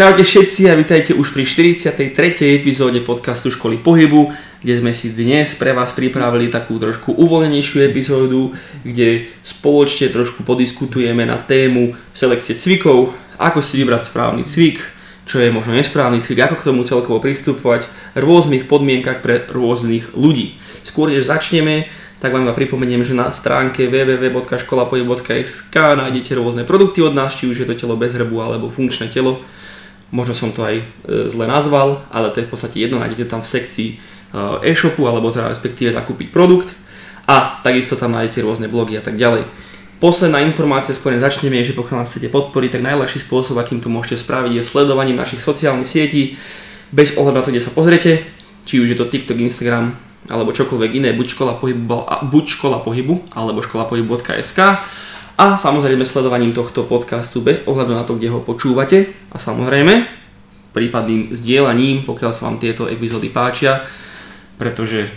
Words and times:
Čaute 0.00 0.24
všetci 0.24 0.72
a 0.72 0.80
vítajte 0.80 1.12
už 1.12 1.36
pri 1.36 1.44
43. 1.44 2.16
epizóde 2.56 3.04
podcastu 3.04 3.52
Školy 3.52 3.76
pohybu, 3.84 4.32
kde 4.64 4.80
sme 4.80 4.96
si 4.96 5.12
dnes 5.12 5.52
pre 5.60 5.76
vás 5.76 5.92
pripravili 5.92 6.48
takú 6.48 6.80
trošku 6.80 7.12
uvoľnenejšiu 7.20 7.84
epizódu, 7.84 8.56
kde 8.80 9.28
spoločne 9.44 10.08
trošku 10.08 10.40
podiskutujeme 10.40 11.28
na 11.28 11.36
tému 11.36 12.00
selekcie 12.16 12.56
cvikov, 12.56 13.12
ako 13.36 13.60
si 13.60 13.76
vybrať 13.76 14.08
správny 14.08 14.40
cvik, 14.48 14.80
čo 15.28 15.36
je 15.36 15.52
možno 15.52 15.76
nesprávny 15.76 16.24
cvik, 16.24 16.48
ako 16.48 16.56
k 16.56 16.66
tomu 16.72 16.80
celkovo 16.88 17.20
pristupovať 17.20 17.84
v 18.16 18.24
rôznych 18.24 18.64
podmienkach 18.72 19.20
pre 19.20 19.44
rôznych 19.52 20.16
ľudí. 20.16 20.56
Skôr 20.80 21.12
než 21.12 21.28
začneme, 21.28 21.92
tak 22.24 22.32
vám 22.32 22.48
iba 22.48 22.56
pripomeniem, 22.56 23.04
že 23.04 23.12
na 23.12 23.28
stránke 23.36 23.84
www.školapohyb.sk 23.92 25.76
nájdete 25.76 26.40
rôzne 26.40 26.64
produkty 26.64 27.04
od 27.04 27.12
nás, 27.12 27.36
či 27.36 27.52
už 27.52 27.68
je 27.68 27.68
to 27.68 27.76
telo 27.76 28.00
bez 28.00 28.16
hrbu 28.16 28.40
alebo 28.40 28.72
funkčné 28.72 29.12
telo, 29.12 29.44
možno 30.10 30.34
som 30.34 30.50
to 30.50 30.66
aj 30.66 30.76
e, 30.78 30.84
zle 31.30 31.46
nazval, 31.46 32.02
ale 32.10 32.30
to 32.34 32.42
je 32.42 32.46
v 32.46 32.52
podstate 32.52 32.76
jedno, 32.78 32.98
nájdete 32.98 33.30
tam 33.30 33.42
v 33.42 33.50
sekcii 33.50 33.88
e, 33.90 33.96
e-shopu 34.70 35.06
alebo 35.06 35.30
teda 35.30 35.50
respektíve 35.50 35.94
zakúpiť 35.94 36.34
produkt. 36.34 36.74
A 37.30 37.62
takisto 37.62 37.94
tam 37.94 38.10
nájdete 38.14 38.42
rôzne 38.42 38.66
blogy 38.66 38.98
a 38.98 39.02
tak 39.04 39.14
ďalej. 39.14 39.46
Posledná 40.02 40.40
informácia, 40.42 40.96
skôr 40.96 41.14
začneme, 41.14 41.60
je, 41.60 41.70
že 41.70 41.78
pokiaľ 41.78 42.02
nás 42.02 42.10
chcete 42.10 42.32
podporiť, 42.32 42.80
tak 42.80 42.82
najľahší 42.82 43.20
spôsob, 43.20 43.60
akým 43.60 43.84
to 43.84 43.92
môžete 43.92 44.24
spraviť, 44.24 44.58
je 44.58 44.64
sledovaním 44.64 45.20
našich 45.20 45.44
sociálnych 45.44 45.86
sietí, 45.86 46.40
bez 46.90 47.14
ohľadu 47.20 47.36
na 47.36 47.44
to, 47.44 47.52
kde 47.54 47.62
sa 47.62 47.70
pozriete, 47.70 48.24
či 48.64 48.82
už 48.82 48.90
je 48.90 48.98
to 48.98 49.06
TikTok, 49.06 49.38
Instagram, 49.38 49.94
alebo 50.26 50.56
čokoľvek 50.56 50.90
iné, 50.96 51.12
buď 51.12 51.36
škola 51.36 51.52
pohybu, 51.60 52.06
buď 52.32 52.44
škola 52.48 52.78
pohybu 52.80 53.28
alebo 53.36 53.60
škola 53.60 53.84
pohybu.sk 53.88 54.58
a 55.36 55.54
samozrejme 55.58 56.02
sledovaním 56.06 56.56
tohto 56.56 56.86
podcastu 56.86 57.44
bez 57.44 57.62
ohľadu 57.68 57.92
na 57.94 58.04
to, 58.06 58.16
kde 58.16 58.32
ho 58.32 58.42
počúvate 58.42 59.12
a 59.30 59.36
samozrejme 59.36 60.20
prípadným 60.70 61.34
zdieľaním, 61.34 62.06
pokiaľ 62.06 62.30
sa 62.30 62.46
vám 62.46 62.62
tieto 62.62 62.86
epizódy 62.86 63.30
páčia, 63.30 63.82
pretože 64.54 65.10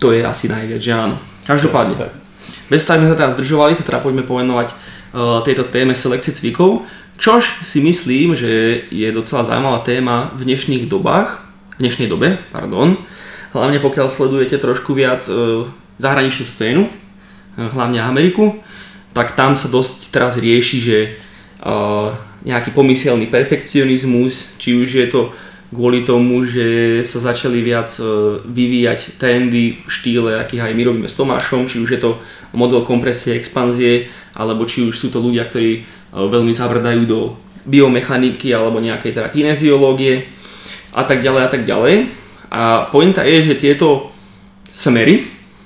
to 0.00 0.12
je 0.12 0.24
asi 0.24 0.48
najviac, 0.48 0.80
že 0.80 0.92
áno. 0.92 1.16
Každopádne, 1.44 2.26
bez 2.66 2.82
toho, 2.82 2.98
sme 2.98 3.12
sa 3.12 3.18
teraz 3.18 3.34
zdržovali, 3.38 3.78
sa 3.78 3.86
teda 3.86 4.02
poďme 4.02 4.26
povenovať 4.26 4.68
uh, 4.72 5.40
tejto 5.46 5.70
téme 5.70 5.94
selekcie 5.94 6.34
cvikov, 6.34 6.82
čož 7.16 7.62
si 7.62 7.78
myslím, 7.78 8.34
že 8.34 8.82
je 8.90 9.08
docela 9.14 9.46
zaujímavá 9.46 9.80
téma 9.86 10.34
v 10.34 10.50
dnešných 10.50 10.90
dobách, 10.90 11.46
v 11.78 11.86
dnešnej 11.86 12.08
dobe, 12.10 12.40
pardon, 12.50 12.98
hlavne 13.54 13.78
pokiaľ 13.78 14.10
sledujete 14.10 14.58
trošku 14.58 14.98
viac 14.98 15.22
uh, 15.30 15.70
zahraničnú 16.02 16.44
scénu, 16.44 16.82
uh, 16.84 16.90
hlavne 17.70 18.02
Ameriku, 18.02 18.58
tak 19.16 19.32
tam 19.32 19.56
sa 19.56 19.72
dosť 19.72 20.12
teraz 20.12 20.36
rieši, 20.36 20.76
že 20.76 20.98
uh, 21.64 22.12
nejaký 22.44 22.76
pomyselný 22.76 23.32
perfekcionizmus, 23.32 24.60
či 24.60 24.76
už 24.76 24.88
je 24.92 25.08
to 25.08 25.32
kvôli 25.72 26.04
tomu, 26.04 26.44
že 26.44 27.00
sa 27.00 27.32
začali 27.32 27.64
viac 27.64 27.88
uh, 27.96 28.36
vyvíjať 28.44 29.16
trendy 29.16 29.80
v 29.80 29.88
štýle, 29.88 30.36
akých 30.44 30.68
aj 30.68 30.72
my 30.76 30.82
robíme 30.84 31.08
s 31.08 31.16
Tomášom, 31.16 31.64
či 31.64 31.80
už 31.80 31.96
je 31.96 32.00
to 32.04 32.20
model 32.52 32.84
kompresie, 32.84 33.32
expanzie, 33.32 34.12
alebo 34.36 34.68
či 34.68 34.84
už 34.84 34.92
sú 34.92 35.08
to 35.08 35.24
ľudia, 35.24 35.48
ktorí 35.48 35.80
uh, 35.80 36.28
veľmi 36.28 36.52
zabrdajú 36.52 37.08
do 37.08 37.40
biomechaniky 37.64 38.52
alebo 38.52 38.84
nejakej 38.84 39.16
teda 39.16 39.32
kineziológie 39.32 40.28
a 40.92 41.02
tak 41.08 41.24
ďalej 41.24 41.42
a 41.42 41.50
tak 41.50 41.62
ďalej. 41.64 41.94
A 42.52 42.92
pointa 42.92 43.24
je, 43.24 43.42
že 43.42 43.58
tieto 43.58 44.12
smery 44.68 45.24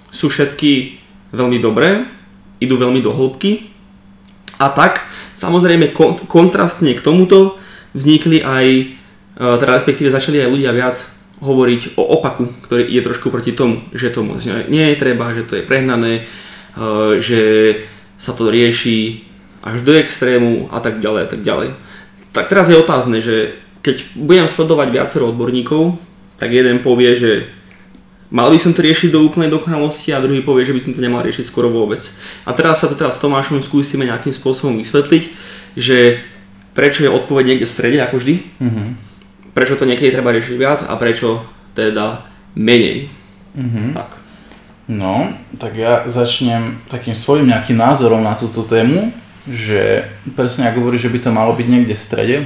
sú 0.08 0.30
všetky 0.32 1.02
veľmi 1.34 1.58
dobré, 1.58 2.19
idú 2.60 2.76
veľmi 2.76 3.00
do 3.00 3.10
hĺbky. 3.10 3.72
A 4.60 4.68
tak, 4.68 5.08
samozrejme, 5.34 5.96
kont- 5.96 6.28
kontrastne 6.28 6.92
k 6.92 7.00
tomuto 7.00 7.56
vznikli 7.96 8.44
aj, 8.44 8.66
e, 8.68 8.84
teda 9.40 9.72
respektíve 9.80 10.12
začali 10.12 10.38
aj 10.44 10.52
ľudia 10.52 10.72
viac 10.76 10.96
hovoriť 11.40 11.96
o 11.96 12.04
opaku, 12.20 12.52
ktorý 12.68 12.84
je 12.84 13.00
trošku 13.00 13.32
proti 13.32 13.56
tomu, 13.56 13.88
že 13.96 14.12
to 14.12 14.20
nie 14.68 14.92
je 14.92 15.00
treba, 15.00 15.32
že 15.32 15.48
to 15.48 15.56
je 15.56 15.64
prehnané, 15.64 16.28
e, 16.76 17.16
že 17.18 17.42
sa 18.20 18.36
to 18.36 18.52
rieši 18.52 19.24
až 19.64 19.80
do 19.80 19.96
extrému 19.96 20.68
a 20.68 20.84
tak 20.84 21.00
ďalej 21.00 21.20
a 21.24 21.28
tak 21.28 21.40
ďalej. 21.40 21.68
Tak 22.36 22.52
teraz 22.52 22.68
je 22.68 22.76
otázne, 22.76 23.24
že 23.24 23.56
keď 23.80 24.12
budem 24.12 24.46
sledovať 24.46 24.92
viacero 24.92 25.32
odborníkov, 25.32 25.96
tak 26.36 26.52
jeden 26.52 26.84
povie, 26.84 27.16
že 27.16 27.32
mal 28.30 28.48
by 28.48 28.58
som 28.58 28.72
to 28.72 28.86
riešiť 28.86 29.10
do 29.10 29.26
úplnej 29.26 29.50
dokonalosti 29.50 30.14
a 30.14 30.22
druhý 30.22 30.40
povie, 30.40 30.64
že 30.64 30.74
by 30.74 30.80
som 30.80 30.92
to 30.94 31.02
nemal 31.02 31.20
riešiť 31.20 31.44
skoro 31.44 31.68
vôbec. 31.68 32.00
A 32.46 32.54
teraz 32.54 32.80
sa 32.80 32.86
to 32.86 32.94
teraz 32.94 33.18
s 33.18 33.22
Tomášom 33.22 33.60
skúsime 33.60 34.06
nejakým 34.06 34.30
spôsobom 34.30 34.78
vysvetliť, 34.78 35.22
že 35.74 36.22
prečo 36.72 37.02
je 37.02 37.10
odpoveď 37.10 37.44
niekde 37.54 37.66
v 37.66 37.74
strede, 37.74 37.98
ako 37.98 38.22
vždy, 38.22 38.34
mm-hmm. 38.40 38.88
prečo 39.52 39.74
to 39.74 39.84
niekedy 39.84 40.14
treba 40.14 40.30
riešiť 40.30 40.54
viac 40.56 40.80
a 40.86 40.94
prečo 40.94 41.42
teda 41.74 42.24
menej. 42.54 43.10
Mm-hmm. 43.58 43.88
Tak. 43.98 44.10
No, 44.90 45.30
tak 45.58 45.78
ja 45.78 46.02
začnem 46.06 46.82
takým 46.90 47.14
svojim 47.14 47.46
nejakým 47.46 47.78
názorom 47.78 48.26
na 48.26 48.34
túto 48.34 48.66
tému, 48.66 49.14
že 49.46 50.06
presne 50.34 50.66
ako 50.66 50.82
hovorí, 50.82 50.98
že 50.98 51.10
by 51.10 51.18
to 51.22 51.30
malo 51.30 51.54
byť 51.54 51.66
niekde 51.66 51.94
v 51.94 52.02
strede. 52.02 52.36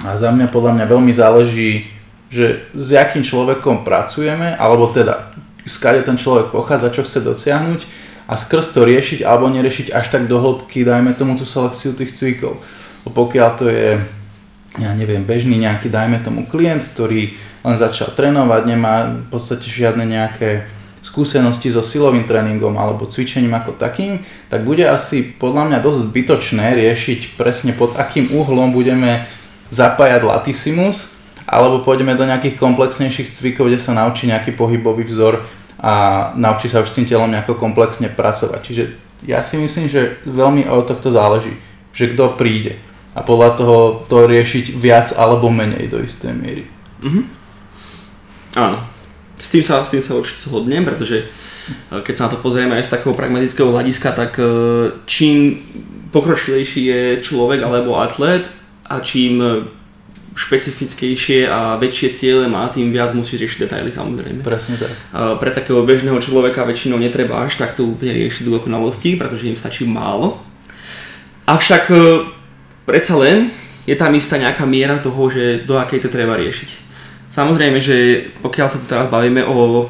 A 0.00 0.16
za 0.16 0.32
mňa 0.32 0.52
podľa 0.52 0.76
mňa 0.76 0.86
veľmi 0.88 1.12
záleží 1.12 1.88
že 2.26 2.66
s 2.74 2.86
jakým 2.90 3.22
človekom 3.22 3.86
pracujeme, 3.86 4.58
alebo 4.58 4.90
teda 4.90 5.30
skade 5.66 6.02
ten 6.02 6.18
človek 6.18 6.54
pochádza, 6.54 6.94
čo 6.94 7.02
chce 7.02 7.22
dosiahnuť 7.22 7.80
a 8.26 8.34
skrz 8.34 8.74
to 8.74 8.82
riešiť 8.82 9.22
alebo 9.22 9.46
neriešiť 9.50 9.94
až 9.94 10.10
tak 10.10 10.26
do 10.26 10.38
hĺbky, 10.38 10.82
dajme 10.82 11.14
tomu 11.14 11.38
tú 11.38 11.46
selekciu 11.46 11.94
tých 11.94 12.14
cvikov. 12.14 12.58
Pokiaľ 13.06 13.50
to 13.54 13.70
je, 13.70 14.02
ja 14.82 14.90
neviem, 14.98 15.22
bežný 15.22 15.62
nejaký, 15.62 15.86
dajme 15.86 16.18
tomu 16.26 16.42
klient, 16.46 16.82
ktorý 16.94 17.34
len 17.62 17.76
začal 17.78 18.14
trénovať, 18.14 18.62
nemá 18.66 19.10
v 19.10 19.28
podstate 19.30 19.66
žiadne 19.66 20.06
nejaké 20.06 20.66
skúsenosti 21.06 21.70
so 21.70 21.86
silovým 21.86 22.26
tréningom 22.26 22.74
alebo 22.74 23.06
cvičením 23.06 23.54
ako 23.54 23.78
takým, 23.78 24.26
tak 24.50 24.66
bude 24.66 24.82
asi 24.82 25.22
podľa 25.22 25.70
mňa 25.70 25.78
dosť 25.78 25.98
zbytočné 26.10 26.66
riešiť 26.74 27.38
presne 27.38 27.70
pod 27.78 27.94
akým 27.94 28.34
uhlom 28.34 28.74
budeme 28.74 29.22
zapájať 29.70 30.26
latissimus, 30.26 31.15
alebo 31.46 31.82
pôjdeme 31.86 32.18
do 32.18 32.26
nejakých 32.26 32.58
komplexnejších 32.58 33.30
cvikov, 33.30 33.70
kde 33.70 33.78
sa 33.78 33.94
naučí 33.94 34.26
nejaký 34.26 34.58
pohybový 34.58 35.06
vzor 35.06 35.46
a 35.78 35.94
naučí 36.34 36.66
sa 36.66 36.82
už 36.82 36.90
s 36.90 36.96
tým 36.98 37.06
telom 37.06 37.30
nejako 37.30 37.54
komplexne 37.54 38.10
pracovať. 38.10 38.60
Čiže 38.66 38.84
ja 39.30 39.46
si 39.46 39.56
myslím, 39.56 39.86
že 39.86 40.18
veľmi 40.26 40.66
od 40.66 40.90
tohto 40.90 41.14
záleží, 41.14 41.54
že 41.94 42.10
kto 42.12 42.34
príde 42.34 42.76
a 43.16 43.24
podľa 43.24 43.50
toho 43.56 43.76
to 44.10 44.28
riešiť 44.28 44.76
viac 44.76 45.08
alebo 45.16 45.48
menej 45.48 45.88
do 45.88 46.02
istej 46.04 46.36
miery. 46.36 46.68
Mm-hmm. 47.00 47.24
Áno, 48.60 48.78
s 49.40 49.48
tým 49.48 49.64
sa, 49.64 49.80
s 49.80 49.92
tým 49.92 50.04
sa 50.04 50.16
určite 50.16 50.44
zhodnem, 50.44 50.84
pretože 50.84 51.24
eh, 51.24 52.00
keď 52.04 52.12
sa 52.12 52.24
na 52.28 52.32
to 52.36 52.42
pozrieme 52.44 52.76
aj 52.76 52.84
z 52.88 52.92
takého 52.98 53.16
pragmatického 53.16 53.72
hľadiska, 53.72 54.12
tak 54.12 54.36
eh, 54.36 54.46
čím 55.08 55.56
pokročilejší 56.12 56.82
je 56.84 57.02
človek 57.24 57.64
alebo 57.64 58.00
atlet 58.00 58.48
a 58.88 59.00
čím 59.00 59.40
špecifickejšie 60.36 61.48
a 61.48 61.80
väčšie 61.80 62.08
ciele 62.12 62.44
má, 62.44 62.68
tým 62.68 62.92
viac 62.92 63.16
musí 63.16 63.40
riešiť 63.40 63.64
detaily 63.64 63.88
samozrejme. 63.88 64.44
Presne 64.44 64.76
tak. 64.76 64.92
Pre 65.40 65.50
takého 65.50 65.80
bežného 65.80 66.20
človeka 66.20 66.68
väčšinou 66.68 67.00
netreba 67.00 67.40
až 67.40 67.56
takto 67.56 67.88
úplne 67.88 68.12
riešiť 68.12 68.44
do 68.44 68.60
dokonalosti, 68.60 69.16
pretože 69.16 69.48
im 69.48 69.56
stačí 69.56 69.88
málo. 69.88 70.36
Avšak 71.48 71.84
e, 71.88 71.96
predsa 72.84 73.16
len 73.16 73.48
je 73.88 73.96
tam 73.96 74.12
istá 74.12 74.36
nejaká 74.36 74.68
miera 74.68 75.00
toho, 75.00 75.30
že 75.32 75.64
do 75.64 75.80
akej 75.80 76.04
to 76.04 76.12
treba 76.12 76.36
riešiť. 76.36 76.84
Samozrejme, 77.32 77.78
že 77.80 78.28
pokiaľ 78.44 78.68
sa 78.68 78.78
tu 78.82 78.86
teraz 78.90 79.06
bavíme 79.08 79.46
o, 79.46 79.88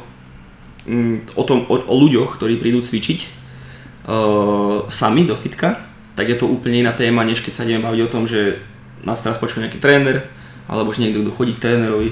mm, 0.86 1.34
o, 1.34 1.42
tom, 1.42 1.64
o, 1.66 1.74
o 1.74 1.94
ľuďoch, 1.96 2.36
ktorí 2.36 2.60
prídu 2.60 2.84
cvičiť 2.84 3.18
uh, 3.22 4.84
sami 4.90 5.24
do 5.24 5.38
fitka, 5.38 5.80
tak 6.12 6.28
je 6.28 6.36
to 6.36 6.48
úplne 6.48 6.84
iná 6.84 6.92
téma, 6.92 7.24
než 7.24 7.40
keď 7.40 7.52
sa 7.54 7.64
ideme 7.64 7.86
baviť 7.86 8.00
o 8.04 8.12
tom, 8.12 8.24
že 8.28 8.60
nás 9.04 9.20
teraz 9.20 9.36
počuje 9.36 9.66
nejaký 9.66 9.82
tréner, 9.82 10.24
alebo 10.70 10.90
už 10.90 11.02
niekto, 11.02 11.22
kto 11.22 11.34
chodí 11.34 11.52
k 11.54 11.62
trénerovi. 11.62 12.10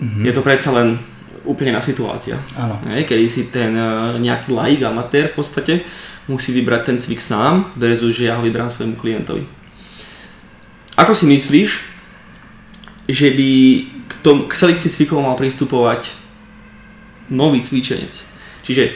Mm-hmm. 0.00 0.24
Je 0.24 0.32
to 0.32 0.42
predsa 0.44 0.70
len 0.74 0.98
úplne 1.44 1.72
na 1.72 1.82
situácia. 1.82 2.36
Áno. 2.56 2.76
kedy 2.84 3.24
si 3.26 3.48
ten 3.48 3.72
uh, 3.72 4.16
nejaký 4.20 4.52
laik, 4.52 4.84
amatér 4.84 5.32
v 5.32 5.40
podstate 5.40 5.74
musí 6.28 6.52
vybrať 6.54 6.82
ten 6.86 6.96
cvik 7.00 7.20
sám 7.20 7.72
versus, 7.74 8.14
že 8.14 8.30
ja 8.30 8.38
ho 8.38 8.42
vyberám 8.44 8.70
svojmu 8.70 8.94
klientovi. 9.00 9.48
Ako 10.94 11.16
si 11.16 11.26
myslíš, 11.26 11.70
že 13.08 13.28
by 13.34 13.50
k, 14.06 14.12
tom, 14.22 14.46
k 14.46 14.52
selekcii 14.52 14.90
cvikov 14.92 15.24
mal 15.24 15.34
pristupovať 15.34 16.12
nový 17.32 17.64
cvičenec? 17.64 18.12
Čiže 18.62 18.94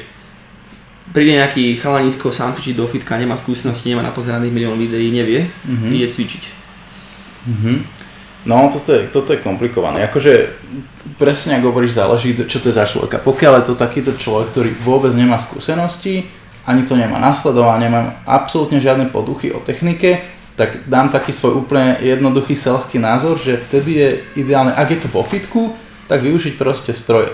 príde 1.10 1.40
nejaký 1.40 1.80
chalanisko 1.80 2.30
sám 2.30 2.54
cvičiť 2.54 2.76
do 2.76 2.86
fitka, 2.86 3.18
nemá 3.18 3.34
skúsenosti, 3.34 3.90
nemá 3.90 4.04
napozeraných 4.04 4.54
milión 4.54 4.76
videí, 4.78 5.10
nevie, 5.10 5.48
mm-hmm. 5.48 5.90
ide 5.90 6.06
cvičiť. 6.06 6.63
Mm-hmm. 7.44 7.76
No, 8.44 8.68
toto 8.68 8.92
je, 8.92 9.08
toto 9.08 9.32
je 9.32 9.40
komplikované. 9.40 10.04
Akože 10.04 10.52
presne 11.16 11.56
ako 11.56 11.72
hovoríš, 11.72 11.96
záleží, 11.96 12.36
čo 12.44 12.60
to 12.60 12.68
je 12.68 12.76
za 12.76 12.84
človeka. 12.84 13.24
Pokiaľ 13.24 13.52
je 13.60 13.66
to 13.72 13.74
takýto 13.80 14.12
človek, 14.16 14.52
ktorý 14.52 14.70
vôbec 14.84 15.16
nemá 15.16 15.40
skúsenosti, 15.40 16.28
ani 16.68 16.84
to 16.84 16.96
nemá 16.96 17.16
nasledovať, 17.20 17.76
nemá 17.80 18.00
absolútne 18.28 18.80
žiadne 18.80 19.08
poduchy 19.08 19.52
o 19.52 19.60
technike, 19.64 20.20
tak 20.54 20.86
dám 20.86 21.10
taký 21.10 21.32
svoj 21.34 21.66
úplne 21.66 21.98
jednoduchý 21.98 22.54
selský 22.54 23.00
názor, 23.00 23.40
že 23.40 23.58
vtedy 23.58 23.90
je 23.96 24.08
ideálne, 24.44 24.70
ak 24.76 24.92
je 24.92 24.98
to 25.02 25.08
vo 25.10 25.26
fitku, 25.26 25.74
tak 26.06 26.22
využiť 26.22 26.54
proste 26.54 26.92
stroje. 26.94 27.32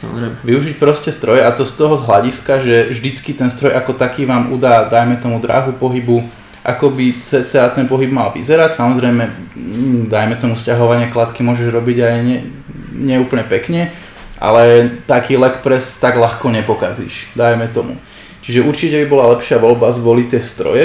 Samozrejme. 0.00 0.40
Využiť 0.44 0.74
proste 0.80 1.10
stroje 1.12 1.44
a 1.44 1.52
to 1.52 1.68
z 1.68 1.76
toho 1.76 2.00
hľadiska, 2.00 2.64
že 2.64 2.88
vždycky 2.88 3.36
ten 3.36 3.52
stroj 3.52 3.76
ako 3.76 3.96
taký 4.00 4.24
vám 4.24 4.48
udá, 4.54 4.88
dajme 4.88 5.20
tomu 5.20 5.42
dráhu 5.42 5.76
pohybu, 5.76 6.24
ako 6.60 6.92
by 6.92 7.16
cca 7.20 7.72
ten 7.72 7.88
pohyb 7.88 8.12
mal 8.12 8.36
vyzerať. 8.36 8.76
Samozrejme, 8.76 9.24
mm, 9.56 10.00
dajme 10.12 10.36
tomu 10.36 10.60
stiahovanie 10.60 11.08
kladky 11.08 11.40
môžeš 11.40 11.72
robiť 11.72 11.98
aj 12.04 12.16
ne, 12.20 12.38
neúplne 13.00 13.44
pekne, 13.48 13.88
ale 14.36 14.92
taký 15.08 15.40
leg 15.40 15.64
press 15.64 15.96
tak 15.96 16.20
ľahko 16.20 16.52
nepokazíš, 16.52 17.32
dajme 17.32 17.68
tomu. 17.72 17.96
Čiže 18.44 18.64
určite 18.64 18.96
by 19.04 19.06
bola 19.08 19.30
lepšia 19.36 19.60
voľba 19.60 19.92
zvoliť 19.92 20.26
tie 20.36 20.40
stroje, 20.40 20.84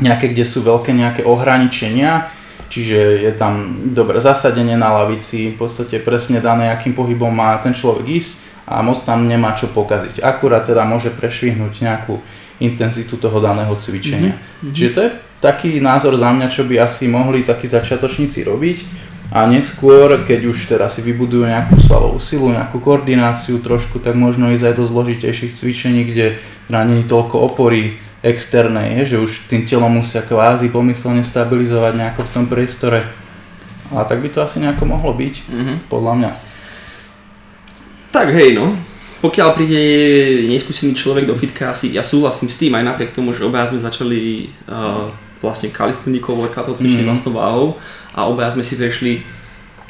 nejaké, 0.00 0.32
kde 0.32 0.44
sú 0.44 0.64
veľké 0.64 0.90
nejaké 0.92 1.22
ohraničenia, 1.24 2.28
čiže 2.68 3.24
je 3.24 3.32
tam 3.36 3.84
dobré 3.92 4.20
zasadenie 4.20 4.76
na 4.76 4.90
lavici, 4.90 5.54
v 5.54 5.64
podstate 5.64 6.00
presne 6.00 6.40
dané, 6.40 6.72
akým 6.72 6.96
pohybom 6.96 7.30
má 7.30 7.56
ten 7.60 7.76
človek 7.76 8.04
ísť 8.08 8.32
a 8.64 8.80
moc 8.80 8.96
tam 9.00 9.28
nemá 9.28 9.52
čo 9.52 9.68
pokaziť. 9.68 10.24
Akurát 10.24 10.64
teda 10.64 10.88
môže 10.88 11.12
prešvihnúť 11.12 11.84
nejakú 11.84 12.20
intenzitu 12.62 13.18
toho 13.18 13.42
daného 13.42 13.74
cvičenia. 13.74 14.38
Mm-hmm. 14.38 14.74
Čiže 14.74 14.90
to 14.94 15.00
je 15.02 15.10
taký 15.42 15.70
názor 15.82 16.14
za 16.14 16.30
mňa, 16.30 16.46
čo 16.48 16.64
by 16.64 16.80
asi 16.80 17.10
mohli 17.10 17.42
takí 17.42 17.66
začiatočníci 17.66 18.46
robiť 18.46 18.78
a 19.34 19.50
neskôr, 19.50 20.22
keď 20.22 20.40
už 20.46 20.70
teda 20.70 20.86
si 20.86 21.02
vybudujú 21.02 21.48
nejakú 21.48 21.74
svalovú 21.80 22.22
silu, 22.22 22.54
nejakú 22.54 22.78
koordináciu 22.78 23.58
trošku, 23.58 23.98
tak 23.98 24.14
možno 24.14 24.52
ísť 24.54 24.70
aj 24.70 24.74
do 24.78 24.84
zložitejších 24.86 25.50
cvičení, 25.50 26.06
kde 26.06 26.38
teda 26.70 26.80
nie 26.86 27.02
je 27.02 27.10
toľko 27.10 27.36
opory, 27.50 27.98
externej, 28.24 29.04
je, 29.04 29.14
že 29.14 29.16
už 29.20 29.30
tým 29.52 29.68
telom 29.68 30.00
musia 30.00 30.24
kvázi 30.24 30.72
pomyselne 30.72 31.20
stabilizovať 31.20 31.92
nejako 31.92 32.24
v 32.24 32.32
tom 32.32 32.44
priestore. 32.48 33.04
A 33.92 34.00
tak 34.08 34.24
by 34.24 34.32
to 34.32 34.40
asi 34.40 34.64
nejako 34.64 34.88
mohlo 34.88 35.12
byť, 35.12 35.34
mm-hmm. 35.44 35.76
podľa 35.92 36.12
mňa. 36.16 36.30
Tak 38.16 38.32
hej 38.32 38.56
no, 38.56 38.72
pokiaľ 39.24 39.56
príde 39.56 39.80
neskúsený 40.52 40.92
človek 40.92 41.24
do 41.24 41.32
fitka, 41.32 41.72
asi 41.72 41.96
ja 41.96 42.04
súhlasím 42.04 42.52
s 42.52 42.60
tým, 42.60 42.76
aj 42.76 42.84
napriek 42.84 43.16
tomu, 43.16 43.32
že 43.32 43.40
obaja 43.40 43.72
sme 43.72 43.80
začali 43.80 44.52
uh, 44.68 45.08
vlastne 45.40 45.72
kalistenikou, 45.72 46.36
workoutov 46.36 46.76
cvičenie 46.76 47.08
mm-hmm. 47.08 47.08
vlastnou 47.08 47.32
váhou 47.32 47.68
a 48.12 48.28
obaja 48.28 48.52
sme 48.52 48.60
si 48.60 48.76
prešli 48.76 49.24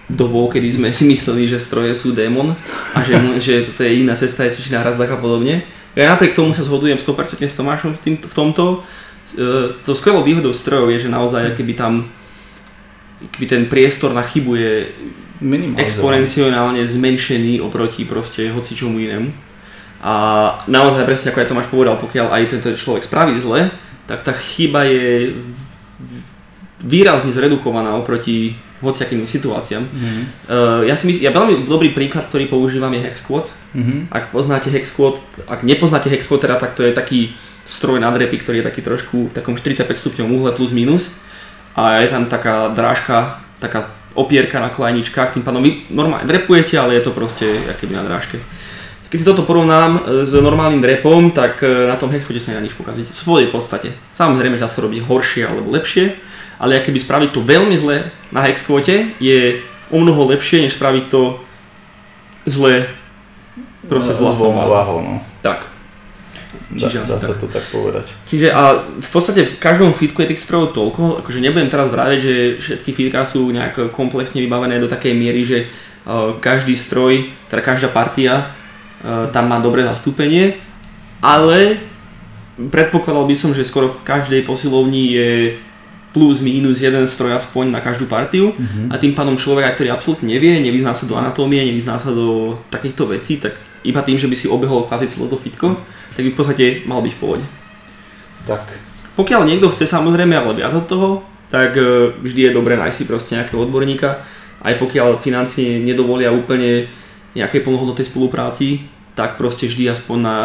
dobou, 0.07 0.47
kedy 0.47 0.79
sme 0.79 0.89
si 0.95 1.11
mysleli, 1.11 1.51
že 1.51 1.59
stroje 1.59 1.99
sú 1.99 2.15
démon 2.15 2.55
a 2.95 3.03
že, 3.03 3.19
že 3.43 3.55
to 3.75 3.83
je 3.83 4.07
iná 4.07 4.15
cesta, 4.15 4.47
je 4.47 4.55
cvičiť 4.55 4.79
náraz 4.79 5.03
a 5.03 5.19
podobne. 5.19 5.67
Ja 5.99 6.15
napriek 6.15 6.39
tomu 6.39 6.55
sa 6.55 6.63
zhodujem 6.63 6.99
100% 6.99 7.43
s 7.43 7.59
Tomášom 7.59 7.91
v, 7.95 8.01
tým, 8.03 8.15
v 8.23 8.35
tomto. 8.35 8.83
E, 9.35 9.71
to 9.87 9.95
skvelou 9.95 10.27
výhodou 10.27 10.51
strojov 10.51 10.91
je, 10.91 11.07
že 11.07 11.15
naozaj 11.15 11.55
keby 11.55 11.73
tam 11.79 12.11
keby 13.33 13.47
ten 13.47 13.63
priestor 13.71 14.13
na 14.13 14.23
chybu 14.23 14.53
je 14.57 14.73
exponenciálne 15.77 16.81
zmenšený 16.81 17.61
oproti 17.61 18.05
proste 18.05 18.49
hoci 18.51 18.73
čomu 18.77 19.01
inému. 19.01 19.29
A 20.05 20.15
naozaj 20.69 21.09
presne 21.09 21.33
ako 21.33 21.41
aj 21.41 21.49
Tomáš 21.49 21.69
povedal, 21.73 21.97
pokiaľ 21.97 22.27
aj 22.29 22.43
tento 22.53 22.69
človek 22.77 23.09
spraví 23.09 23.41
zle, 23.41 23.73
tak 24.05 24.21
tá 24.21 24.37
chyba 24.37 24.85
je 24.85 25.33
výrazne 26.85 27.33
zredukovaná 27.33 27.97
oproti 27.97 28.61
hociakým 28.85 29.25
situáciám. 29.25 29.81
Mm-hmm. 29.81 30.25
Uh, 30.45 30.81
ja 30.85 30.93
si 30.93 31.09
myslím, 31.09 31.25
ja 31.25 31.33
veľmi 31.33 31.65
dobrý 31.65 31.97
príklad, 31.97 32.29
ktorý 32.29 32.53
používam 32.53 32.93
je 32.93 33.01
Hex 33.01 33.25
Squat. 33.25 33.49
Mm-hmm. 33.73 34.13
Ak 34.13 34.29
poznáte 34.29 34.69
Hex 34.69 34.93
Squat, 34.93 35.25
ak 35.49 35.65
nepoznáte 35.65 36.13
Hex 36.13 36.29
Squat, 36.29 36.45
teda, 36.45 36.61
tak 36.61 36.77
to 36.77 36.85
je 36.85 36.93
taký 36.93 37.33
stroj 37.65 37.97
na 37.97 38.13
drepy, 38.13 38.45
ktorý 38.45 38.61
je 38.61 38.69
taký 38.69 38.85
trošku 38.85 39.33
v 39.33 39.33
takom 39.33 39.57
45 39.57 39.89
stupňov 39.89 40.29
uhle 40.29 40.51
plus 40.53 40.77
minus 40.77 41.17
a 41.75 42.01
je 42.01 42.09
tam 42.09 42.27
taká 42.27 42.71
drážka, 42.71 43.43
taká 43.59 43.87
opierka 44.15 44.63
na 44.63 44.71
klajničkách, 44.71 45.35
tým 45.35 45.43
pádom 45.43 45.63
vy 45.63 45.91
normálne 45.91 46.27
drepujete, 46.27 46.79
ale 46.79 46.95
je 46.95 47.03
to 47.03 47.11
proste 47.11 47.47
keby 47.83 47.99
na 47.99 48.07
drážke. 48.07 48.39
Keď 49.11 49.19
si 49.19 49.27
toto 49.27 49.47
porovnám 49.47 49.91
e, 49.95 50.01
s 50.27 50.35
normálnym 50.35 50.83
drepom, 50.83 51.31
tak 51.31 51.63
e, 51.63 51.91
na 51.91 51.95
tom 51.95 52.11
hexfote 52.11 52.39
sa 52.43 52.51
nedá 52.51 52.63
nič 52.63 52.75
pokaziť. 52.75 53.07
V 53.07 53.15
svojej 53.15 53.49
podstate. 53.51 53.95
Samozrejme, 54.11 54.59
že 54.59 54.67
dá 54.67 54.71
sa 54.71 54.83
robiť 54.83 55.07
horšie 55.07 55.43
alebo 55.47 55.71
lepšie, 55.71 56.19
ale 56.59 56.83
keby 56.83 56.99
spraviť 56.99 57.31
to 57.35 57.43
veľmi 57.43 57.79
zle 57.79 58.11
na 58.35 58.41
hexkvote 58.43 59.19
je 59.19 59.63
o 59.91 59.99
mnoho 60.03 60.31
lepšie, 60.35 60.67
než 60.67 60.75
spraviť 60.79 61.05
to 61.11 61.39
zle 62.47 62.87
proste 63.87 64.15
no, 64.15 64.19
s 64.19 64.21
vlastnou 64.23 64.51
váhou. 64.55 64.99
No. 65.03 65.15
Tak. 65.43 65.74
Čiže 66.75 67.07
dá, 67.07 67.15
dá 67.15 67.19
sa 67.23 67.35
to 67.39 67.47
tak 67.47 67.63
povedať. 67.71 68.19
Čiže 68.27 68.51
a 68.51 68.83
v 68.83 69.11
podstate 69.15 69.47
v 69.47 69.57
každom 69.63 69.95
fitku 69.95 70.21
je 70.23 70.35
tých 70.35 70.43
strojov 70.43 70.75
toľko, 70.75 71.23
akože 71.23 71.39
nebudem 71.39 71.71
teraz 71.71 71.89
vraviť, 71.89 72.19
že 72.19 72.35
všetky 72.59 72.91
fitka 72.91 73.23
sú 73.23 73.47
nejak 73.55 73.95
komplexne 73.95 74.43
vybavené 74.43 74.83
do 74.83 74.91
takej 74.91 75.15
miery, 75.15 75.47
že 75.47 75.59
uh, 75.65 76.35
každý 76.43 76.75
stroj, 76.75 77.31
teda 77.47 77.63
každá 77.63 77.89
partia 77.95 78.55
E, 79.05 79.29
tam 79.31 79.53
má 79.53 79.61
dobré 79.61 79.85
zastúpenie, 79.85 80.57
ale 81.21 81.77
predpokladal 82.57 83.29
by 83.29 83.37
som, 83.37 83.53
že 83.53 83.69
skoro 83.69 83.93
v 83.93 84.01
každej 84.01 84.49
posilovni 84.49 85.13
je 85.13 85.31
plus 86.17 86.41
minus 86.41 86.81
jeden 86.81 87.05
stroj 87.05 87.37
aspoň 87.37 87.75
na 87.75 87.83
každú 87.85 88.07
partiu 88.07 88.55
mm-hmm. 88.55 88.89
a 88.89 88.95
tým 88.97 89.13
pádom 89.13 89.37
človek, 89.37 89.77
ktorý 89.77 89.93
absolútne 89.93 90.31
nevie, 90.31 90.63
nevyzná 90.63 90.95
sa 90.95 91.05
do 91.05 91.19
anatómie, 91.19 91.61
nevyzná 91.69 91.99
sa 92.01 92.15
do 92.15 92.57
takýchto 92.71 93.11
vecí, 93.11 93.43
tak 93.43 93.59
iba 93.85 94.01
tým, 94.01 94.17
že 94.17 94.27
by 94.27 94.37
si 94.37 94.49
obehol 94.49 94.89
kvázi 94.89 95.07
celé 95.07 95.29
to 95.29 95.37
fitko, 95.37 95.77
tak 96.17 96.25
by 96.25 96.31
v 96.33 96.39
podstate 96.39 96.65
mal 96.89 97.05
byť 97.05 97.13
v 97.15 97.21
pohode. 97.21 97.45
Tak. 98.49 98.65
Pokiaľ 99.15 99.47
niekto 99.47 99.71
chce 99.71 99.87
samozrejme 99.87 100.35
ale 100.35 100.59
viac 100.59 100.75
od 100.75 100.89
toho, 100.89 101.09
tak 101.53 101.77
e, 101.79 102.11
vždy 102.19 102.51
je 102.51 102.57
dobré 102.57 102.75
nájsť 102.75 102.97
si 102.97 103.05
proste 103.05 103.33
nejakého 103.37 103.63
odborníka, 103.63 104.25
aj 104.65 104.75
pokiaľ 104.81 105.21
financie 105.21 105.79
nedovolia 105.79 106.33
úplne 106.33 106.89
nejakej 107.37 107.63
plnohodnotnej 107.63 108.09
spolupráci, 108.09 108.89
tak 109.15 109.37
proste 109.39 109.69
vždy 109.71 109.93
aspoň 109.93 110.19
na 110.19 110.37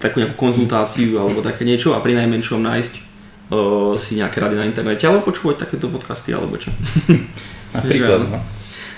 takú 0.00 0.18
nejakú 0.18 0.34
konzultáciu 0.38 1.20
alebo 1.20 1.44
také 1.44 1.62
niečo 1.62 1.94
a 1.94 2.02
pri 2.02 2.18
najmenšom 2.18 2.58
nájsť 2.58 2.94
uh, 2.98 3.94
si 3.94 4.18
nejaké 4.18 4.42
rady 4.42 4.58
na 4.58 4.66
internete 4.66 5.06
alebo 5.06 5.30
počúvať 5.30 5.68
takéto 5.68 5.86
podcasty 5.86 6.34
alebo 6.34 6.58
čo. 6.58 6.74
Napríklad, 7.76 8.26
no. 8.26 8.38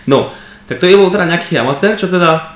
No, 0.09 0.19
tak 0.65 0.81
to 0.81 0.89
je 0.89 0.97
bol 0.97 1.13
teda 1.13 1.29
nejaký 1.29 1.61
amatér, 1.61 1.99
čo 2.01 2.09
teda 2.09 2.54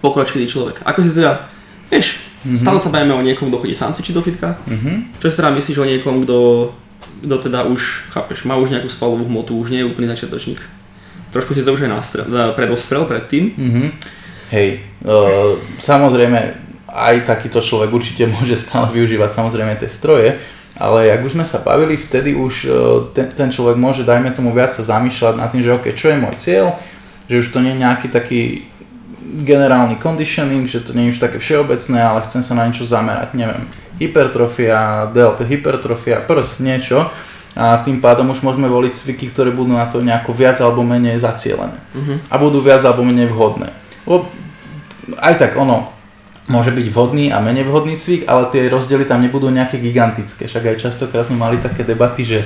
pokročilý 0.00 0.46
človek. 0.48 0.82
Ako 0.82 1.04
si 1.04 1.12
teda, 1.12 1.48
vieš, 1.92 2.20
mm-hmm. 2.42 2.60
stále 2.60 2.78
sa 2.80 2.92
bavíme 2.92 3.14
o 3.14 3.22
niekom, 3.24 3.48
kto 3.48 3.62
chodí 3.62 3.74
sám 3.76 3.92
cvičiť 3.92 4.14
do 4.14 4.22
fitka. 4.24 4.56
Mm-hmm. 4.66 5.20
Čo 5.20 5.26
si 5.30 5.38
teda 5.38 5.50
myslíš 5.52 5.76
o 5.78 5.86
niekom, 5.86 6.14
kto, 6.24 6.38
kto 7.26 7.36
teda 7.50 7.68
už, 7.68 8.10
chápeš, 8.12 8.44
má 8.48 8.56
už 8.56 8.72
nejakú 8.72 8.88
svalovú 8.88 9.24
hmotu, 9.28 9.56
už 9.56 9.70
nie 9.72 9.84
je 9.84 9.88
úplný 9.88 10.08
začiatočník. 10.10 10.60
Trošku 11.34 11.52
si 11.52 11.66
to 11.66 11.74
už 11.74 11.84
aj 11.84 11.92
nastrel, 11.92 12.24
predostrel 12.56 13.04
predtým. 13.04 13.52
Mm-hmm. 13.52 13.88
Hej, 14.54 14.80
uh, 15.02 15.58
samozrejme 15.82 16.38
aj 16.86 17.26
takýto 17.26 17.58
človek 17.58 17.90
určite 17.92 18.30
môže 18.34 18.56
stále 18.56 18.94
využívať 18.94 19.30
samozrejme 19.34 19.74
tie 19.76 19.90
stroje, 19.90 20.38
ale 20.76 21.08
ak 21.08 21.24
už 21.24 21.32
sme 21.32 21.44
sa 21.48 21.64
bavili, 21.64 21.96
vtedy 21.96 22.36
už 22.36 22.54
uh, 22.68 22.72
ten, 23.12 23.28
ten 23.32 23.48
človek 23.52 23.76
môže, 23.76 24.06
dajme 24.06 24.32
tomu, 24.32 24.54
viac 24.54 24.72
sa 24.76 24.84
zamýšľať 24.84 25.34
nad 25.36 25.48
tým, 25.50 25.64
že 25.64 25.74
ok, 25.74 25.92
čo 25.92 26.12
je 26.12 26.20
môj 26.20 26.34
cieľ, 26.38 26.66
že 27.26 27.42
už 27.42 27.50
to 27.50 27.58
nie 27.58 27.74
je 27.74 27.82
nejaký 27.82 28.08
taký 28.08 28.40
generálny 29.42 29.98
conditioning, 29.98 30.70
že 30.70 30.80
to 30.80 30.94
nie 30.94 31.10
je 31.10 31.18
už 31.18 31.20
také 31.22 31.42
všeobecné, 31.42 31.98
ale 31.98 32.22
chcem 32.24 32.42
sa 32.42 32.54
na 32.54 32.66
niečo 32.68 32.86
zamerať, 32.86 33.34
neviem, 33.34 33.66
hypertrofia, 33.98 35.10
delta 35.10 35.42
hypertrofia, 35.42 36.22
prs, 36.22 36.60
niečo 36.60 37.08
a 37.56 37.80
tým 37.80 38.04
pádom 38.04 38.28
už 38.28 38.44
môžeme 38.44 38.68
voliť 38.68 38.92
cviky, 38.92 39.32
ktoré 39.32 39.48
budú 39.48 39.72
na 39.72 39.88
to 39.88 40.04
nejako 40.04 40.36
viac 40.36 40.60
alebo 40.60 40.84
menej 40.84 41.16
zacielené 41.24 41.80
uh-huh. 41.96 42.16
a 42.28 42.34
budú 42.36 42.60
viac 42.60 42.84
alebo 42.84 43.00
menej 43.00 43.32
vhodné. 43.32 43.72
Lebo 44.04 44.28
aj 45.16 45.34
tak 45.40 45.56
ono, 45.56 45.88
môže 46.52 46.70
byť 46.70 46.86
vhodný 46.92 47.32
a 47.32 47.40
menej 47.40 47.64
vhodný 47.64 47.96
cvik, 47.96 48.28
ale 48.28 48.52
tie 48.52 48.68
rozdiely 48.68 49.08
tam 49.08 49.24
nebudú 49.24 49.48
nejaké 49.48 49.80
gigantické. 49.80 50.46
Však 50.46 50.76
aj 50.76 50.82
častokrát 50.84 51.24
sme 51.26 51.40
mali 51.40 51.56
také 51.58 51.82
debaty, 51.82 52.22
že 52.28 52.38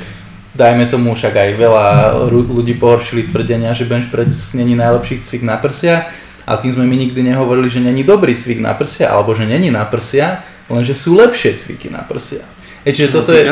dajme 0.54 0.86
tomu, 0.86 1.12
však 1.18 1.34
aj 1.36 1.50
veľa 1.58 1.86
ľudí 2.30 2.78
pohoršili 2.78 3.26
tvrdenia, 3.26 3.74
že 3.74 3.90
bench 3.90 4.14
press 4.14 4.54
není 4.54 4.78
najlepší 4.78 5.20
cvik 5.20 5.42
na 5.42 5.58
prsia, 5.58 6.06
a 6.46 6.56
tým 6.56 6.72
sme 6.72 6.84
my 6.86 6.96
nikdy 7.08 7.20
nehovorili, 7.20 7.68
že 7.68 7.80
není 7.80 8.04
dobrý 8.04 8.36
cvik 8.36 8.60
na 8.60 8.76
prsia, 8.76 9.12
alebo 9.12 9.36
že 9.36 9.44
není 9.44 9.68
na 9.68 9.84
prsia, 9.84 10.44
lenže 10.70 10.94
sú 10.96 11.16
lepšie 11.16 11.56
cviky 11.56 11.88
na 11.92 12.04
prsia. 12.04 12.44
E, 12.84 12.92
čiže 12.92 13.12
toto 13.12 13.32
je... 13.32 13.44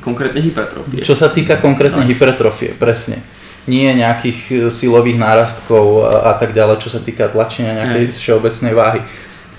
Konkrétne 0.00 0.40
hypertrofie. 0.40 1.04
Čo 1.04 1.12
sa 1.12 1.28
týka 1.28 1.60
konkrétne 1.60 2.00
no. 2.00 2.08
hypertrofie, 2.08 2.72
presne 2.80 3.20
nie 3.68 3.86
nejakých 3.92 4.38
e, 4.48 4.54
silových 4.72 5.18
nárastkov 5.20 6.06
a, 6.06 6.30
a 6.30 6.32
tak 6.38 6.54
ďalej, 6.56 6.80
čo 6.80 6.90
sa 6.90 7.02
týka 7.02 7.28
tlačenia 7.28 7.76
nejakej 7.76 8.04
mm. 8.08 8.14
všeobecnej 8.14 8.74
váhy 8.74 9.02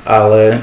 ale 0.07 0.55
e, 0.55 0.57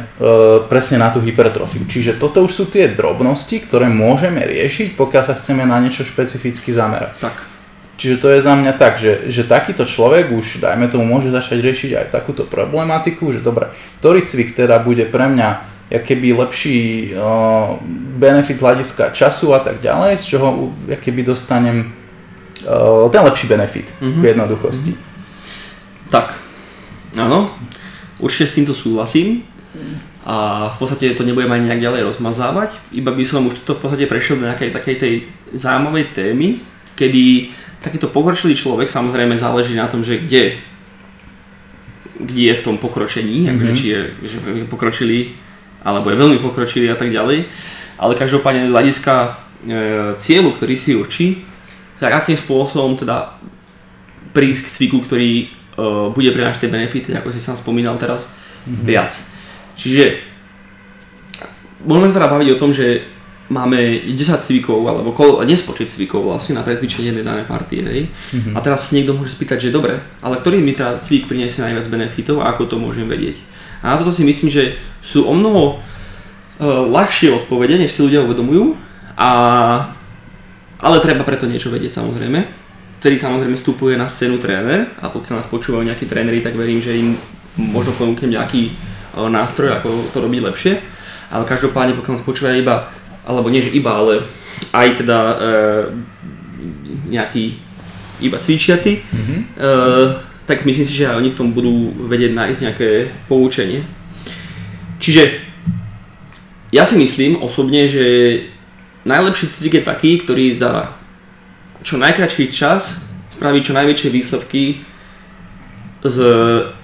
presne 0.73 0.97
na 0.97 1.13
tú 1.13 1.21
hypertrofiu. 1.21 1.85
Čiže 1.85 2.17
toto 2.17 2.41
už 2.41 2.53
sú 2.57 2.65
tie 2.65 2.89
drobnosti, 2.89 3.53
ktoré 3.61 3.93
môžeme 3.93 4.41
riešiť, 4.41 4.97
pokiaľ 4.97 5.23
sa 5.29 5.37
chceme 5.37 5.69
na 5.69 5.77
niečo 5.85 6.01
špecificky 6.01 6.73
zamerať. 6.73 7.13
Tak. 7.21 7.54
Čiže 7.95 8.17
to 8.19 8.29
je 8.35 8.41
za 8.43 8.59
mňa 8.59 8.73
tak, 8.75 8.99
že, 8.99 9.31
že 9.31 9.47
takýto 9.47 9.87
človek 9.87 10.35
už, 10.35 10.59
dajme 10.59 10.91
tomu, 10.91 11.07
môže 11.07 11.31
začať 11.31 11.63
riešiť 11.63 11.91
aj 11.95 12.07
takúto 12.11 12.43
problematiku, 12.43 13.31
že 13.31 13.39
dobre, 13.39 13.71
ktorý 14.03 14.27
cvik 14.27 14.59
teda 14.59 14.83
bude 14.83 15.07
pre 15.07 15.31
mňa 15.31 15.49
keby 15.95 16.35
lepší 16.35 17.13
uh, 17.15 17.79
benefit 18.19 18.59
z 18.59 18.63
hľadiska 18.67 19.15
času 19.15 19.55
a 19.55 19.63
tak 19.63 19.79
ďalej, 19.79 20.19
z 20.19 20.25
čoho 20.35 20.75
keby 20.91 21.23
dostanem 21.23 21.95
uh, 22.67 23.07
ten 23.15 23.23
lepší 23.23 23.47
benefit 23.47 23.95
mm-hmm. 24.03 24.21
v 24.21 24.25
jednoduchosti. 24.27 24.93
Mm-hmm. 24.97 26.11
Tak, 26.11 26.35
áno, 27.15 27.47
určite 28.19 28.51
s 28.51 28.57
týmto 28.59 28.75
súhlasím 28.75 29.47
a 30.27 30.67
v 30.73 30.77
podstate 30.79 31.15
to 31.15 31.23
nebudem 31.23 31.53
ani 31.53 31.71
nejak 31.71 31.85
ďalej 31.85 32.03
rozmazávať, 32.11 32.75
iba 32.91 33.13
by 33.13 33.23
som 33.23 33.47
už 33.47 33.63
to 33.63 33.77
v 33.77 33.81
podstate 33.87 34.11
prešiel 34.11 34.41
do 34.41 34.49
nejakej 34.49 34.71
takej 34.73 34.97
tej 34.99 35.15
zaujímavej 35.53 36.17
témy, 36.17 36.49
kedy 36.95 37.51
takýto 37.85 38.09
pokročilý 38.09 38.57
človek, 38.57 38.89
samozrejme 38.89 39.37
záleží 39.37 39.77
na 39.77 39.85
tom, 39.85 40.01
že 40.01 40.25
kde, 40.25 40.57
kde 42.17 42.43
je 42.49 42.55
v 42.57 42.65
tom 42.65 42.81
pokročení, 42.81 43.45
mm-hmm. 43.45 43.53
akože, 43.53 43.73
či 43.77 43.87
je, 43.93 44.01
že 44.25 44.37
je 44.41 44.65
pokročilý, 44.65 45.37
alebo 45.85 46.09
je 46.09 46.17
veľmi 46.17 46.39
pokročilý 46.41 46.89
a 46.89 46.97
tak 46.97 47.13
ďalej, 47.13 47.45
ale 48.01 48.13
každopádne 48.17 48.67
z 48.67 48.73
hľadiska 48.73 49.15
e, 49.21 49.31
cieľu, 50.17 50.57
ktorý 50.57 50.75
si 50.75 50.97
určí, 50.97 51.27
tak 52.01 52.25
akým 52.25 52.41
spôsobom 52.41 52.97
teda 52.97 53.37
prísť 54.33 54.67
k 54.67 54.75
cviku, 54.81 54.99
ktorý 55.05 55.31
e, 55.45 55.47
bude 56.11 56.33
prinášať 56.33 56.67
tie 56.67 56.73
benefity, 56.73 57.13
ako 57.13 57.29
si 57.31 57.39
sám 57.39 57.61
spomínal 57.61 58.01
teraz, 58.01 58.33
mm-hmm. 58.65 58.85
viac. 58.89 59.13
Čiže 59.77 60.25
môžeme 61.85 62.09
sa 62.09 62.17
teda 62.17 62.33
baviť 62.33 62.49
o 62.57 62.61
tom, 62.61 62.73
že 62.73 63.14
máme 63.53 64.01
10 64.01 64.17
cvikov, 64.41 64.81
alebo 64.89 65.13
kol, 65.13 65.45
nespočet 65.45 65.93
cvikov 65.93 66.25
vlastne 66.25 66.57
na 66.57 66.65
pretvičenie 66.65 67.13
jednej 67.13 67.27
danej 67.29 67.45
partie, 67.45 67.85
hej. 67.85 68.09
Mm-hmm. 68.09 68.57
A 68.57 68.59
teraz 68.65 68.89
si 68.89 68.97
niekto 68.97 69.13
môže 69.13 69.37
spýtať, 69.37 69.69
že 69.69 69.75
dobre, 69.75 70.01
ale 70.25 70.41
ktorý 70.41 70.65
mi 70.65 70.73
teda 70.73 71.05
cvik 71.05 71.29
priniesie 71.29 71.61
najviac 71.61 71.85
benefitov 71.93 72.41
a 72.41 72.57
ako 72.57 72.73
to 72.73 72.77
môžem 72.81 73.05
vedieť. 73.05 73.37
A 73.85 73.93
na 73.93 74.01
toto 74.01 74.17
si 74.17 74.25
myslím, 74.25 74.49
že 74.49 74.81
sú 75.05 75.29
o 75.29 75.37
mnoho 75.37 75.77
uh, 75.77 76.89
ľahšie 76.89 77.45
odpovede, 77.45 77.77
než 77.77 77.93
si 77.93 78.01
ľudia 78.01 78.25
uvedomujú, 78.25 78.81
a, 79.21 79.31
ale 80.81 81.05
treba 81.05 81.21
preto 81.23 81.45
niečo 81.45 81.69
vedieť 81.69 82.01
samozrejme. 82.01 82.41
Vtedy 83.05 83.21
samozrejme 83.21 83.61
vstupuje 83.61 84.01
na 84.01 84.09
scénu 84.09 84.41
tréner 84.41 84.89
a 85.05 85.13
pokiaľ 85.13 85.45
nás 85.45 85.53
počúvajú 85.53 85.85
nejakí 85.85 86.09
tréneri, 86.09 86.41
tak 86.41 86.57
verím, 86.57 86.81
že 86.81 86.97
im 86.97 87.13
možno 87.61 87.93
ponúknem 87.93 88.33
nejaký 88.41 88.73
uh, 88.73 89.29
nástroj, 89.29 89.77
ako 89.77 90.09
to 90.17 90.19
robiť 90.25 90.41
lepšie. 90.41 90.75
Ale 91.29 91.45
každopádne, 91.45 91.99
pokiaľ 91.99 92.15
nás 92.17 92.25
počúvajú 92.25 92.57
iba 92.57 92.89
alebo 93.25 93.49
nie 93.49 93.65
že 93.65 93.73
iba, 93.73 93.97
ale 93.97 94.23
aj 94.71 94.89
teda 95.01 95.19
e, 95.19 95.35
nejaký 97.09 97.57
iba 98.21 98.39
cvičiaci, 98.39 98.93
mm-hmm. 99.01 99.41
e, 99.59 99.71
tak 100.45 100.65
myslím 100.69 100.87
si, 100.87 100.95
že 100.95 101.09
aj 101.09 101.19
oni 101.19 101.33
v 101.33 101.39
tom 101.39 101.49
budú 101.57 101.93
vedieť 102.05 102.37
nájsť 102.37 102.61
nejaké 102.61 102.89
poučenie. 103.27 103.81
Čiže 105.01 105.41
ja 106.71 106.85
si 106.85 107.01
myslím 107.01 107.41
osobne, 107.41 107.89
že 107.89 108.05
najlepší 109.09 109.47
cvik 109.49 109.75
je 109.81 109.89
taký, 109.89 110.11
ktorý 110.21 110.53
za 110.53 110.93
čo 111.85 112.01
najkračší 112.01 112.49
čas 112.53 113.05
spraví 113.37 113.61
čo 113.61 113.77
najväčšie 113.77 114.09
výsledky 114.15 114.81
s 116.05 116.17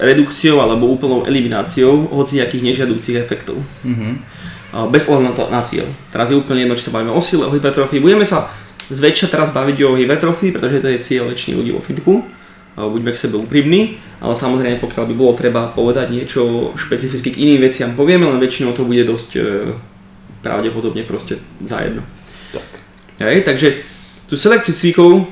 redukciou 0.01 0.61
alebo 0.61 0.89
úplnou 0.89 1.29
elimináciou 1.29 2.09
hociakých 2.09 2.65
nežiaducich 2.65 3.17
efektov. 3.21 3.61
Mm-hmm 3.85 4.40
bez 4.71 5.11
ohľadu 5.11 5.25
na, 5.27 5.33
to, 5.35 5.45
na 5.51 5.63
cieľ. 5.67 5.87
Teraz 6.15 6.31
je 6.31 6.39
úplne 6.39 6.63
jedno, 6.63 6.79
či 6.79 6.87
sa 6.87 6.95
bavíme 6.95 7.11
o 7.11 7.23
sile, 7.23 7.47
o 7.47 7.55
hypertrofii. 7.55 7.99
Budeme 7.99 8.23
sa 8.23 8.51
zväčša 8.91 9.31
teraz 9.31 9.51
baviť 9.51 9.79
o 9.87 9.99
hypertrofii, 9.99 10.55
pretože 10.55 10.83
to 10.83 10.89
je 10.91 10.99
cieľ 11.03 11.31
väčšiny 11.31 11.55
ľudí 11.59 11.71
vo 11.75 11.83
fitku. 11.83 12.27
Buďme 12.79 13.13
k 13.13 13.19
sebe 13.19 13.37
úprimní, 13.37 13.99
ale 14.23 14.33
samozrejme 14.39 14.79
pokiaľ 14.79 15.05
by 15.11 15.15
bolo 15.19 15.33
treba 15.35 15.69
povedať 15.75 16.15
niečo 16.15 16.73
špecificky 16.79 17.35
k 17.35 17.41
iným 17.43 17.67
veciam, 17.67 17.93
povieme, 17.99 18.25
len 18.25 18.39
väčšinou 18.39 18.73
to 18.73 18.87
bude 18.87 19.03
dosť 19.05 19.31
e, 19.37 19.41
pravdepodobne 20.41 21.03
proste 21.05 21.43
zajedno. 21.61 22.01
Tak. 22.55 22.69
Hej, 23.21 23.43
takže 23.43 23.69
tú 24.31 24.39
selekciu 24.39 24.73
cvikov 24.73 25.11
e, 25.19 25.23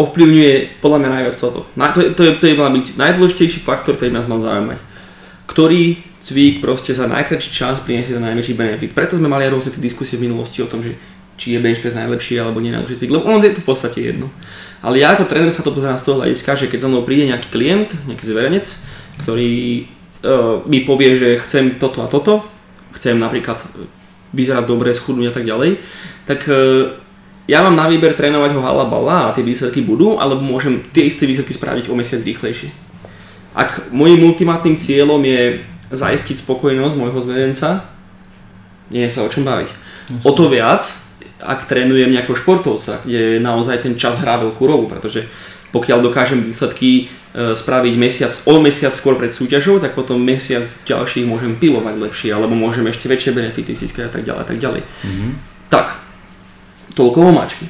ovplyvňuje 0.00 0.80
podľa 0.80 0.98
mňa 1.02 1.10
najviac 1.18 1.34
toto. 1.34 1.66
Na, 1.76 1.90
to, 1.90 2.00
to, 2.14 2.22
je, 2.24 2.32
to 2.40 2.44
je 2.46 2.54
mal 2.56 2.70
byť 2.72 2.94
najdôležitejší 2.94 3.60
faktor, 3.66 3.98
ktorý 3.98 4.14
nás 4.14 4.30
mal 4.30 4.38
zaujímať. 4.38 4.78
Ktorý 5.50 5.98
cvik 6.24 6.64
proste 6.64 6.96
za 6.96 7.04
najkračší 7.04 7.50
čas 7.52 7.84
priniesie 7.84 8.16
ten 8.16 8.24
najväčší 8.24 8.56
benefit. 8.56 8.96
Preto 8.96 9.20
sme 9.20 9.28
mali 9.28 9.44
aj 9.44 9.52
rôzne 9.52 9.76
diskusie 9.76 10.16
v 10.16 10.32
minulosti 10.32 10.64
o 10.64 10.70
tom, 10.70 10.80
že 10.80 10.96
či 11.36 11.52
je 11.52 11.60
bench 11.60 11.84
press 11.84 11.92
najlepší 11.92 12.40
alebo 12.40 12.64
nie 12.64 12.72
najlepší 12.72 13.04
cvik, 13.04 13.12
lebo 13.12 13.28
ono 13.28 13.44
je 13.44 13.52
to 13.52 13.60
v 13.60 13.68
podstate 13.68 13.98
jedno. 14.00 14.32
Ale 14.80 15.04
ja 15.04 15.12
ako 15.12 15.28
tréner 15.28 15.52
sa 15.52 15.60
to 15.60 15.76
pozerám 15.76 16.00
z 16.00 16.06
toho 16.08 16.24
hľadiska, 16.24 16.56
že 16.56 16.70
keď 16.72 16.88
za 16.88 16.88
mnou 16.88 17.04
príde 17.04 17.28
nejaký 17.28 17.48
klient, 17.52 17.90
nejaký 18.08 18.24
zverenec, 18.24 18.66
ktorý 19.20 19.52
uh, 20.24 20.64
mi 20.64 20.88
povie, 20.88 21.18
že 21.20 21.28
chcem 21.44 21.76
toto 21.76 22.00
a 22.00 22.08
toto, 22.08 22.40
chcem 22.96 23.20
napríklad 23.20 23.60
vyzerať 24.32 24.64
dobre, 24.64 24.96
schudnúť 24.96 25.28
a 25.28 25.34
tak 25.34 25.44
ďalej, 25.44 25.76
tak 26.24 26.46
uh, 26.48 26.94
ja 27.44 27.60
mám 27.60 27.76
na 27.76 27.84
výber 27.84 28.16
trénovať 28.16 28.56
ho 28.56 28.64
halabala 28.64 29.28
a 29.28 29.34
tie 29.36 29.44
výsledky 29.44 29.84
budú, 29.84 30.16
alebo 30.16 30.40
môžem 30.40 30.80
tie 30.96 31.04
isté 31.04 31.28
výsledky 31.28 31.52
spraviť 31.52 31.92
o 31.92 31.94
mesiac 31.98 32.24
rýchlejšie. 32.24 32.72
Ak 33.52 33.92
môjim 33.92 34.24
ultimátnym 34.24 34.80
cieľom 34.80 35.20
je 35.20 35.60
zaistiť 35.94 36.42
spokojnosť 36.42 36.94
môjho 36.98 37.20
zvedenca, 37.22 37.88
nie 38.90 39.06
je 39.06 39.14
sa 39.14 39.24
o 39.24 39.32
čom 39.32 39.46
baviť. 39.46 39.70
Jasne. 39.70 40.26
O 40.28 40.30
to 40.36 40.52
viac, 40.52 40.84
ak 41.40 41.64
trénujem 41.64 42.12
nejakého 42.12 42.36
športovca, 42.36 43.00
kde 43.02 43.40
naozaj 43.40 43.84
ten 43.84 43.94
čas 43.96 44.20
hrá 44.20 44.36
veľkú 44.40 44.62
rolu, 44.64 44.86
pretože 44.86 45.26
pokiaľ 45.74 46.06
dokážem 46.06 46.46
výsledky 46.46 47.10
e, 47.34 47.58
spraviť 47.58 47.94
mesiac, 47.98 48.32
o 48.46 48.62
mesiac 48.62 48.94
skôr 48.94 49.18
pred 49.18 49.34
súťažou, 49.34 49.82
tak 49.82 49.98
potom 49.98 50.22
mesiac 50.22 50.62
ďalší 50.86 51.26
môžem 51.26 51.58
pilovať 51.58 51.98
lepšie, 51.98 52.30
alebo 52.30 52.54
môžem 52.54 52.86
ešte 52.86 53.10
väčšie 53.10 53.34
benefity 53.34 53.74
získať 53.74 54.06
a 54.06 54.12
tak 54.14 54.22
ďalej 54.22 54.42
a 54.44 54.46
tak 54.46 54.58
ďalej. 54.62 54.82
Mm-hmm. 54.86 55.32
Tak, 55.74 55.98
toľko 56.94 57.18
omáčky. 57.34 57.66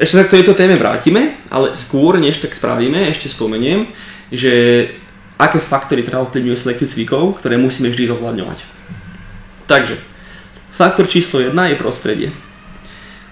Ešte 0.00 0.16
sa 0.16 0.24
k 0.24 0.40
tejto 0.40 0.56
téme 0.56 0.80
vrátime, 0.80 1.36
ale 1.52 1.76
skôr 1.76 2.16
než 2.16 2.40
tak 2.40 2.56
spravíme, 2.56 3.12
ešte 3.12 3.28
spomeniem, 3.28 3.92
že 4.32 4.88
aké 5.38 5.58
faktory 5.58 6.06
teda 6.06 6.22
ovplyvňujú 6.22 6.56
selekciu 6.56 6.86
cvikov, 6.86 7.42
ktoré 7.42 7.58
musíme 7.58 7.90
vždy 7.90 8.06
zohľadňovať. 8.06 8.58
Takže, 9.66 9.96
faktor 10.70 11.10
číslo 11.10 11.42
1 11.42 11.54
je 11.74 11.76
prostredie. 11.80 12.28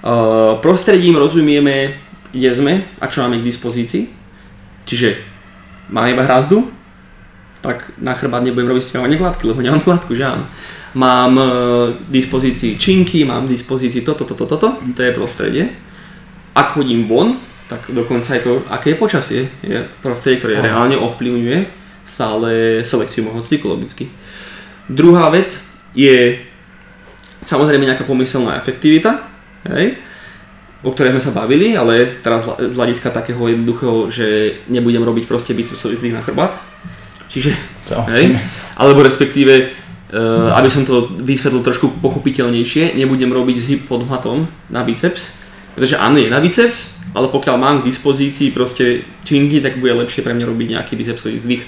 Uh, 0.03 0.59
prostredím 0.59 1.15
rozumieme, 1.15 1.95
kde 2.35 2.51
sme 2.51 2.73
a 2.99 3.07
čo 3.07 3.23
máme 3.23 3.39
k 3.39 3.47
dispozícii. 3.47 4.11
Čiže 4.83 5.15
máme 5.95 6.11
iba 6.11 6.27
hrazdu, 6.27 6.67
tak 7.63 7.95
na 8.03 8.19
chrbát 8.19 8.43
nebudem 8.43 8.67
robiť 8.67 8.91
spievanie 8.91 9.15
gladky, 9.15 9.47
lebo 9.47 9.63
nemám 9.63 9.87
gladku, 9.87 10.19
že 10.19 10.27
áno. 10.27 10.43
Mám 10.99 11.33
uh, 11.39 11.47
k 11.95 12.11
dispozícii 12.11 12.75
činky, 12.83 13.23
mám 13.23 13.47
k 13.47 13.55
dispozícii 13.55 14.03
toto, 14.03 14.27
toto, 14.27 14.51
toto, 14.51 14.83
to 14.83 15.01
je 15.01 15.15
prostredie. 15.15 15.71
Ak 16.53 16.75
chodím 16.75 17.07
von, 17.07 17.39
tak 17.71 17.89
dokonca 17.89 18.35
aj 18.35 18.43
to, 18.43 18.53
aké 18.69 18.93
je 18.93 19.01
počasie, 19.01 19.41
je 19.63 19.87
prostredie, 20.03 20.43
ktoré 20.43 20.61
reálne 20.61 20.99
ovplyvňuje 20.99 21.82
stále 22.05 22.83
selekciu 22.83 23.27
môjho 23.27 23.43
cviku 23.43 23.71
logicky. 23.71 24.11
Druhá 24.91 25.31
vec 25.31 25.63
je 25.95 26.41
samozrejme 27.43 27.87
nejaká 27.87 28.07
pomyselná 28.07 28.59
efektivita, 28.59 29.23
hej, 29.67 29.99
o 30.83 30.91
ktorej 30.91 31.15
sme 31.15 31.23
sa 31.23 31.33
bavili, 31.35 31.75
ale 31.79 32.19
teraz 32.23 32.47
z 32.47 32.75
hľadiska 32.75 33.15
takého 33.15 33.39
jednoduchého, 33.47 34.11
že 34.11 34.59
nebudem 34.67 35.03
robiť 35.03 35.31
proste 35.31 35.55
bicepsový 35.55 35.95
zdvih 35.95 36.15
na 36.19 36.23
chrbát. 36.23 36.59
Čiže, 37.31 37.55
hej, 38.13 38.37
alebo 38.77 39.01
respektíve, 39.03 39.71
uh, 40.13 40.53
aby 40.59 40.69
som 40.69 40.83
to 40.85 41.15
vysvetlil 41.23 41.63
trošku 41.63 42.03
pochopiteľnejšie, 42.03 42.99
nebudem 42.99 43.31
robiť 43.31 43.57
zhyb 43.59 43.81
pod 43.87 44.05
hmatom 44.05 44.45
na 44.69 44.83
biceps, 44.83 45.35
pretože 45.73 45.97
áno, 45.97 46.19
je 46.19 46.29
na 46.29 46.43
biceps, 46.43 46.93
ale 47.13 47.29
pokiaľ 47.29 47.57
mám 47.61 47.77
k 47.81 47.89
dispozícii 47.93 48.57
proste 48.57 49.05
činky, 49.25 49.61
tak 49.61 49.77
bude 49.77 49.93
lepšie 49.93 50.25
pre 50.25 50.33
mňa 50.33 50.49
robiť 50.49 50.69
nejaký 50.77 50.93
bicepsový 50.97 51.37
zdvih. 51.39 51.63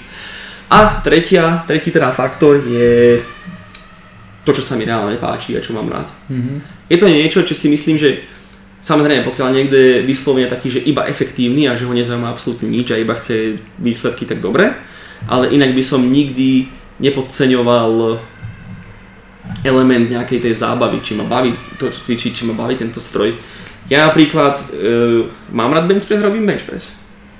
A 0.73 1.01
tretia, 1.05 1.61
tretí 1.69 1.93
teda 1.93 2.09
faktor 2.09 2.57
je 2.65 3.21
to, 4.41 4.51
čo 4.53 4.61
sa 4.65 4.73
mi 4.77 4.85
reálne 4.85 5.17
páči 5.21 5.53
a 5.57 5.61
čo 5.61 5.77
mám 5.77 5.89
rád. 5.89 6.09
Mm-hmm. 6.29 6.57
Je 6.89 6.97
to 6.97 7.05
niečo, 7.09 7.45
čo 7.45 7.53
si 7.53 7.69
myslím, 7.69 7.97
že 7.97 8.25
samozrejme, 8.81 9.25
pokiaľ 9.25 9.49
niekto 9.53 9.77
je 9.77 9.93
vyslovene 10.05 10.49
taký, 10.49 10.69
že 10.69 10.85
iba 10.85 11.05
efektívny 11.05 11.69
a 11.69 11.77
že 11.77 11.85
ho 11.85 11.93
nezaujíma 11.93 12.29
absolútne 12.29 12.69
nič 12.69 12.93
a 12.93 13.01
iba 13.01 13.17
chce 13.17 13.61
výsledky, 13.77 14.25
tak 14.25 14.41
dobre, 14.41 14.73
ale 15.29 15.53
inak 15.53 15.73
by 15.73 15.83
som 15.85 16.01
nikdy 16.05 16.69
nepodceňoval 17.01 18.21
element 19.65 20.05
nejakej 20.09 20.41
tej 20.41 20.53
zábavy, 20.57 21.01
či 21.01 21.17
ma 21.17 21.25
baví 21.25 21.53
to 21.77 21.89
cvičiť, 21.89 22.31
či 22.33 22.43
ma 22.45 22.53
baví 22.53 22.77
tento 22.77 22.97
stroj 22.97 23.33
ja 23.89 24.09
napríklad 24.09 24.55
e, 24.73 25.29
mám 25.53 25.73
rád 25.73 25.85
bench 25.85 26.09
press, 26.09 26.21
robím 26.21 26.45
bench 26.45 26.65
press. 26.65 26.89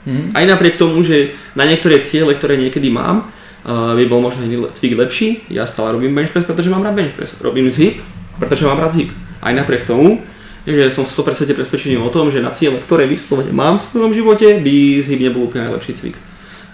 Mm. 0.06 0.38
Aj 0.38 0.46
napriek 0.46 0.78
tomu, 0.78 1.02
že 1.02 1.34
na 1.58 1.66
niektoré 1.66 1.98
ciele, 2.06 2.38
ktoré 2.38 2.62
niekedy 2.62 2.94
mám, 2.94 3.34
uh, 3.66 3.98
by 3.98 4.06
bol 4.06 4.22
možno 4.22 4.46
iný 4.46 4.70
cvik 4.70 4.94
lepší, 4.94 5.42
ja 5.50 5.66
stále 5.66 5.98
robím 5.98 6.14
bench 6.14 6.30
press, 6.30 6.46
pretože 6.46 6.70
mám 6.70 6.86
rád 6.86 6.94
bench 6.94 7.18
press. 7.18 7.34
Robím 7.42 7.74
zhyb, 7.74 7.98
pretože 8.38 8.70
mám 8.70 8.78
rád 8.78 8.94
zhyb. 8.94 9.10
Aj 9.42 9.50
napriek 9.50 9.90
tomu, 9.90 10.22
že 10.66 10.94
som 10.94 11.10
100% 11.10 11.58
presvedčený 11.58 11.98
o 11.98 12.14
tom, 12.14 12.30
že 12.30 12.42
na 12.42 12.54
ciele, 12.54 12.78
ktoré 12.78 13.10
vyslovene 13.10 13.50
mám 13.50 13.82
v 13.82 13.86
svojom 13.86 14.14
živote, 14.14 14.62
by 14.62 15.02
zhyb 15.02 15.26
nebol 15.26 15.50
úplne 15.50 15.74
najlepší 15.74 15.94
cvik. 15.98 16.18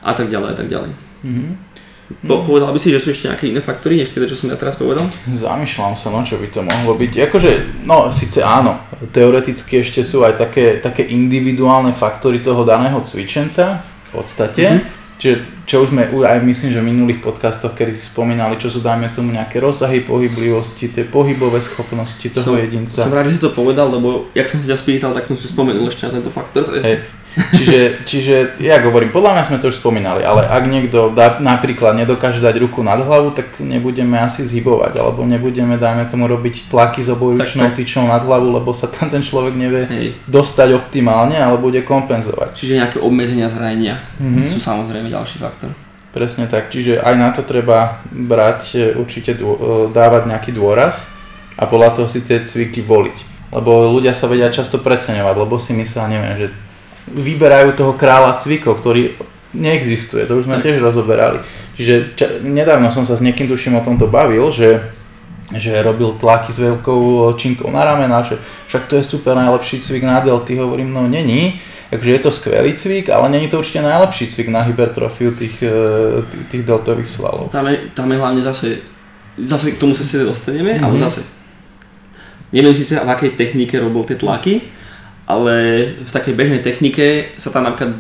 A 0.04 0.12
tak 0.12 0.28
ďalej, 0.28 0.50
a 0.51 0.56
tak 0.56 0.68
ďalej. 0.68 0.92
Mm-hmm. 1.24 1.71
Po, 2.25 2.44
povedal 2.44 2.72
by 2.72 2.80
si, 2.80 2.91
že 2.91 3.00
sú 3.00 3.12
ešte 3.12 3.32
nejaké 3.32 3.48
iné 3.50 3.62
faktory, 3.63 4.00
než 4.00 4.12
tie, 4.12 4.24
čo 4.27 4.36
som 4.36 4.51
ja 4.51 4.58
teraz 4.58 4.75
povedal? 4.75 5.08
Zamýšľam 5.30 5.96
sa, 5.96 6.12
no 6.12 6.22
čo 6.25 6.38
by 6.38 6.48
to 6.51 6.62
mohlo 6.62 6.94
byť. 6.98 7.32
Akože, 7.32 7.51
no 7.88 8.12
síce 8.12 8.44
áno, 8.44 8.80
teoreticky 9.15 9.82
ešte 9.82 10.01
sú 10.03 10.27
aj 10.27 10.39
také, 10.39 10.77
také 10.84 11.08
individuálne 11.08 11.96
faktory 11.96 12.44
toho 12.44 12.68
daného 12.68 13.00
cvičenca 13.01 13.82
v 13.82 14.10
podstate. 14.12 14.63
Mm-hmm. 14.68 15.00
Čiže 15.22 15.36
čo 15.70 15.86
už 15.86 15.94
sme 15.94 16.10
aj 16.10 16.41
myslím, 16.41 16.74
že 16.74 16.82
v 16.82 16.89
minulých 16.89 17.22
podcastoch, 17.22 17.77
kedy 17.77 17.94
si 17.94 18.10
spomínali, 18.10 18.58
čo 18.58 18.74
sú 18.74 18.82
dajme 18.82 19.13
tomu 19.13 19.30
nejaké 19.30 19.62
rozsahy 19.62 20.01
pohyblivosti, 20.01 20.89
tie 20.89 21.06
pohybové 21.06 21.62
schopnosti 21.62 22.25
toho 22.25 22.41
som, 22.41 22.58
jedinca. 22.58 23.06
Som 23.06 23.13
rád, 23.13 23.30
že 23.30 23.38
si 23.38 23.46
to 23.46 23.53
povedal, 23.53 23.94
lebo 23.94 24.34
jak 24.34 24.50
som 24.50 24.58
si 24.58 24.65
ťa 24.65 24.82
spýtal, 24.82 25.13
tak 25.13 25.30
som 25.30 25.38
si 25.38 25.46
spomenul 25.46 25.86
ešte 25.94 26.10
na 26.10 26.18
tento 26.18 26.34
faktor. 26.34 26.74
Hey, 26.82 27.06
Čiže, 27.32 28.04
čiže 28.04 28.36
ja 28.60 28.84
hovorím, 28.84 29.16
podľa 29.16 29.40
mňa 29.40 29.44
sme 29.48 29.58
to 29.64 29.72
už 29.72 29.80
spomínali, 29.80 30.20
ale 30.20 30.44
ak 30.44 30.64
niekto 30.68 31.16
dá, 31.16 31.40
napríklad 31.40 31.96
nedokáže 31.96 32.44
dať 32.44 32.60
ruku 32.68 32.84
nad 32.84 33.00
hlavu, 33.00 33.32
tak 33.32 33.64
nebudeme 33.64 34.20
asi 34.20 34.44
zhybovať, 34.44 35.00
alebo 35.00 35.24
nebudeme, 35.24 35.80
dajme 35.80 36.04
tomu, 36.12 36.28
robiť 36.28 36.68
tlaky 36.68 37.00
s 37.00 37.10
obojručnou 37.16 37.72
tyčou 37.72 38.04
nad 38.04 38.20
hlavu, 38.20 38.52
lebo 38.52 38.76
sa 38.76 38.92
tam 38.92 39.08
ten 39.08 39.24
človek 39.24 39.56
nevie 39.56 39.88
Hej. 39.88 40.08
dostať 40.28 40.76
optimálne, 40.76 41.40
ale 41.40 41.56
bude 41.56 41.80
kompenzovať. 41.88 42.52
Čiže 42.52 42.80
nejaké 42.84 42.98
obmedzenia 43.00 43.48
zranenia 43.48 43.96
mm-hmm. 44.20 44.44
sú 44.44 44.60
samozrejme 44.60 45.08
ďalší 45.08 45.40
faktor. 45.40 45.72
Presne 46.12 46.52
tak, 46.52 46.68
čiže 46.68 47.00
aj 47.00 47.16
na 47.16 47.32
to 47.32 47.48
treba 47.48 48.04
brať 48.12 48.62
e, 48.76 48.80
určite, 49.00 49.40
dô, 49.40 49.56
e, 49.56 49.60
dávať 49.96 50.28
nejaký 50.28 50.52
dôraz 50.52 51.16
a 51.56 51.64
podľa 51.64 51.96
toho 51.96 52.08
si 52.12 52.20
tie 52.20 52.44
cviky 52.44 52.84
voliť. 52.84 53.32
Lebo 53.56 53.88
ľudia 53.88 54.12
sa 54.12 54.28
vedia 54.28 54.52
často 54.52 54.84
preceňovať, 54.84 55.36
lebo 55.40 55.56
si 55.56 55.72
myslia, 55.72 56.12
neviem, 56.12 56.36
že 56.36 56.48
vyberajú 57.10 57.74
toho 57.74 57.93
kráľa 57.98 58.38
cvikov, 58.38 58.77
ktorý 58.77 59.17
neexistuje, 59.51 60.24
to 60.29 60.39
už 60.39 60.48
sme 60.48 60.63
tiež 60.63 60.79
rozoberali. 60.79 61.41
Čiže 61.75 62.15
ča, 62.15 62.27
nedávno 62.46 62.91
som 62.93 63.03
sa 63.03 63.17
s 63.17 63.25
niekým 63.25 63.50
tuším 63.50 63.79
o 63.79 63.86
tomto 63.86 64.08
bavil, 64.08 64.48
že, 64.53 64.79
že 65.51 65.81
robil 65.84 66.15
tlaky 66.15 66.51
s 66.53 66.60
veľkou 66.62 67.34
činkou 67.36 67.67
na 67.67 67.84
ramena, 67.84 68.24
že 68.24 68.39
však 68.72 68.88
to 68.88 68.96
je 69.00 69.03
super 69.03 69.36
najlepší 69.36 69.79
cvik 69.79 70.03
na 70.08 70.24
delty, 70.24 70.55
hovorím, 70.55 70.93
no 70.93 71.03
není, 71.08 71.60
takže 71.91 72.12
je 72.12 72.22
to 72.24 72.31
skvelý 72.31 72.72
cvik, 72.79 73.12
ale 73.12 73.27
není 73.27 73.51
to 73.51 73.60
určite 73.60 73.84
najlepší 73.84 74.27
cvik 74.27 74.48
na 74.48 74.62
hypertrofiu 74.63 75.36
tých, 75.36 75.63
e, 75.63 76.24
tých, 76.31 76.46
tých 76.48 76.63
deltových 76.63 77.10
svalov. 77.12 77.51
Tam 77.51 77.67
je, 77.67 77.91
tam 77.91 78.08
je 78.08 78.17
hlavne 78.17 78.41
zase, 78.43 78.79
zase 79.36 79.75
k 79.75 79.79
tomu 79.81 79.91
sa 79.91 80.08
si 80.08 80.15
dostaneme, 80.15 80.79
mm-hmm. 80.79 80.86
ale 80.88 80.96
zase 81.00 81.22
neviem 82.51 82.75
síce 82.75 83.00
v 83.00 83.08
akej 83.08 83.31
technike 83.39 83.79
robil 83.79 84.03
tie 84.03 84.20
tlaky, 84.20 84.62
ale 85.25 85.56
v 86.01 86.12
takej 86.12 86.34
bežnej 86.34 86.62
technike 86.62 87.34
sa 87.38 87.54
tam 87.54 87.68
napríklad 87.68 87.98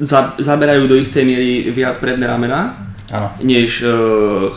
za, 0.00 0.36
zaberajú 0.36 0.84
do 0.88 0.96
istej 0.96 1.24
miery 1.24 1.72
viac 1.72 1.96
predné 1.96 2.28
ramena, 2.28 2.76
ano. 3.08 3.32
než 3.40 3.80
uh, 3.82 4.52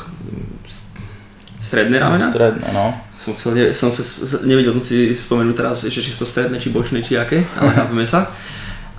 stredné 1.69 2.01
ramena. 2.01 2.27
Stredné, 2.27 2.67
no. 2.74 2.98
Som, 3.15 3.38
chcel, 3.38 3.71
som 3.71 3.93
sa, 3.93 4.01
nevedel 4.43 4.74
som 4.74 4.83
si 4.83 5.13
spomenúť 5.13 5.55
teraz 5.55 5.77
ešte 5.86 6.01
či 6.01 6.12
to 6.17 6.25
stredné, 6.25 6.57
či 6.57 6.74
bočné, 6.74 7.05
či 7.05 7.15
aké, 7.15 7.45
ale 7.59 7.69
chápeme 7.77 8.05
sa. 8.09 8.25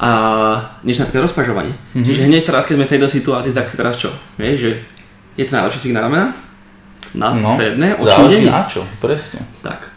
A 0.00 0.10
než 0.80 0.96
napríklad 1.02 1.28
rozpažovanie. 1.28 1.76
Mm-hmm. 1.76 2.06
Čiže 2.08 2.24
hneď 2.24 2.42
teraz, 2.48 2.64
keď 2.64 2.74
sme 2.80 2.86
v 2.88 2.92
tejto 2.96 3.08
situácii, 3.10 3.52
tak 3.52 3.68
teraz 3.76 4.00
čo? 4.00 4.08
Vieš, 4.40 4.56
že 4.56 4.72
je 5.36 5.44
to 5.44 5.52
najlepší 5.52 5.78
cvik 5.84 5.92
na 5.92 6.02
ramena? 6.08 6.26
Na 7.12 7.36
no, 7.36 7.44
stredné? 7.44 8.00
Záleží 8.00 8.48
na 8.48 8.64
čo, 8.64 8.86
presne. 9.02 9.44
Tak. 9.60 9.89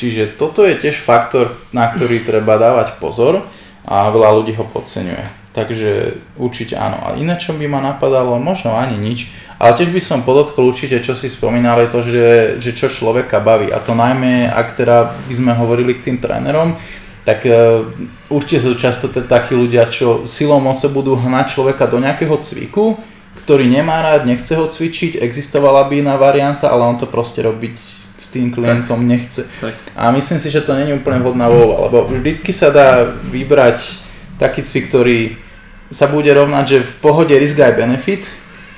Čiže 0.00 0.40
toto 0.40 0.64
je 0.64 0.80
tiež 0.80 0.96
faktor, 0.96 1.52
na 1.76 1.92
ktorý 1.92 2.24
treba 2.24 2.56
dávať 2.56 2.96
pozor 2.96 3.44
a 3.84 4.08
veľa 4.08 4.40
ľudí 4.40 4.56
ho 4.56 4.64
podceňuje. 4.64 5.52
Takže 5.52 6.16
určite 6.40 6.80
áno. 6.80 6.96
A 7.04 7.20
iné, 7.20 7.36
čo 7.36 7.52
by 7.52 7.68
ma 7.68 7.84
napadalo, 7.84 8.40
možno 8.40 8.80
ani 8.80 8.96
nič. 8.96 9.28
Ale 9.60 9.76
tiež 9.76 9.92
by 9.92 10.00
som 10.00 10.24
podotkol 10.24 10.72
určite, 10.72 11.04
čo 11.04 11.12
si 11.12 11.28
spomínali, 11.28 11.84
to, 11.92 12.00
že, 12.00 12.56
že 12.62 12.72
čo 12.72 12.88
človeka 12.88 13.44
baví. 13.44 13.68
A 13.68 13.76
to 13.76 13.92
najmä, 13.92 14.48
ak 14.48 14.72
teda 14.72 15.12
by 15.28 15.34
sme 15.36 15.52
hovorili 15.52 16.00
k 16.00 16.08
tým 16.08 16.16
trénerom, 16.16 16.80
tak 17.28 17.44
uh, 17.44 17.84
určite 18.32 18.64
sú 18.64 18.72
často 18.80 19.12
t- 19.12 19.20
takí 19.20 19.52
ľudia, 19.52 19.84
čo 19.92 20.24
silou 20.24 20.64
moce 20.64 20.88
budú 20.88 21.12
hnať 21.12 21.60
človeka 21.60 21.84
do 21.84 22.00
nejakého 22.00 22.40
cviku, 22.40 22.96
ktorý 23.44 23.68
nemá 23.68 24.00
rád, 24.00 24.24
nechce 24.24 24.56
ho 24.56 24.64
cvičiť, 24.64 25.20
existovala 25.20 25.92
by 25.92 26.08
iná 26.08 26.16
varianta, 26.16 26.72
ale 26.72 26.88
on 26.88 26.96
to 26.96 27.04
proste 27.04 27.44
robiť 27.44 27.99
s 28.20 28.28
tým 28.28 28.52
klientom 28.52 29.00
tak. 29.00 29.08
nechce. 29.08 29.42
Tak. 29.64 29.74
A 29.96 30.12
myslím 30.12 30.36
si, 30.36 30.52
že 30.52 30.60
to 30.60 30.76
není 30.76 30.92
úplne 30.92 31.24
vhodná 31.24 31.48
voľba, 31.48 31.88
lebo 31.88 31.98
vždycky 32.12 32.52
sa 32.52 32.68
dá 32.68 33.08
vybrať 33.32 33.96
taký 34.36 34.60
cvik, 34.60 34.92
ktorý 34.92 35.40
sa 35.88 36.04
bude 36.06 36.28
rovnať, 36.28 36.64
že 36.68 36.78
v 36.84 36.92
pohode 37.00 37.32
risk 37.32 37.56
aj 37.56 37.80
benefit 37.80 38.28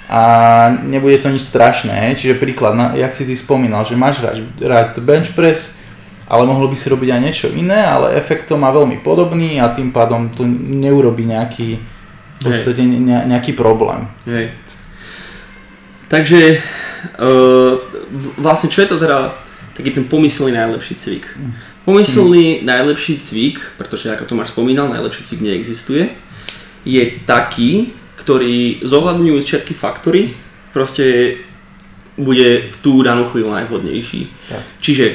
a 0.07 0.23
nebude 0.87 1.19
to 1.19 1.29
nič 1.29 1.43
strašné. 1.43 2.15
Čiže 2.15 2.39
príklad, 2.39 2.79
na, 2.79 2.87
jak 2.95 3.13
si 3.19 3.27
ty 3.27 3.35
spomínal, 3.35 3.83
že 3.83 3.99
máš 3.99 4.23
rád, 4.23 4.39
rád 4.63 4.89
bench 5.03 5.35
press, 5.35 5.83
ale 6.31 6.47
mohlo 6.47 6.71
by 6.71 6.77
si 6.79 6.89
robiť 6.89 7.09
aj 7.13 7.21
niečo 7.21 7.47
iné, 7.53 7.85
ale 7.85 8.17
efekt 8.17 8.49
to 8.49 8.57
má 8.57 8.73
veľmi 8.73 9.05
podobný 9.05 9.59
a 9.59 9.75
tým 9.75 9.93
pádom 9.93 10.33
to 10.33 10.47
neurobi 10.49 11.29
nejaký, 11.29 11.77
v 12.39 12.41
podstate 12.41 12.81
ne, 12.87 13.29
nejaký 13.29 13.53
problém. 13.53 14.09
Hej. 14.25 14.57
Takže 16.09 16.41
uh, 17.21 17.92
vlastne 18.37 18.69
čo 18.69 18.85
je 18.85 18.89
to 18.93 18.97
teda 19.01 19.33
taký 19.73 19.91
ten 19.97 20.05
pomyselný 20.05 20.53
najlepší 20.53 20.95
cvik? 20.95 21.25
Pomyselný 21.89 22.61
mm. 22.61 22.67
najlepší 22.69 23.19
cvik, 23.19 23.57
pretože 23.81 24.13
ako 24.13 24.29
Tomáš 24.29 24.53
spomínal, 24.53 24.93
najlepší 24.93 25.25
cvik 25.25 25.41
neexistuje, 25.41 26.13
je 26.85 27.03
taký, 27.25 27.97
ktorý 28.21 28.85
zohľadňuje 28.85 29.41
všetky 29.43 29.75
faktory, 29.75 30.37
proste 30.71 31.39
bude 32.15 32.69
v 32.69 32.77
tú 32.85 33.01
danú 33.01 33.33
chvíľu 33.33 33.57
najvhodnejší. 33.57 34.21
Tak. 34.53 34.63
Čiže 34.85 35.07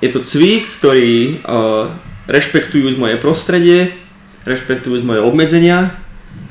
je 0.00 0.08
to 0.08 0.22
cvik, 0.22 0.64
ktorý 0.80 1.42
uh, 1.42 1.90
rešpektujú 2.30 2.86
z 2.94 2.96
moje 2.96 3.16
prostredie, 3.18 3.92
rešpektujú 4.46 5.02
z 5.02 5.04
moje 5.04 5.20
obmedzenia, 5.20 5.92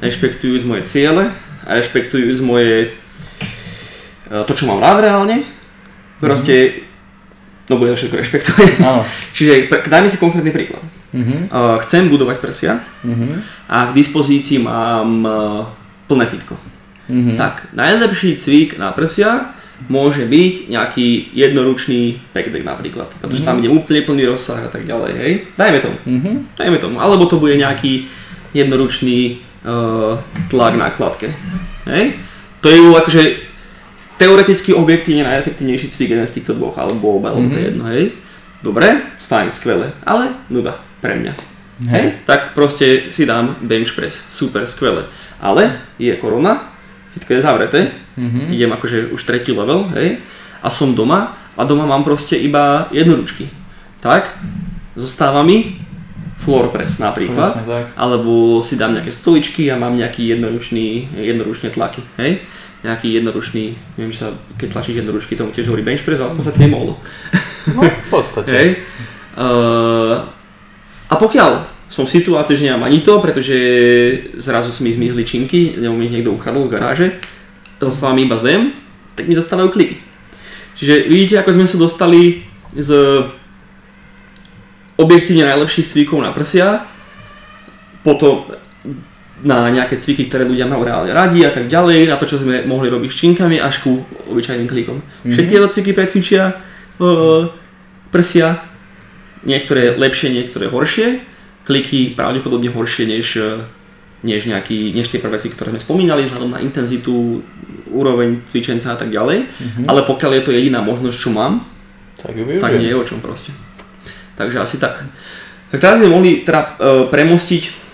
rešpektujú 0.03 0.53
z 0.59 0.65
moje 0.67 0.83
ciele 0.85 1.31
a 1.65 1.69
rešpektujú 1.79 2.29
z 2.35 2.41
moje 2.43 2.75
to, 4.29 4.51
čo 4.53 4.69
mám 4.69 4.77
rád 4.77 5.01
reálne, 5.01 5.41
proste, 6.21 6.53
mm-hmm. 6.53 7.69
no 7.69 7.73
bude 7.81 7.97
všetko 7.97 8.15
rešpektuje. 8.15 8.69
Áno. 8.85 9.01
Čiže 9.35 9.69
dajme 9.89 10.09
si 10.09 10.21
konkrétny 10.21 10.53
príklad. 10.53 10.85
Mm-hmm. 11.09 11.49
Chcem 11.81 12.05
budovať 12.05 12.37
prsia 12.37 12.85
mm-hmm. 13.01 13.65
a 13.65 13.89
k 13.89 13.97
dispozícii 13.97 14.61
mám 14.61 15.25
uh, 15.25 15.65
plné 16.05 16.29
fitko. 16.29 16.53
Mm-hmm. 17.09 17.33
Tak, 17.33 17.73
najlepší 17.73 18.37
cvik 18.37 18.77
na 18.77 18.93
prsia 18.93 19.57
môže 19.89 20.29
byť 20.29 20.69
nejaký 20.69 21.33
jednoručný 21.33 22.21
backdeck 22.29 22.61
napríklad, 22.61 23.09
pretože 23.17 23.41
mm-hmm. 23.41 23.57
tam 23.57 23.63
ide 23.65 23.73
úplne 23.73 24.05
plný 24.05 24.29
rozsah 24.29 24.61
a 24.61 24.69
tak 24.69 24.85
ďalej, 24.85 25.11
hej. 25.17 25.31
Dajme 25.57 25.79
tomu. 25.81 25.97
Mm-hmm. 26.05 26.35
Dajme 26.61 26.77
tomu. 26.77 26.95
Alebo 27.01 27.25
to 27.25 27.41
bude 27.41 27.57
nejaký 27.57 28.05
jednoručný 28.53 29.41
uh, 29.65 30.21
tlak 30.53 30.77
na 30.77 30.93
kladke. 30.93 31.33
Hej. 31.89 32.21
To 32.61 32.67
je 32.69 32.77
akože 32.85 33.23
teoreticky 34.19 34.75
objektívne 34.75 35.23
najefektívnejší 35.23 35.87
cvik 35.87 36.11
jeden 36.11 36.27
z 36.27 36.35
týchto 36.35 36.53
dvoch, 36.53 36.75
alebo 36.75 37.15
oba, 37.15 37.31
mm-hmm. 37.31 37.49
to 37.49 37.55
je 37.55 37.63
mhm. 37.63 37.69
jedno, 37.71 37.83
hej. 37.95 38.03
Dobre, 38.59 38.87
fajn, 39.23 39.47
skvelé, 39.55 39.95
ale 40.03 40.35
nuda 40.51 40.75
pre 40.99 41.15
mňa. 41.15 41.33
Hej. 41.87 41.95
hej. 41.95 42.07
Tak 42.27 42.51
proste 42.51 43.07
si 43.07 43.23
dám 43.23 43.55
bench 43.63 43.95
press, 43.95 44.27
super, 44.27 44.67
skvelé. 44.67 45.07
Ale 45.39 45.79
je 45.95 46.11
korona, 46.19 46.75
fitko 47.15 47.39
je 47.39 47.41
zavreté, 47.41 47.81
mm-hmm. 48.19 48.51
idem 48.51 48.71
akože 48.75 49.15
už 49.15 49.21
tretí 49.23 49.55
level, 49.55 49.87
hej, 49.95 50.19
a 50.59 50.67
som 50.67 50.91
doma 50.91 51.39
a 51.55 51.63
doma 51.63 51.87
mám 51.87 52.03
proste 52.03 52.35
iba 52.35 52.91
jednoručky. 52.91 53.47
Tak, 54.03 54.35
zostáva 54.99 55.39
mi 55.47 55.79
floor 56.39 56.71
press 56.71 56.99
napríklad, 56.99 57.63
Presne, 57.63 57.95
alebo 57.95 58.59
si 58.59 58.75
dám 58.75 58.99
nejaké 58.99 59.11
stoličky 59.11 59.71
a 59.71 59.79
mám 59.79 59.95
nejaký 59.95 60.27
jednoručný, 60.35 61.07
jednoručné 61.15 61.71
tlaky, 61.71 62.03
hej 62.19 62.43
nejaký 62.79 63.11
jednoručný, 63.19 63.75
neviem, 63.99 64.11
či 64.15 64.23
sa, 64.23 64.31
keď 64.55 64.67
tlačíš 64.79 65.03
jednoručky, 65.03 65.35
tomu 65.35 65.51
tiež 65.51 65.67
hovorí 65.67 65.83
bench 65.83 66.07
press, 66.07 66.23
ale 66.23 66.31
v 66.31 66.39
podstate 66.39 66.63
nemohlo. 66.63 66.95
No, 67.75 67.81
v 67.83 68.09
podstate. 68.09 68.51
Hej. 68.55 68.69
Uh, 69.35 70.23
a 71.11 71.13
pokiaľ 71.19 71.63
som 71.89 72.05
v 72.05 72.15
situácii, 72.21 72.55
že 72.55 72.65
nemám 72.69 72.87
ani 72.87 73.01
to, 73.01 73.17
pretože 73.19 73.57
zrazu 74.37 74.71
mi 74.85 74.93
zmizli 74.93 75.25
činky, 75.25 75.75
nebo 75.75 75.97
mi 75.97 76.07
niekto 76.07 76.31
uchádol 76.31 76.69
z 76.69 76.71
garáže, 76.71 77.07
zostáva 77.81 78.15
mi 78.15 78.29
iba 78.29 78.37
zem, 78.37 78.71
tak 79.17 79.27
mi 79.27 79.35
zostávajú 79.35 79.73
kliky. 79.73 79.99
Čiže 80.79 81.11
vidíte, 81.11 81.35
ako 81.41 81.59
sme 81.59 81.67
sa 81.67 81.81
dostali 81.81 82.47
z 82.71 82.93
objektívne 84.95 85.43
najlepších 85.49 85.89
cvikov 85.91 86.23
na 86.23 86.31
prsia, 86.31 86.87
potom 88.05 88.47
na 89.43 89.71
nejaké 89.71 89.95
cviky, 89.95 90.27
ktoré 90.27 90.43
ľudia 90.43 90.67
majú 90.67 90.83
reálne 90.83 91.11
radi 91.15 91.47
a 91.47 91.51
tak 91.51 91.71
ďalej, 91.71 92.11
na 92.11 92.19
to, 92.19 92.27
čo 92.27 92.41
sme 92.41 92.67
mohli 92.67 92.91
robiť 92.91 93.09
s 93.09 93.19
činkami 93.23 93.57
až 93.59 93.83
ku 93.83 94.03
obyčajným 94.27 94.67
klikom. 94.67 94.99
Mm-hmm. 94.99 95.31
Všetky 95.31 95.51
tieto 95.55 95.71
cviky 95.71 95.91
precvičia 95.95 96.43
uh, 96.99 97.47
prsia, 98.11 98.59
niektoré 99.47 99.95
lepšie, 99.95 100.35
niektoré 100.35 100.67
horšie, 100.67 101.23
kliky 101.63 102.11
pravdepodobne 102.17 102.67
horšie 102.71 103.05
než 103.07 103.27
uh, 103.39 103.63
než, 104.19 104.51
nejaký, 104.51 104.91
než 104.91 105.07
tie 105.07 105.23
prvé 105.23 105.39
cviky, 105.39 105.55
ktoré 105.55 105.71
sme 105.71 105.79
spomínali, 105.79 106.27
vzhľadom 106.27 106.51
na 106.51 106.59
intenzitu, 106.59 107.39
úroveň 107.95 108.43
cvičenca 108.51 108.91
a 108.91 108.99
tak 108.99 109.15
ďalej. 109.15 109.47
Mm-hmm. 109.47 109.85
Ale 109.87 110.03
pokiaľ 110.03 110.31
je 110.35 110.43
to 110.43 110.51
jediná 110.51 110.83
možnosť, 110.83 111.15
čo 111.15 111.31
mám, 111.31 111.63
Tak 112.19 112.35
tak 112.59 112.75
nie 112.75 112.91
je 112.91 112.99
o 112.99 113.07
čom 113.07 113.23
proste. 113.23 113.55
Takže 114.35 114.59
asi 114.59 114.75
tak. 114.75 115.07
Tak 115.71 115.79
teraz 115.79 115.97
by 116.03 116.07
mohli 116.11 116.43
teda 116.43 116.61
uh, 116.75 117.07
premostiť 117.07 117.88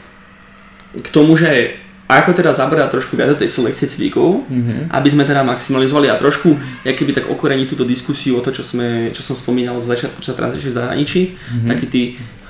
k 1.01 1.07
tomu, 1.11 1.35
že 1.35 1.81
ako 2.05 2.37
teda 2.37 2.53
zabrať 2.53 2.93
trošku 2.93 3.17
viac 3.17 3.33
do 3.33 3.41
tej 3.41 3.49
selekcie 3.49 3.89
cvikov, 3.89 4.45
Mhm. 4.45 4.93
aby 4.93 5.09
sme 5.09 5.25
teda 5.25 5.41
maximalizovali 5.41 6.05
a 6.13 6.21
trošku 6.21 6.53
keby 6.85 7.11
tak 7.17 7.25
okoreniť 7.25 7.65
túto 7.65 7.81
diskusiu 7.81 8.37
o 8.37 8.45
to, 8.45 8.53
čo, 8.53 8.61
sme, 8.61 9.09
čo 9.09 9.25
som 9.25 9.33
spomínal 9.33 9.81
z 9.81 9.89
začiatku, 9.89 10.21
čo 10.21 10.31
sa 10.33 10.37
teraz 10.37 10.53
v 10.53 10.69
zahraničí, 10.69 11.33
mm-hmm. 11.33 11.69
takí 11.69 11.85
tí, 11.89 12.03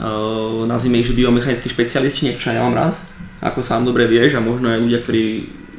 uh, 0.03 0.67
nazvime 0.67 0.99
ich, 0.99 1.07
že 1.07 1.15
biomechanickí 1.15 1.71
špecialisti, 1.71 2.27
niečo 2.27 2.51
čo 2.51 2.51
ja 2.51 2.67
mám 2.67 2.75
rád, 2.75 2.99
ako 3.39 3.63
sám 3.63 3.87
dobre 3.87 4.11
vieš 4.11 4.35
a 4.35 4.43
možno 4.43 4.67
aj 4.75 4.83
ľudia, 4.83 4.99
ktorí 4.99 5.23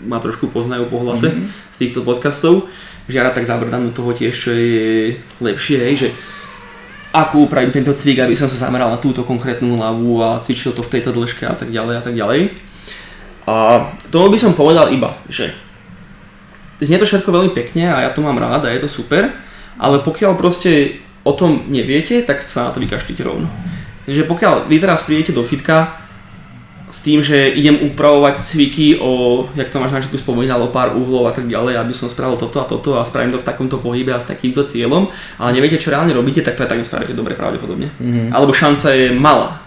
ma 0.09 0.25
trošku 0.25 0.49
poznajú 0.49 0.89
po 0.89 1.05
hlase 1.05 1.29
mm-hmm. 1.29 1.73
z 1.73 1.77
týchto 1.77 2.01
podcastov, 2.01 2.73
že 3.13 3.21
ja 3.21 3.29
rád 3.29 3.37
tak 3.37 3.45
zabrdám 3.45 3.85
do 3.85 3.93
toho 3.93 4.17
tiež, 4.17 4.33
čo 4.33 4.57
je 4.57 5.21
lepšie, 5.45 5.77
hej, 5.85 5.95
že 6.01 6.09
ako 7.25 7.49
upravím 7.49 7.73
tento 7.73 7.97
cvik, 7.97 8.21
aby 8.21 8.37
som 8.37 8.45
sa 8.45 8.69
zameral 8.69 8.93
na 8.93 9.01
túto 9.01 9.25
konkrétnu 9.25 9.81
hlavu 9.81 10.21
a 10.21 10.41
cvičil 10.45 10.77
to 10.77 10.85
v 10.85 10.93
tejto 10.99 11.17
dĺžke 11.17 11.49
a 11.49 11.57
tak 11.57 11.73
ďalej 11.73 11.95
a 11.97 12.03
tak 12.05 12.15
ďalej. 12.15 12.41
A 13.47 13.55
tomu 14.13 14.29
by 14.29 14.39
som 14.43 14.59
povedal 14.59 14.93
iba, 14.93 15.17
že 15.31 15.55
znie 16.83 17.01
to 17.01 17.09
všetko 17.09 17.33
veľmi 17.33 17.53
pekne 17.57 17.89
a 17.89 18.05
ja 18.05 18.11
to 18.13 18.21
mám 18.21 18.37
rád 18.37 18.69
a 18.69 18.73
je 18.75 18.85
to 18.85 18.91
super, 18.91 19.33
ale 19.81 20.05
pokiaľ 20.05 20.37
proste 20.37 21.01
o 21.25 21.33
tom 21.33 21.67
neviete, 21.73 22.21
tak 22.23 22.45
sa 22.45 22.69
na 22.69 22.71
to 22.77 22.83
vykašlite 22.85 23.23
rovno. 23.25 23.49
Takže 24.05 24.29
pokiaľ 24.29 24.71
vy 24.71 24.77
teraz 24.79 25.03
prídete 25.03 25.35
do 25.35 25.43
fitka 25.43 26.06
s 26.87 27.03
tým, 27.03 27.19
že 27.19 27.51
idem 27.51 27.83
upravovať 27.83 28.39
cviky 28.39 29.03
o, 29.03 29.43
jak 29.59 29.69
to 29.69 29.83
máš 29.83 29.91
na 29.91 29.99
začiatku 29.99 30.23
spomínal, 30.23 30.63
o 30.63 30.71
pár 30.71 30.95
uhlov 30.95 31.27
a 31.27 31.35
tak 31.35 31.51
ďalej, 31.51 31.83
aby 31.83 31.91
som 31.91 32.07
spravil 32.07 32.39
toto 32.39 32.63
a 32.63 32.67
toto 32.67 32.95
a 32.95 33.03
spravím 33.03 33.35
to 33.35 33.43
v 33.43 33.49
takomto 33.49 33.83
pohybe 33.83 34.15
a 34.15 34.23
s 34.23 34.31
takýmto 34.31 34.63
cieľom, 34.63 35.11
ale 35.43 35.51
neviete, 35.59 35.83
čo 35.83 35.91
reálne 35.91 36.15
robíte, 36.15 36.47
tak 36.47 36.55
to 36.55 36.63
aj 36.63 36.71
tak 36.71 36.79
nespravíte 36.79 37.19
dobre 37.19 37.35
pravdepodobne. 37.35 37.91
Mhm. 37.99 38.31
Alebo 38.31 38.55
šanca 38.55 38.87
je 38.95 39.11
malá. 39.11 39.67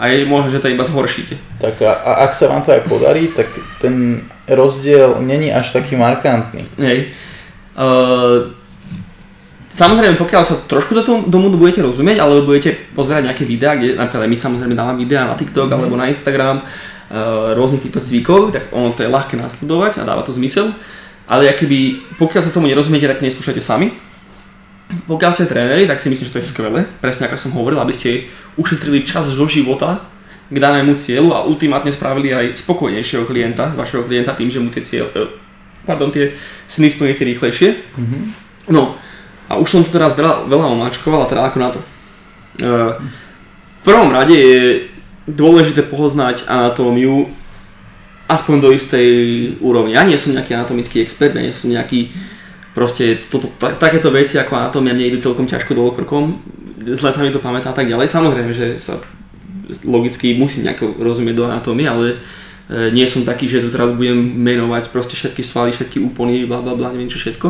A 0.00 0.08
je 0.08 0.24
možné, 0.24 0.56
že 0.56 0.64
to 0.64 0.72
iba 0.72 0.80
zhoršíte. 0.80 1.36
Tak 1.60 1.76
a, 1.84 1.92
a 1.92 2.10
ak 2.24 2.32
sa 2.32 2.48
vám 2.48 2.64
to 2.64 2.72
aj 2.72 2.88
podarí, 2.88 3.28
tak 3.36 3.52
ten 3.84 4.24
rozdiel 4.48 5.20
není 5.20 5.52
až 5.52 5.76
taký 5.76 5.92
markantný. 5.92 6.64
Hej. 6.80 7.12
Uh, 7.76 8.56
samozrejme, 9.70 10.18
pokiaľ 10.18 10.42
sa 10.42 10.54
trošku 10.66 10.92
do 10.92 11.02
tomu, 11.06 11.30
tomu 11.30 11.48
budete 11.54 11.80
rozumieť, 11.80 12.18
alebo 12.20 12.46
budete 12.46 12.74
pozerať 12.92 13.30
nejaké 13.30 13.46
videá, 13.46 13.78
kde 13.78 13.94
napríklad 13.94 14.26
aj 14.26 14.30
my 14.30 14.38
samozrejme 14.38 14.74
dávame 14.74 14.98
videá 15.00 15.24
na 15.24 15.38
TikTok 15.38 15.70
mm. 15.70 15.74
alebo 15.78 15.94
na 15.94 16.10
Instagram, 16.10 16.66
uh, 16.66 17.54
rôznych 17.54 17.86
týchto 17.86 18.02
cvikov, 18.02 18.50
tak 18.50 18.68
ono 18.74 18.90
to 18.92 19.06
je 19.06 19.10
ľahké 19.10 19.38
nasledovať 19.38 20.02
a 20.02 20.06
dáva 20.06 20.26
to 20.26 20.34
zmysel. 20.34 20.74
Ale 21.30 21.46
keby, 21.54 22.02
pokiaľ 22.18 22.42
sa 22.42 22.50
tomu 22.50 22.66
nerozumiete, 22.66 23.06
tak 23.06 23.22
neskúšajte 23.22 23.62
sami. 23.62 23.94
Pokiaľ 25.06 25.30
ste 25.30 25.46
tréneri, 25.46 25.86
tak 25.86 26.02
si 26.02 26.10
myslím, 26.10 26.26
že 26.26 26.34
to 26.34 26.42
je 26.42 26.50
skvelé, 26.50 26.82
presne 26.98 27.30
ako 27.30 27.38
som 27.38 27.54
hovoril, 27.54 27.78
aby 27.78 27.94
ste 27.94 28.26
ušetrili 28.58 29.06
čas 29.06 29.30
zo 29.30 29.46
života 29.46 30.02
k 30.50 30.58
danému 30.58 30.98
cieľu 30.98 31.30
a 31.30 31.46
ultimátne 31.46 31.94
spravili 31.94 32.34
aj 32.34 32.58
spokojnejšieho 32.58 33.22
klienta, 33.22 33.70
z 33.70 33.78
vašeho 33.78 34.02
klienta 34.02 34.34
tým, 34.34 34.50
že 34.50 34.58
mu 34.58 34.74
tie 34.74 34.82
cieľ, 34.82 35.06
eh, 35.14 35.30
pardon, 35.86 36.10
tie 36.10 36.34
sny 36.66 36.90
splníte 36.90 37.22
rýchlejšie. 37.22 37.68
Mhm. 37.94 38.18
No, 38.74 38.98
a 39.50 39.58
už 39.58 39.66
som 39.66 39.82
tu 39.82 39.90
teraz 39.90 40.14
veľa, 40.14 40.46
veľa 40.46 40.66
omáčkoval 40.78 41.26
a 41.26 41.30
teda 41.30 41.42
ako 41.50 41.58
na 41.58 41.68
to. 41.74 41.80
Uh, 42.62 42.94
v 43.80 43.82
prvom 43.82 44.14
rade 44.14 44.36
je 44.38 44.86
dôležité 45.26 45.82
poznať 45.82 46.46
anatómiu 46.46 47.26
aspoň 48.30 48.56
do 48.62 48.70
istej 48.70 49.08
úrovne. 49.58 49.98
Ja 49.98 50.06
nie 50.06 50.14
som 50.14 50.30
nejaký 50.30 50.54
anatomický 50.54 51.02
expert, 51.02 51.34
ja 51.34 51.42
nie 51.42 51.50
som 51.50 51.66
nejaký 51.66 52.14
proste 52.70 53.18
toto, 53.26 53.50
ta, 53.58 53.74
takéto 53.74 54.14
veci 54.14 54.38
ako 54.38 54.54
anatómia 54.54 54.94
mne 54.94 55.10
idú 55.10 55.18
celkom 55.18 55.50
ťažko 55.50 55.74
dolo 55.74 55.90
krkom, 55.98 56.38
zle 56.86 57.10
sa 57.10 57.20
mi 57.20 57.34
to 57.34 57.42
pamätá 57.42 57.74
a 57.74 57.76
tak 57.76 57.90
ďalej. 57.90 58.06
Samozrejme, 58.06 58.52
že 58.54 58.78
sa 58.78 59.02
logicky 59.82 60.38
musím 60.38 60.70
nejako 60.70 60.98
rozumieť 61.02 61.34
do 61.34 61.46
anatómie, 61.46 61.86
ale 61.90 62.14
e, 62.14 62.90
nie 62.94 63.06
som 63.10 63.26
taký, 63.26 63.50
že 63.50 63.62
tu 63.62 63.68
teraz 63.70 63.90
budem 63.90 64.16
menovať 64.18 64.94
proste 64.94 65.18
všetky 65.18 65.42
svaly, 65.42 65.74
všetky 65.74 65.98
úpony, 65.98 66.46
bla 66.46 66.62
bla 66.62 66.78
bla, 66.78 66.94
neviem 66.94 67.10
čo 67.10 67.18
všetko. 67.18 67.48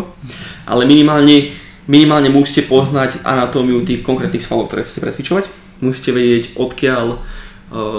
Ale 0.69 0.89
minimálne, 0.89 1.53
minimálne 1.91 2.31
musíte 2.31 2.71
poznať 2.71 3.27
anatómiu 3.27 3.83
tých 3.83 4.07
konkrétnych 4.07 4.47
svalov, 4.47 4.71
ktoré 4.71 4.87
chcete 4.87 5.03
presvičovať. 5.03 5.51
Musíte 5.83 6.15
vedieť, 6.15 6.55
odkiaľ 6.55 7.07
e, 7.11 7.19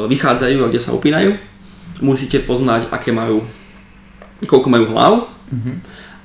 vychádzajú 0.08 0.58
a 0.64 0.70
kde 0.72 0.80
sa 0.80 0.96
upínajú. 0.96 1.36
Musíte 2.00 2.40
poznať, 2.40 2.88
aké 2.88 3.12
majú, 3.12 3.44
koľko 4.48 4.68
majú 4.72 4.86
hlav 4.96 5.14
Mhm. 5.52 5.72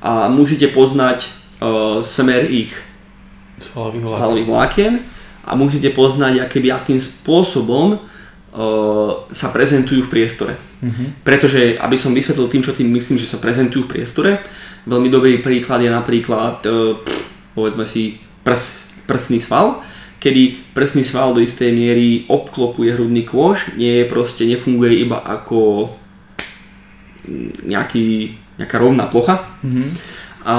a 0.02 0.31
musíte 0.31 0.70
poznať 0.70 1.26
uh, 1.59 1.98
smer 1.98 2.46
ich 2.46 2.70
Svalový 3.59 3.98
hlad. 3.98 4.18
hlavných 4.22 4.46
vlákien 4.46 4.94
a 5.42 5.59
musíte 5.59 5.90
poznať, 5.90 6.46
akéby, 6.46 6.70
akým 6.70 7.00
spôsobom 7.02 7.98
uh, 7.98 7.98
sa 9.35 9.50
prezentujú 9.50 10.07
v 10.07 10.12
priestore. 10.12 10.55
Mhm. 10.79 11.26
Pretože, 11.26 11.74
aby 11.74 11.96
som 11.98 12.14
vysvetlil 12.14 12.46
tým, 12.46 12.62
čo 12.62 12.76
tým 12.76 12.87
myslím, 12.94 13.18
že 13.18 13.26
sa 13.26 13.42
prezentujú 13.42 13.90
v 13.90 13.98
priestore, 13.98 14.31
veľmi 14.87 15.11
dobrý 15.11 15.42
príklad 15.42 15.83
je 15.83 15.90
napríklad, 15.90 16.62
uh, 16.70 17.02
povedzme 17.57 17.88
si, 17.88 18.21
prs, 18.45 18.85
prsný 19.09 19.40
sval, 19.40 19.81
kedy 20.21 20.73
prsný 20.77 21.01
sval 21.03 21.33
do 21.33 21.40
istej 21.40 21.73
miery 21.73 22.29
obklopuje 22.29 22.92
hrudný 22.92 23.25
kôž, 23.25 23.73
nie 23.75 24.03
je 24.03 24.05
proste, 24.05 24.45
nefunguje 24.45 24.92
iba 25.01 25.16
ako 25.16 25.90
mm, 27.27 27.64
nejaký, 27.64 28.37
nejaká 28.61 28.77
rovná 28.77 29.09
plocha, 29.09 29.49
Mhm. 29.64 29.85
a 30.45 30.57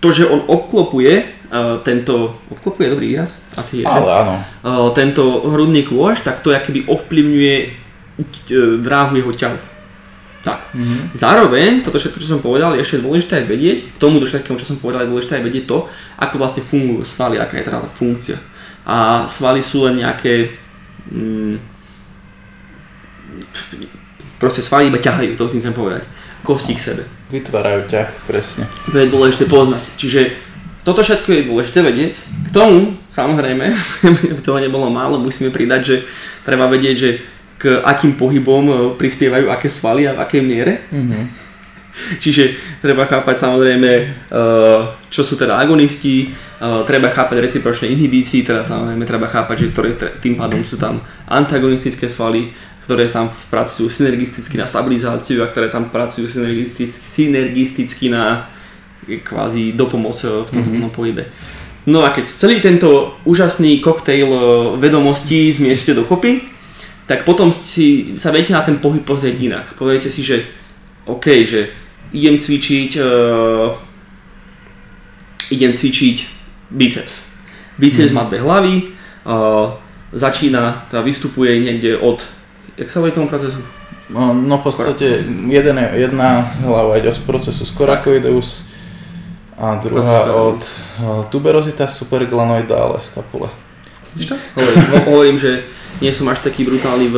to, 0.00 0.12
že 0.12 0.28
on 0.28 0.44
obklopuje 0.46 1.24
uh, 1.24 1.80
tento, 1.82 2.36
obklopuje 2.52 2.86
dobrý 2.92 3.06
výraz? 3.16 3.32
Asi 3.56 3.80
je, 3.80 3.84
že? 3.84 3.90
Ale 3.90 4.12
áno. 4.12 4.34
Uh, 4.60 4.88
tento 4.92 5.42
hrudný 5.48 5.82
kôž, 5.82 6.20
tak 6.20 6.44
to 6.44 6.52
akoby 6.52 6.84
ovplyvňuje 6.84 7.54
uh, 7.64 8.76
dráhu 8.78 9.16
jeho 9.16 9.32
ťahu. 9.32 9.58
Tak. 10.46 10.70
Mhm. 10.78 11.10
Zároveň, 11.10 11.82
toto 11.82 11.98
všetko, 11.98 12.22
čo 12.22 12.38
som 12.38 12.40
povedal, 12.40 12.78
je 12.78 12.86
ešte 12.86 13.02
dôležité 13.02 13.42
aj 13.42 13.46
vedieť, 13.50 13.78
k 13.90 13.98
tomu 13.98 14.22
do 14.22 14.30
všetkému, 14.30 14.54
čo 14.62 14.70
som 14.70 14.78
povedal, 14.78 15.02
je 15.02 15.10
dôležité 15.10 15.42
aj 15.42 15.44
vedieť 15.50 15.64
to, 15.66 15.90
ako 16.22 16.34
vlastne 16.38 16.62
fungujú 16.62 17.02
svaly, 17.02 17.42
aká 17.42 17.58
je 17.58 17.66
teda 17.66 17.82
tá 17.82 17.90
funkcia. 17.90 18.38
A 18.86 19.26
svaly 19.26 19.58
sú 19.66 19.90
len 19.90 20.06
nejaké... 20.06 20.54
Mm, 21.10 21.58
proste 24.38 24.62
svaly 24.62 24.86
iba 24.86 25.02
ťahajú, 25.02 25.34
to 25.34 25.50
chcem 25.50 25.74
povedať. 25.74 26.06
Kosti 26.46 26.78
k 26.78 26.84
sebe. 26.94 27.02
Vytvárajú 27.34 27.90
ťah, 27.90 28.06
presne. 28.30 28.70
To 28.86 29.02
je 29.02 29.10
dôležité 29.10 29.50
poznať. 29.50 29.82
Čiže 29.98 30.30
toto 30.86 31.02
všetko 31.02 31.26
je 31.34 31.48
dôležité 31.50 31.82
vedieť. 31.82 32.14
K 32.46 32.48
tomu, 32.54 32.94
samozrejme, 33.10 33.74
aby 34.30 34.40
toho 34.46 34.62
nebolo 34.62 34.86
málo, 34.86 35.18
musíme 35.18 35.50
pridať, 35.50 35.82
že 35.82 35.96
treba 36.46 36.70
vedieť, 36.70 36.94
že 36.94 37.10
k 37.56 37.80
akým 37.80 38.20
pohybom 38.20 38.64
e, 38.68 38.74
prispievajú 39.00 39.48
aké 39.48 39.68
svaly 39.72 40.04
a 40.08 40.12
v 40.16 40.22
akej 40.22 40.42
miere. 40.44 40.74
Mhm. 40.92 41.44
Čiže 42.22 42.52
treba 42.84 43.08
chápať 43.08 43.48
samozrejme, 43.48 43.90
e, 43.96 44.04
čo 45.08 45.24
sú 45.24 45.40
teda 45.40 45.56
agonisti, 45.56 46.28
e, 46.28 46.84
treba 46.84 47.08
chápať 47.08 47.40
recipročné 47.40 47.88
inhibície, 47.88 48.44
teda 48.44 48.68
samozrejme 48.68 49.04
treba 49.08 49.26
chápať, 49.26 49.56
že 49.56 49.66
ktoré 49.72 49.90
tým 50.20 50.36
pádom 50.36 50.60
sú 50.60 50.76
tam 50.76 51.00
antagonistické 51.24 52.04
svaly, 52.04 52.52
ktoré 52.84 53.08
tam 53.08 53.32
pracujú 53.50 53.90
synergisticky 53.90 54.60
na 54.60 54.68
stabilizáciu 54.68 55.42
a 55.42 55.50
ktoré 55.50 55.72
tam 55.72 55.90
pracujú 55.90 56.28
synergisticky, 56.30 57.02
synergisticky 57.02 58.06
na 58.12 58.46
kvázi 59.06 59.74
dopomoc 59.74 60.14
v 60.22 60.46
tomto 60.46 60.70
mm-hmm. 60.70 60.94
pohybe. 60.94 61.24
No 61.86 62.02
a 62.02 62.10
keď 62.10 62.26
celý 62.26 62.58
tento 62.58 63.14
úžasný 63.22 63.78
koktejl 63.78 64.30
vedomostí 64.78 65.50
zmiešate 65.50 65.94
dokopy, 65.94 66.55
tak 67.06 67.22
potom 67.22 67.54
si, 67.54 68.18
sa 68.18 68.34
viete 68.34 68.50
na 68.50 68.62
ten 68.66 68.82
pohyb 68.82 69.02
pozrieť 69.06 69.38
inak. 69.38 69.66
Poviete 69.78 70.10
si, 70.10 70.26
že 70.26 70.42
OK, 71.06 71.46
že 71.46 71.70
idem 72.10 72.34
cvičiť 72.38 72.90
uh, 72.98 73.74
idem 75.50 75.72
cvičiť 75.72 76.16
biceps. 76.70 77.30
Biceps 77.78 78.10
má 78.10 78.26
dve 78.26 78.42
hlavy, 78.42 78.74
uh, 78.82 79.78
začína, 80.12 80.86
teda 80.90 81.02
vystupuje 81.02 81.60
niekde 81.60 81.98
od, 81.98 82.22
jak 82.76 82.90
sa 82.90 82.98
hovorí 82.98 83.12
tomu 83.14 83.28
procesu? 83.28 83.62
No, 84.10 84.34
no 84.34 84.58
v 84.58 84.62
podstate 84.62 85.26
jeden, 85.50 85.76
jedna 85.98 86.54
hlava 86.62 86.94
ide 86.98 87.10
z 87.10 87.18
procesu 87.26 87.66
scoracoideus 87.66 88.70
a 89.58 89.74
druhá 89.82 90.30
od 90.30 90.62
eh, 90.62 91.02
tuberosita 91.30 91.86
superglanoidale 91.86 93.00
skapule. 93.00 93.48
Hovorím, 94.54 94.82
ho- 94.82 95.04
hovorím, 95.10 95.38
že 95.38 95.64
nie 96.00 96.12
som 96.12 96.28
až 96.28 96.44
taký 96.44 96.64
brutálny 96.64 97.08
v 97.08 97.16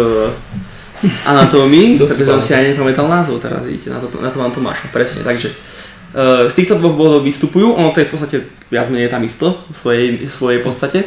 anatómii, 1.26 1.98
pretože 1.98 2.26
som 2.26 2.42
si 2.42 2.52
aj 2.54 2.74
nepamätal 2.74 3.06
názov 3.06 3.38
teraz, 3.38 3.62
vidíte, 3.62 3.94
na 3.94 4.02
to, 4.02 4.10
na 4.18 4.30
to 4.30 4.38
mám 4.42 4.50
Tomáša, 4.50 4.90
presne, 4.90 5.22
takže 5.22 5.54
uh, 5.54 6.50
z 6.50 6.54
týchto 6.58 6.74
dvoch 6.74 6.98
bodov 6.98 7.22
vystupujú, 7.22 7.74
ono 7.78 7.94
to 7.94 8.02
je 8.02 8.08
v 8.08 8.12
podstate 8.12 8.36
viac 8.66 8.90
menej 8.90 9.06
tam 9.06 9.22
isto, 9.22 9.62
v 9.70 9.76
svojej, 9.78 10.06
v 10.18 10.26
svojej 10.26 10.60
podstate 10.62 11.06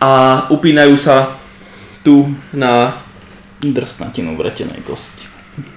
a 0.00 0.44
upínajú 0.52 0.94
sa 1.00 1.32
tu 2.04 2.28
na 2.52 2.92
Drsnatinu 3.64 4.36
vretenej 4.36 4.84
kosti. 4.84 5.24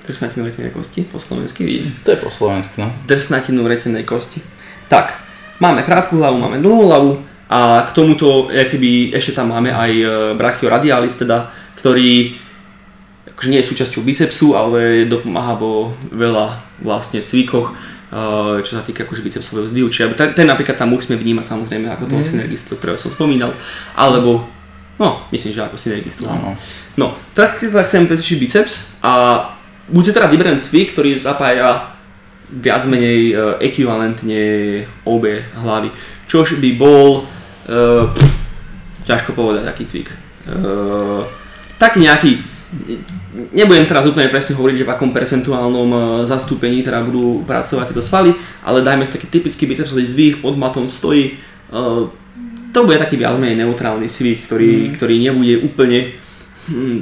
Drsnatinu 0.03 0.43
retenej 0.43 0.75
kosti, 0.75 1.07
po 1.07 1.15
slovensky 1.15 1.63
vidíš. 1.63 2.03
To 2.03 2.09
je 2.11 2.19
po 2.19 2.27
slovensky, 2.27 2.83
no. 2.83 2.91
Drsnatinu 3.07 3.63
retenej 3.63 4.03
kosti. 4.03 4.43
Tak, 4.91 5.15
máme 5.63 5.87
krátku 5.87 6.19
hlavu, 6.19 6.35
máme 6.35 6.59
dlhú 6.59 6.83
hlavu 6.91 7.23
a 7.47 7.87
k 7.87 7.95
tomuto 7.95 8.51
keby 8.51 9.15
ešte 9.15 9.39
tam 9.39 9.55
máme 9.55 9.71
aj 9.71 9.91
e, 9.95 10.05
brachioradialis, 10.35 11.15
teda, 11.15 11.47
ktorý 11.79 12.35
akože 13.31 13.49
nie 13.53 13.59
je 13.63 13.69
súčasťou 13.71 14.03
bicepsu, 14.03 14.57
ale 14.59 15.07
dopomáha 15.07 15.55
vo 15.55 15.95
veľa 16.11 16.59
vlastne 16.83 17.23
cvikoch, 17.23 17.71
e, 17.71 17.73
čo 18.67 18.71
sa 18.75 18.83
týka 18.83 19.07
akože 19.07 19.23
bicepsového 19.23 19.63
zdvihu. 19.63 19.87
Čiže 19.87 20.19
ten, 20.19 20.35
ten 20.35 20.43
napríklad 20.43 20.75
tam 20.75 20.91
musíme 20.91 21.15
vnímať 21.15 21.47
samozrejme 21.47 21.87
ako 21.87 22.11
toho 22.11 22.23
mm. 22.23 22.29
synergistu, 22.35 22.75
ktorého 22.75 22.99
som 22.99 23.15
spomínal, 23.15 23.55
alebo 23.95 24.43
no, 24.99 25.23
myslím, 25.31 25.55
že 25.55 25.63
ako 25.63 25.79
synergistu. 25.79 26.27
Áno. 26.27 26.59
No, 26.99 27.15
teraz 27.31 27.55
si 27.61 27.71
teda 27.71 27.87
chcem 27.87 28.09
presvičiť 28.09 28.37
biceps 28.43 28.75
a 28.99 29.45
buď 29.87 30.03
si 30.03 30.11
teda 30.11 30.27
vyberiem 30.27 30.59
cvik, 30.59 30.91
ktorý 30.91 31.15
zapája 31.15 31.95
viac 32.47 32.87
menej 32.87 33.35
uh, 33.35 33.39
ekvivalentne 33.59 34.83
obe 35.03 35.45
hlavy. 35.61 35.91
Čož 36.27 36.59
by 36.59 36.69
bol 36.79 37.27
Uh, 37.67 38.07
ťažko 39.03 39.35
povedať, 39.35 39.67
aký 39.67 39.83
cvik. 39.83 40.09
Uh, 40.47 41.27
taký 41.75 41.99
nejaký, 42.03 42.31
nebudem 43.51 43.83
teraz 43.83 44.07
úplne 44.07 44.31
presne 44.31 44.55
hovoriť, 44.55 44.83
že 44.83 44.87
v 44.87 44.93
akom 44.95 45.11
percentuálnom 45.11 45.89
uh, 45.91 46.01
zastúpení 46.23 46.79
teda 46.79 47.03
budú 47.03 47.43
pracovať 47.43 47.91
tieto 47.91 48.03
svaly, 48.03 48.31
ale 48.63 48.83
dajme 48.83 49.03
si 49.03 49.15
taký 49.15 49.27
typický 49.27 49.67
bicepsový 49.67 50.07
zdvih, 50.07 50.39
pod 50.39 50.55
matom 50.55 50.87
stojí. 50.87 51.39
Uh, 51.67 52.07
to 52.71 52.87
bude 52.87 52.99
taký 52.99 53.19
viac 53.19 53.35
menej 53.35 53.67
neutrálny 53.67 54.07
cvik, 54.07 54.47
ktorý, 54.47 54.71
mm. 54.71 54.91
ktorý 54.95 55.15
nebude 55.19 55.55
úplne 55.65 55.99
hm, 56.71 56.99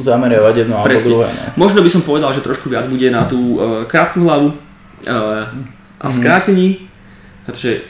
zameriavať 0.00 0.54
jedno 0.64 0.80
alebo 0.80 0.96
druhé. 0.96 1.28
Ne? 1.28 1.44
Možno 1.54 1.84
by 1.84 1.90
som 1.90 2.02
povedal, 2.02 2.32
že 2.32 2.40
trošku 2.42 2.66
viac 2.72 2.88
bude 2.88 3.04
na 3.10 3.28
tú 3.28 3.58
uh, 3.58 3.84
krátku 3.84 4.22
hlavu 4.24 4.54
uh, 4.54 5.46
a 6.00 6.06
mm. 6.08 6.14
skrátení, 6.14 6.88
pretože 7.44 7.84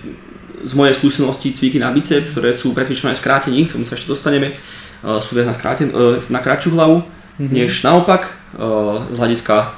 z 0.64 0.72
mojej 0.72 0.96
skúsenosti 0.96 1.52
cviky 1.52 1.76
na 1.76 1.92
biceps, 1.92 2.32
ktoré 2.32 2.56
sú 2.56 2.72
presvičené 2.72 3.12
skrátení, 3.12 3.68
k 3.68 3.76
tomu 3.76 3.84
sa 3.84 3.94
ešte 3.94 4.08
dostaneme, 4.08 4.56
uh, 5.04 5.20
sú 5.20 5.36
viac 5.36 5.52
na, 5.52 5.54
skráten, 5.54 5.92
uh, 5.92 6.16
na 6.32 6.40
kratšiu 6.40 6.72
hlavu, 6.72 7.04
mm-hmm. 7.04 7.52
než 7.52 7.84
naopak 7.84 8.32
uh, 8.56 9.04
z 9.12 9.16
hľadiska 9.20 9.76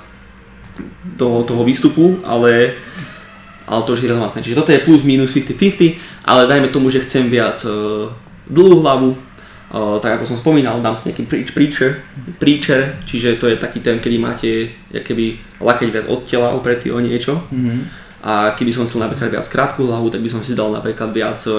toho, 1.18 1.42
toho 1.42 1.62
výstupu, 1.66 2.22
ale, 2.22 2.78
ale 3.66 3.80
to 3.82 3.98
už 3.98 4.06
je 4.06 4.10
relevantné. 4.14 4.40
Čiže 4.46 4.58
toto 4.62 4.70
je 4.70 4.84
plus 4.84 5.02
minus 5.02 5.34
50-50, 5.34 5.98
ale 6.22 6.46
dajme 6.46 6.68
tomu, 6.70 6.92
že 6.92 7.02
chcem 7.02 7.26
viac 7.26 7.58
dlhú 8.46 8.78
hlavu, 8.84 9.10
uh, 9.16 9.98
tak 9.98 10.22
ako 10.22 10.24
som 10.30 10.38
spomínal, 10.38 10.78
dám 10.78 10.94
si 10.94 11.10
nejaký 11.10 11.26
preach, 11.26 11.50
preacher, 11.50 11.90
preacher, 12.38 12.94
čiže 13.02 13.42
to 13.42 13.50
je 13.50 13.58
taký 13.58 13.82
ten, 13.82 13.98
kedy 13.98 14.16
máte 14.22 14.70
keby 14.94 15.40
lakeť 15.58 15.88
viac 15.90 16.06
od 16.06 16.22
tela 16.22 16.54
opretý 16.54 16.94
o 16.94 17.02
niečo. 17.02 17.42
Mm-hmm 17.50 18.05
a 18.26 18.50
keby 18.58 18.74
som 18.74 18.82
chcel 18.90 19.06
napríklad 19.06 19.30
viac 19.30 19.46
krátku 19.46 19.86
hlavu, 19.86 20.10
tak 20.10 20.18
by 20.18 20.26
som 20.26 20.42
si 20.42 20.58
dal 20.58 20.74
napríklad 20.74 21.14
viac 21.14 21.38
e, 21.46 21.54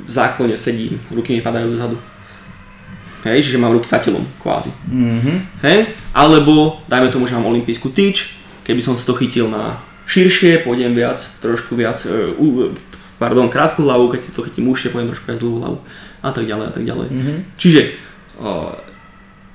v 0.00 0.08
záklone 0.08 0.56
sedím, 0.56 0.96
ruky 1.12 1.36
mi 1.36 1.44
padajú 1.44 1.76
dozadu. 1.76 2.00
Hej, 3.28 3.44
čiže 3.44 3.60
mám 3.60 3.76
ruky 3.76 3.84
za 3.84 4.00
telom, 4.00 4.24
kvázi. 4.40 4.72
Mm-hmm. 4.88 5.36
Hej, 5.68 5.92
alebo 6.16 6.80
dajme 6.88 7.12
tomu, 7.12 7.28
že 7.28 7.36
mám 7.36 7.52
olimpijskú 7.52 7.92
tyč, 7.92 8.40
keby 8.64 8.80
som 8.80 8.96
si 8.96 9.04
to 9.04 9.12
chytil 9.20 9.52
na 9.52 9.76
širšie, 10.08 10.64
pôjdem 10.64 10.96
viac, 10.96 11.20
trošku 11.44 11.76
viac, 11.76 12.00
uh, 12.08 12.72
pardon, 13.20 13.52
krátku 13.52 13.84
hlavu, 13.84 14.08
keď 14.08 14.20
si 14.24 14.32
to 14.32 14.40
chytím 14.48 14.72
užšie, 14.72 14.96
pôjdem 14.96 15.12
trošku 15.12 15.28
viac 15.28 15.44
dlhú 15.44 15.60
hlavu 15.60 15.78
a 16.24 16.32
tak 16.32 16.48
ďalej 16.48 16.66
a 16.66 16.72
tak 16.72 16.84
ďalej. 16.88 17.08
Mm-hmm. 17.12 17.38
Čiže 17.60 17.80
uh, 18.40 18.80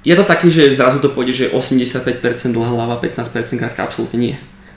je 0.06 0.14
to 0.14 0.22
také, 0.22 0.54
že 0.54 0.78
zrazu 0.78 1.02
to 1.02 1.10
pôjde, 1.10 1.34
že 1.34 1.46
85% 1.50 2.54
dlhá 2.54 2.70
hlava, 2.78 3.02
15% 3.02 3.58
krátka, 3.58 3.82
absolútne 3.82 4.22
nie. 4.22 4.36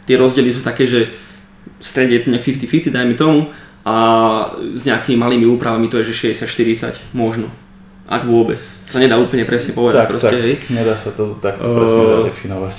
Tie 0.08 0.16
rozdiely 0.16 0.56
sú 0.56 0.64
také, 0.64 0.88
že 0.88 1.12
strede 1.80 2.16
je 2.16 2.22
to 2.24 2.30
nejak 2.30 2.44
50-50, 2.44 2.90
dajme 2.90 3.14
tomu, 3.14 3.50
a 3.86 3.94
s 4.74 4.82
nejakými 4.82 5.14
malými 5.14 5.46
úpravami 5.46 5.86
to 5.86 6.02
je, 6.02 6.10
že 6.10 6.34
60-40 6.34 7.14
možno. 7.14 7.46
Ak 8.10 8.26
vôbec. 8.26 8.58
Sa 8.58 8.98
nedá 8.98 9.14
úplne 9.14 9.46
presne 9.46 9.74
povedať. 9.74 10.06
Tak, 10.06 10.10
proste, 10.10 10.34
tak. 10.34 10.42
Hej. 10.42 10.54
Nedá 10.74 10.94
sa 10.98 11.10
to 11.14 11.30
takto 11.38 11.70
presne 11.70 12.02
uh, 12.02 12.10
zadefinovať. 12.22 12.76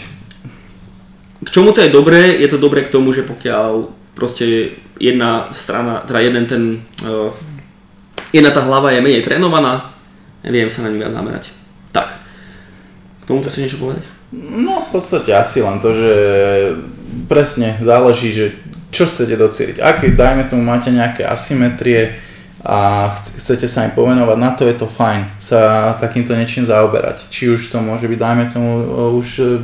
K 1.48 1.50
čomu 1.52 1.72
to 1.72 1.80
je 1.80 1.92
dobré? 1.92 2.36
Je 2.40 2.48
to 2.52 2.60
dobré 2.60 2.84
k 2.84 2.92
tomu, 2.92 3.16
že 3.16 3.24
pokiaľ 3.24 3.92
proste 4.20 4.76
jedna 5.00 5.48
strana, 5.56 6.04
teda 6.04 6.20
jeden 6.28 6.44
ten, 6.44 6.64
uh, 7.08 7.32
jedna 8.36 8.52
tá 8.52 8.60
hlava 8.64 8.92
je 8.92 9.00
menej 9.00 9.24
trénovaná, 9.24 9.96
viem 10.44 10.68
sa 10.68 10.84
na 10.84 10.92
ňu 10.92 11.08
viac 11.08 11.16
zamerať. 11.16 11.46
Tak. 11.96 12.08
K 13.24 13.28
tomu 13.28 13.44
chceš 13.44 13.64
niečo 13.64 13.80
povedať? 13.80 14.04
No 14.36 14.84
v 14.84 14.90
podstate 14.92 15.32
asi 15.32 15.64
len 15.64 15.80
to, 15.80 15.96
že 15.96 16.14
presne 17.32 17.80
záleží, 17.80 18.36
že 18.36 18.60
čo 18.98 19.06
chcete 19.06 19.38
docieliť. 19.38 19.78
Ak, 19.78 20.02
dajme 20.02 20.50
tomu, 20.50 20.66
máte 20.66 20.90
nejaké 20.90 21.22
asymetrie 21.22 22.18
a 22.66 23.14
chcete 23.14 23.70
sa 23.70 23.86
im 23.86 23.94
povenovať, 23.94 24.38
na 24.42 24.52
to 24.58 24.66
je 24.66 24.74
to 24.74 24.90
fajn 24.90 25.30
sa 25.38 25.94
takýmto 26.02 26.34
niečím 26.34 26.66
zaoberať. 26.66 27.30
Či 27.30 27.54
už 27.54 27.70
to 27.70 27.78
môže 27.78 28.10
byť, 28.10 28.18
dajme 28.18 28.46
tomu, 28.50 28.70
už 29.14 29.62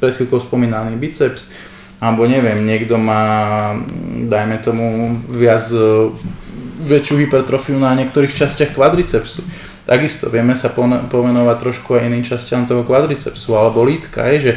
pred 0.00 0.16
chvíľkou 0.16 0.40
spomínaný 0.40 0.96
biceps, 0.96 1.52
alebo 2.00 2.24
neviem, 2.24 2.64
niekto 2.64 2.96
má, 2.96 3.76
dajme 4.24 4.56
tomu, 4.64 5.20
viac 5.28 5.62
väčšiu 6.84 7.28
hypertrofiu 7.28 7.76
na 7.76 7.92
niektorých 7.92 8.32
častiach 8.32 8.72
kvadricepsu. 8.72 9.44
Takisto 9.84 10.32
vieme 10.32 10.56
sa 10.56 10.72
pomenovať 11.12 11.56
trošku 11.60 12.00
aj 12.00 12.08
iným 12.08 12.24
častiam 12.24 12.64
toho 12.64 12.88
kvadricepsu 12.88 13.52
alebo 13.52 13.84
lítka, 13.84 14.24
je, 14.32 14.38
že 14.40 14.52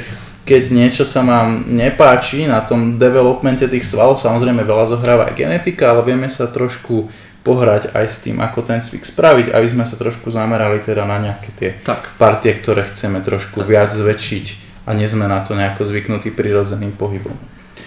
keď 0.47 0.71
niečo 0.71 1.03
sa 1.03 1.27
vám 1.27 1.67
nepáči 1.67 2.47
na 2.47 2.63
tom 2.63 2.95
developmente 2.95 3.67
tých 3.67 3.83
svalov, 3.83 4.15
samozrejme 4.15 4.63
veľa 4.63 4.95
zohráva 4.95 5.27
aj 5.27 5.35
genetika, 5.35 5.91
ale 5.91 6.07
vieme 6.07 6.31
sa 6.31 6.47
trošku 6.47 7.11
pohrať 7.43 7.91
aj 7.91 8.05
s 8.07 8.17
tým, 8.23 8.39
ako 8.39 8.63
ten 8.63 8.79
cvik 8.79 9.03
spraviť, 9.03 9.51
aby 9.51 9.67
sme 9.67 9.83
sa 9.83 9.99
trošku 9.99 10.31
zamerali 10.31 10.79
teda 10.79 11.03
na 11.03 11.19
nejaké 11.19 11.49
tie 11.55 11.69
tak. 11.83 12.15
partie, 12.15 12.55
ktoré 12.55 12.87
chceme 12.87 13.19
trošku 13.19 13.63
tak. 13.63 13.67
viac 13.67 13.91
zväčšiť 13.91 14.45
a 14.87 14.95
nie 14.95 15.07
sme 15.07 15.27
na 15.27 15.43
to 15.43 15.55
nejako 15.55 15.83
zvyknutí 15.83 16.31
prirodzeným 16.31 16.95
pohybom. 16.95 17.35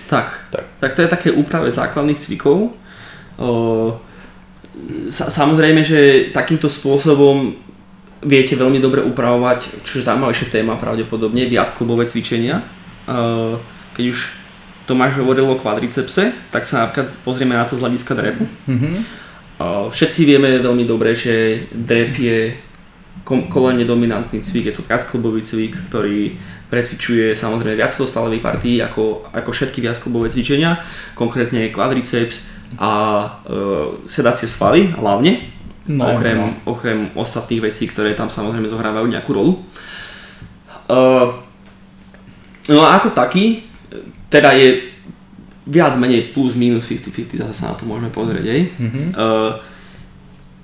Tak, 0.08 0.52
tak, 0.52 0.64
tak 0.80 0.90
to 0.96 1.00
je 1.00 1.12
také 1.12 1.28
úprave 1.32 1.72
základných 1.72 2.20
cvikov. 2.20 2.76
O, 3.40 3.96
sa, 5.08 5.28
samozrejme, 5.32 5.80
že 5.84 6.32
takýmto 6.32 6.68
spôsobom 6.68 7.56
viete 8.20 8.56
veľmi 8.56 8.80
dobre 8.80 9.00
upravovať, 9.00 9.84
čo 9.84 10.00
je 10.00 10.06
zaujímavejšia 10.06 10.52
téma 10.52 10.76
pravdepodobne, 10.76 11.48
viac 11.48 11.72
klubové 11.72 12.04
cvičenia. 12.04 12.60
Keď 13.96 14.04
už 14.04 14.18
Tomáš 14.84 15.22
hovoril 15.22 15.46
o 15.46 15.56
kvadricepse, 15.56 16.34
tak 16.50 16.66
sa 16.66 16.84
napríklad 16.84 17.14
pozrieme 17.22 17.54
na 17.54 17.64
to 17.64 17.78
z 17.78 17.82
hľadiska 17.86 18.12
drepu. 18.18 18.44
Mm-hmm. 18.66 18.94
Všetci 19.92 20.20
vieme 20.24 20.58
veľmi 20.58 20.84
dobre, 20.88 21.12
že 21.14 21.64
drep 21.72 22.16
je 22.16 22.38
kolene 23.24 23.84
dominantný 23.84 24.40
cvik, 24.40 24.72
je 24.72 24.74
to 24.80 24.82
viacklubový 24.82 25.44
cvik, 25.44 25.76
ktorý 25.92 26.34
precvičuje 26.72 27.34
samozrejme 27.34 27.76
viac 27.76 27.92
svalových 27.92 28.42
partí 28.42 28.78
ako, 28.80 29.30
ako 29.34 29.50
všetky 29.52 29.82
viacklubové 29.84 30.30
cvičenia, 30.30 30.80
konkrétne 31.14 31.68
kvadriceps 31.70 32.42
a 32.78 32.92
e, 33.26 33.28
sedacie 34.06 34.46
svaly 34.46 34.94
hlavne, 34.94 35.42
No, 35.90 36.06
okrem, 36.06 36.38
no. 36.38 36.46
okrem 36.70 36.98
ostatných 37.18 37.66
vecí, 37.66 37.90
ktoré 37.90 38.14
tam 38.14 38.30
samozrejme 38.30 38.70
zohrávajú 38.70 39.10
nejakú 39.10 39.30
rolu. 39.34 39.58
Uh, 40.86 41.34
no 42.70 42.86
a 42.86 42.94
ako 43.02 43.10
taký, 43.10 43.66
teda 44.30 44.54
je 44.54 44.94
viac 45.66 45.98
menej 45.98 46.30
plus 46.30 46.54
minus 46.54 46.86
50-50, 46.86 47.42
zase 47.42 47.54
sa 47.54 47.74
na 47.74 47.78
to 47.78 47.86
môžeme 47.86 48.10
pozrieť, 48.10 48.46
hej. 48.46 48.62
Mm-hmm. 48.74 49.06
Uh, 49.18 49.58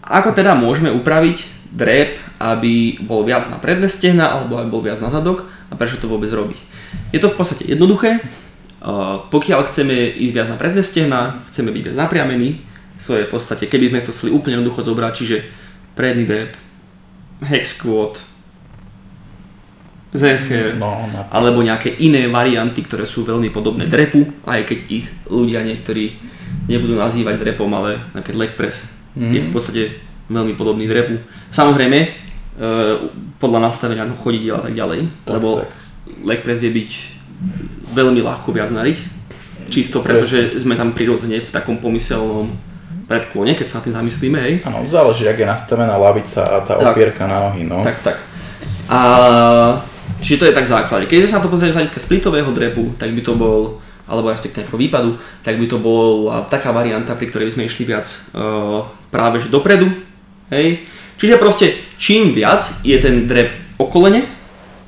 ako 0.06 0.30
teda 0.30 0.54
môžeme 0.54 0.94
upraviť 0.94 1.46
drep, 1.74 2.22
aby 2.38 3.02
bol 3.02 3.26
viac 3.26 3.50
na 3.50 3.58
predné 3.58 3.90
stehna 3.90 4.30
alebo 4.30 4.62
aby 4.62 4.68
bol 4.70 4.82
viac 4.82 5.02
na 5.02 5.10
zadok 5.10 5.50
a 5.70 5.74
prečo 5.74 5.98
to 5.98 6.06
vôbec 6.06 6.30
robí. 6.30 6.54
Je 7.10 7.18
to 7.18 7.30
v 7.30 7.38
podstate 7.38 7.66
jednoduché, 7.66 8.22
uh, 8.22 9.26
pokiaľ 9.26 9.66
chceme 9.66 10.14
ísť 10.14 10.34
viac 10.34 10.48
na 10.50 10.58
predné 10.58 10.82
stehna, 10.86 11.42
chceme 11.50 11.74
byť 11.74 11.82
viac 11.90 11.96
napriamení, 11.98 12.65
v 12.96 13.30
podstate, 13.30 13.68
keby 13.68 13.92
sme 13.92 14.00
to 14.00 14.12
chceli 14.12 14.32
úplne 14.32 14.60
jednoducho 14.60 14.80
zobrať, 14.82 15.12
čiže 15.12 15.36
predný 15.92 16.24
drep, 16.24 16.56
hex 17.44 17.76
squat, 17.76 18.20
zercher, 20.16 20.80
no, 20.80 21.04
alebo 21.28 21.60
nejaké 21.60 21.92
iné 22.00 22.24
varianty, 22.26 22.80
ktoré 22.88 23.04
sú 23.04 23.22
veľmi 23.22 23.52
podobné 23.52 23.84
drepu, 23.84 24.24
aj 24.48 24.64
keď 24.64 24.78
ich 24.88 25.06
ľudia 25.28 25.60
niektorí 25.60 26.16
nebudú 26.66 26.96
nazývať 26.96 27.36
drepom, 27.36 27.68
ale 27.76 28.00
napríklad 28.16 28.48
leg 28.48 28.52
press 28.56 28.88
mm-hmm. 29.12 29.32
je 29.32 29.40
v 29.44 29.50
podstate 29.52 29.82
veľmi 30.32 30.56
podobný 30.56 30.88
drepu. 30.88 31.20
Samozrejme, 31.52 31.98
e, 32.00 32.08
podľa 33.38 33.60
nastavenia 33.70 34.08
chodidiel 34.18 34.58
a 34.58 34.66
tak 34.66 34.74
ďalej, 34.74 35.00
tak, 35.22 35.32
lebo 35.38 35.62
tak. 35.62 35.70
leg 36.24 36.40
press 36.42 36.58
vie 36.58 36.72
byť 36.72 36.90
veľmi 37.92 38.20
ľahko 38.24 38.48
viac 38.50 38.72
nariť, 38.72 38.98
čisto 39.68 40.00
preto, 40.00 40.24
že 40.26 40.58
sme 40.58 40.74
tam 40.74 40.96
prirodzene 40.96 41.42
v 41.42 41.50
takom 41.52 41.78
pomyselnom 41.78 42.50
predklone, 43.06 43.54
keď 43.54 43.66
sa 43.66 43.78
na 43.78 43.82
tým 43.86 43.94
zamyslíme, 44.02 44.38
hej. 44.42 44.54
Áno, 44.66 44.82
záleží, 44.90 45.26
ak 45.26 45.38
je 45.38 45.46
nastavená 45.46 45.94
lavica 45.94 46.42
a 46.42 46.56
tá 46.62 46.74
tak, 46.78 46.94
opierka 46.94 47.30
na 47.30 47.50
nohy, 47.50 47.62
no. 47.62 47.82
Tak, 47.86 47.96
tak. 48.02 48.16
A 48.86 48.98
Čiže 50.20 50.40
to 50.40 50.48
je 50.48 50.56
tak 50.56 50.66
základ. 50.66 51.04
Keď 51.04 51.28
sa 51.28 51.42
to 51.42 51.52
pozrieme 51.52 51.74
z 51.74 51.78
hľadiska 51.82 52.00
splitového 52.00 52.48
drepu, 52.52 52.96
tak 52.96 53.12
by 53.12 53.20
to 53.20 53.36
bol, 53.36 53.78
alebo 54.08 54.32
respektíve 54.32 54.64
nejakého 54.64 54.80
výpadu, 54.80 55.10
tak 55.44 55.60
by 55.60 55.66
to 55.68 55.76
bola 55.76 56.46
taká 56.48 56.72
varianta, 56.72 57.18
pri 57.18 57.28
ktorej 57.28 57.52
by 57.52 57.54
sme 57.54 57.68
išli 57.68 57.84
viac 57.84 58.06
uh, 58.32 58.86
práve 59.12 59.42
že 59.44 59.52
dopredu. 59.52 59.92
Hej. 60.48 60.88
Čiže 61.20 61.40
proste 61.40 61.76
čím 62.00 62.32
viac 62.32 62.64
je 62.80 62.96
ten 62.96 63.28
drep 63.28 63.52
okolene, 63.76 64.24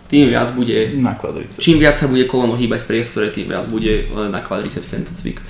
tým 0.08 0.32
viac 0.32 0.48
bude, 0.56 0.96
Na 0.96 1.12
kvadriceps. 1.14 1.60
čím 1.60 1.76
viac 1.78 1.94
sa 1.94 2.08
bude 2.08 2.24
koleno 2.24 2.56
hýbať 2.56 2.82
v 2.84 2.88
priestore, 2.96 3.28
tým 3.28 3.52
viac 3.52 3.68
bude 3.68 4.08
len 4.08 4.32
na 4.32 4.40
kvadriceps 4.40 4.88
tento 4.88 5.12
cvik. 5.12 5.44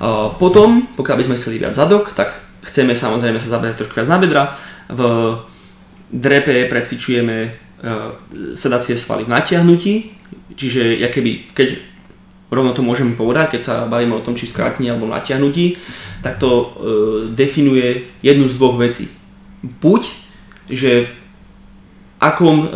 Uh, 0.00 0.32
potom, 0.40 0.88
pokiaľ 0.96 1.16
by 1.20 1.24
sme 1.28 1.36
chceli 1.36 1.60
viac 1.60 1.76
zadok, 1.76 2.16
tak 2.16 2.40
chceme 2.64 2.96
samozrejme 2.96 3.36
sa 3.36 3.60
zaberať 3.60 3.84
trošku 3.84 4.00
viac 4.00 4.08
na 4.08 4.18
bedra. 4.18 4.56
V 4.88 5.00
drepe 6.08 6.64
precvičujeme 6.72 7.36
uh, 7.44 8.16
sedacie 8.56 8.96
svaly 8.96 9.28
v 9.28 9.32
natiahnutí, 9.36 9.94
čiže 10.56 10.96
ja 10.96 11.12
keby, 11.12 11.52
keď 11.52 11.76
rovno 12.48 12.72
to 12.72 12.80
môžeme 12.80 13.12
povedať, 13.12 13.60
keď 13.60 13.62
sa 13.62 13.74
bavíme 13.84 14.16
o 14.16 14.24
tom, 14.24 14.32
či 14.32 14.48
skrátení 14.48 14.88
alebo 14.88 15.04
natiahnutí, 15.04 15.76
tak 16.24 16.40
to 16.40 16.72
definuje 17.36 18.08
jednu 18.24 18.48
z 18.48 18.56
dvoch 18.56 18.80
vecí. 18.80 19.12
Buď, 19.60 20.08
že 20.72 21.04
v 21.04 21.10
akom 22.18 22.66
uh, 22.66 22.68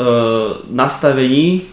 nastavení 0.70 1.66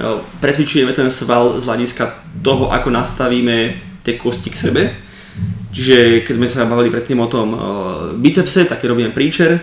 uh, 0.00 0.20
precvičujeme 0.40 0.92
ten 0.96 1.12
sval 1.12 1.60
z 1.60 1.64
hľadiska 1.68 2.04
toho, 2.40 2.72
ako 2.72 2.88
nastavíme 2.88 3.76
tie 4.00 4.16
kosti 4.16 4.48
k 4.48 4.56
sebe. 4.56 4.82
Čiže 5.70 6.26
keď 6.26 6.34
sme 6.34 6.48
sa 6.50 6.66
bavili 6.66 6.90
predtým 6.90 7.20
o 7.20 7.30
tom 7.30 7.48
uh, 7.52 7.60
bicepse, 8.16 8.66
tak 8.66 8.82
robíme 8.82 9.14
príčer, 9.14 9.60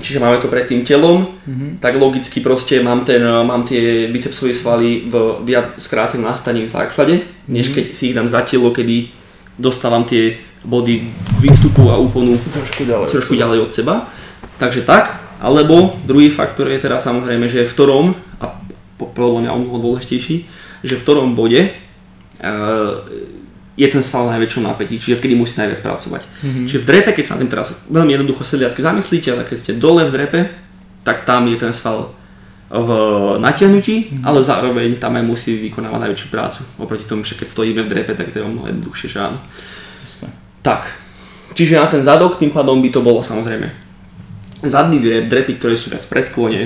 čiže 0.00 0.20
máme 0.20 0.40
to 0.40 0.48
pred 0.48 0.68
tým 0.68 0.86
telom, 0.86 1.36
mm-hmm. 1.44 1.82
tak 1.82 1.98
logicky 2.00 2.40
proste 2.40 2.80
mám, 2.80 3.04
ten, 3.04 3.20
mám 3.20 3.66
tie 3.66 4.08
bicepsové 4.08 4.54
svaly 4.54 5.10
v 5.10 5.42
viac 5.44 5.68
skrátenom 5.68 6.28
nastavení 6.28 6.64
v 6.64 6.70
základe, 6.70 7.14
mm-hmm. 7.20 7.52
než 7.52 7.74
keď 7.74 7.84
si 7.92 8.12
ich 8.12 8.16
dám 8.16 8.28
za 8.30 8.40
telo, 8.46 8.70
kedy 8.70 9.10
dostávam 9.58 10.06
tie 10.06 10.38
body 10.64 11.02
výstupu 11.40 11.90
a 11.90 11.98
úplnú 11.98 12.38
Trošku 12.38 12.82
ďalej. 12.86 13.06
trošku 13.10 13.34
ďalej 13.34 13.58
od 13.62 13.70
seba. 13.70 13.94
Takže 14.58 14.82
tak, 14.82 15.27
alebo 15.38 15.94
druhý 16.02 16.30
faktor 16.34 16.66
je 16.66 16.82
teda 16.82 16.98
samozrejme, 16.98 17.46
že 17.46 17.62
v 17.62 17.72
ktorom, 17.72 18.06
a 18.42 18.58
po- 18.98 19.10
podľa 19.14 19.46
mňa 19.46 19.50
o 19.54 19.58
mnoho 19.62 19.78
dôležitejší, 19.78 20.36
že 20.82 20.94
v 20.98 21.02
ktorom 21.02 21.38
bode 21.38 21.70
uh, 21.70 23.02
je 23.78 23.86
ten 23.86 24.02
sval 24.02 24.26
najväčšom 24.34 24.66
napätí, 24.66 24.98
čiže 24.98 25.22
kedy 25.22 25.38
musí 25.38 25.54
najviac 25.62 25.78
pracovať. 25.78 26.22
Mm-hmm. 26.26 26.64
Čiže 26.66 26.82
v 26.82 26.88
drepe, 26.90 27.10
keď 27.14 27.24
sa 27.24 27.32
na 27.38 27.46
tým 27.46 27.50
teraz 27.54 27.68
veľmi 27.86 28.10
jednoducho 28.18 28.42
sedliacky 28.42 28.82
zamyslíte, 28.82 29.30
ale 29.30 29.46
keď 29.46 29.56
ste 29.58 29.72
dole 29.78 30.02
v 30.10 30.14
drepe, 30.14 30.40
tak 31.06 31.22
tam 31.22 31.46
je 31.46 31.56
ten 31.62 31.70
sval 31.70 32.10
v 32.68 32.90
natiahnutí, 33.38 33.96
mm-hmm. 33.96 34.24
ale 34.26 34.42
zároveň 34.42 34.98
tam 34.98 35.14
aj 35.14 35.24
musí 35.24 35.54
vykonávať 35.70 36.10
najväčšiu 36.10 36.28
prácu. 36.28 36.60
Oproti 36.82 37.06
tomu, 37.06 37.22
že 37.22 37.38
keď 37.38 37.46
stojíme 37.54 37.86
v 37.86 37.90
drepe, 37.90 38.12
tak 38.18 38.34
to 38.34 38.42
je 38.42 38.44
o 38.44 38.50
mnoho 38.50 38.66
jednoduchšie, 38.66 39.08
že 39.14 39.18
áno. 39.22 39.38
Jasné. 40.02 40.28
Tak, 40.60 40.90
čiže 41.54 41.78
na 41.78 41.86
ten 41.86 42.02
zadok 42.02 42.36
tým 42.36 42.50
pádom 42.50 42.82
by 42.82 42.90
to 42.90 43.00
bolo 43.00 43.22
samozrejme 43.22 43.87
zadný 44.64 44.98
drep, 44.98 45.30
drepy, 45.30 45.58
ktoré 45.58 45.74
sú 45.78 45.90
viac 45.90 46.02
v 46.02 46.12
predklone, 46.12 46.62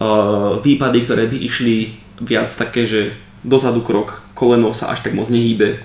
uh, 0.00 0.60
výpady, 0.60 0.98
ktoré 1.04 1.28
by 1.28 1.38
išli 1.40 1.96
viac 2.22 2.48
také, 2.48 2.88
že 2.88 3.12
dozadu 3.44 3.84
krok, 3.84 4.24
koleno 4.32 4.72
sa 4.72 4.92
až 4.92 5.04
tak 5.04 5.12
moc 5.12 5.28
nehýbe, 5.28 5.80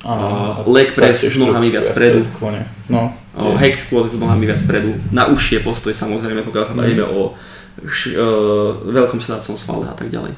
Áno, 0.00 0.56
Uh, 0.64 0.72
leg 0.72 0.96
press 0.96 1.28
s 1.28 1.36
nohami 1.36 1.68
viac 1.68 1.84
predklone. 1.92 2.64
No, 2.88 3.12
tie- 3.36 3.56
hack 3.60 3.76
squat 3.76 4.08
s 4.08 4.16
nohami 4.16 4.48
viac 4.48 4.56
spredu, 4.56 4.96
na 5.12 5.28
užšie 5.28 5.60
postoj 5.60 5.92
samozrejme, 5.92 6.40
pokiaľ 6.40 6.64
sa 6.64 6.72
bavíme 6.72 7.04
o 7.04 7.36
š, 7.84 8.16
uh, 8.16 8.80
veľkom 8.88 9.20
sedacom 9.20 9.60
svale 9.60 9.92
a 9.92 9.94
tak 9.94 10.08
ďalej. 10.08 10.32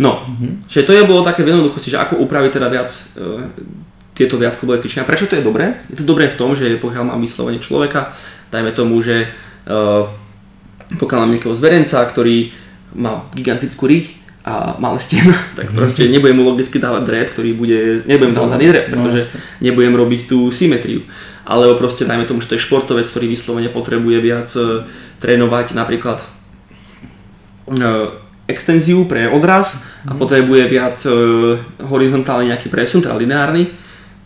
No, 0.00 0.24
mm-hmm. 0.24 0.68
čiže 0.72 0.88
to 0.88 0.92
je 0.96 1.08
bolo 1.08 1.20
také 1.20 1.44
v 1.44 1.52
jednoduchosti, 1.52 1.92
že 1.92 2.00
ako 2.00 2.20
upraviť 2.24 2.56
teda 2.56 2.68
viac 2.72 2.88
uh, 2.88 3.44
tieto 4.16 4.40
viac 4.40 4.56
klubové 4.56 4.80
cvičenia. 4.80 5.04
Prečo 5.04 5.28
to 5.28 5.36
je 5.36 5.44
dobré? 5.44 5.84
Je 5.92 6.00
to 6.00 6.08
dobré 6.08 6.32
v 6.32 6.38
tom, 6.40 6.56
že 6.56 6.80
pokiaľ 6.80 7.12
mám 7.12 7.20
vyslovene 7.20 7.60
človeka, 7.60 8.16
dajme 8.50 8.70
tomu, 8.72 9.02
že 9.02 9.30
uh, 9.66 10.06
pokiaľ 10.94 11.18
mám 11.26 11.32
nejakého 11.34 11.58
zverenca, 11.58 12.06
ktorý 12.06 12.54
má 12.94 13.26
gigantickú 13.34 13.90
riť 13.90 14.04
a 14.46 14.78
malé 14.78 15.02
stena, 15.02 15.34
tak 15.58 15.74
proste 15.74 16.06
nebudem 16.06 16.38
mu 16.38 16.46
logicky 16.46 16.78
dávať 16.78 17.02
drep, 17.02 17.26
ktorý 17.34 17.50
bude, 17.58 18.06
nebudem 18.06 18.32
dávať 18.32 18.50
zadný 18.54 18.66
drep, 18.70 18.86
No, 18.94 19.02
pretože 19.02 19.34
nebudem 19.58 19.94
robiť 19.98 20.20
tú 20.30 20.38
symetriu. 20.54 21.02
Alebo 21.46 21.78
proste 21.78 22.06
dajme 22.06 22.26
tomu, 22.26 22.42
že 22.42 22.50
to 22.50 22.56
je 22.58 22.66
športovec, 22.66 23.06
ktorý 23.06 23.26
vyslovene 23.30 23.70
potrebuje 23.70 24.18
viac 24.18 24.50
e, 24.58 24.82
trénovať 25.22 25.78
napríklad 25.78 26.18
e, 26.18 26.26
extenziu 28.50 29.06
pre 29.06 29.30
odraz 29.30 29.82
a 30.06 30.14
potrebuje 30.14 30.62
viac 30.66 30.98
e, 31.06 31.10
horizontálny 31.86 32.50
nejaký 32.50 32.66
presun, 32.66 32.98
teda 32.98 33.14
lineárny, 33.14 33.70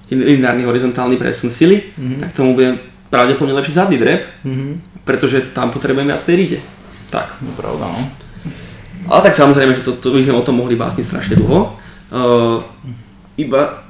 lineárny 0.09 0.65
horizontálny 0.65 1.21
presun 1.21 1.53
sily, 1.53 1.93
tak 2.25 2.33
tomu 2.33 2.57
bude 2.57 2.90
pravdepodobne 3.11 3.59
lepší 3.59 3.75
zadný 3.75 3.99
drep, 3.99 4.23
Mhm. 4.47 5.03
pretože 5.05 5.51
tam 5.51 5.71
potrebujem 5.71 6.07
viac 6.07 6.23
tej 6.23 6.37
ríte. 6.37 6.59
Tak. 7.11 7.43
No 7.43 7.51
pravda, 7.59 7.91
no. 7.91 8.01
Ale 9.11 9.21
tak 9.27 9.35
samozrejme, 9.35 9.75
že 9.75 9.83
to, 9.83 9.99
to 9.99 10.15
by 10.15 10.23
sme 10.23 10.39
o 10.39 10.47
tom 10.47 10.63
mohli 10.63 10.79
básniť 10.79 11.03
strašne 11.03 11.35
dlho. 11.43 11.75
Uh, 12.15 12.63
iba 13.35 13.83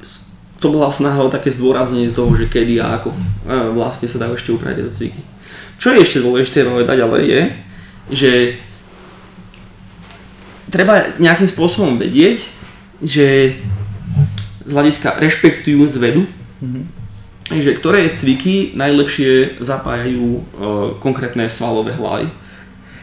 to 0.56 0.72
bola 0.72 0.88
snaha 0.92 1.20
o 1.20 1.32
také 1.32 1.52
zdôraznenie 1.52 2.12
toho, 2.12 2.32
že 2.36 2.48
kedy 2.48 2.80
a 2.80 2.96
ako 3.00 3.12
uh, 3.12 3.68
vlastne 3.76 4.08
sa 4.08 4.20
dajú 4.20 4.36
ešte 4.36 4.52
upraviť 4.56 4.76
tieto 4.80 4.92
cviky. 4.92 5.20
Čo 5.76 5.92
je 5.92 6.04
ešte 6.04 6.24
dôležité 6.24 6.64
povedať, 6.64 6.98
ale 7.00 7.16
je, 7.24 7.40
že 8.12 8.32
treba 10.70 11.10
nejakým 11.18 11.48
spôsobom 11.48 11.98
vedieť, 11.98 12.44
že 13.02 13.56
z 14.64 14.70
hľadiska 14.72 15.18
rešpektujúc 15.18 15.92
vedu, 15.96 16.28
že 17.50 17.74
ktoré 17.74 18.06
cviky 18.06 18.78
najlepšie 18.78 19.58
zapájajú 19.58 20.26
e, 20.38 20.42
konkrétne 21.02 21.50
svalové 21.50 21.90
hlavy. 21.98 22.30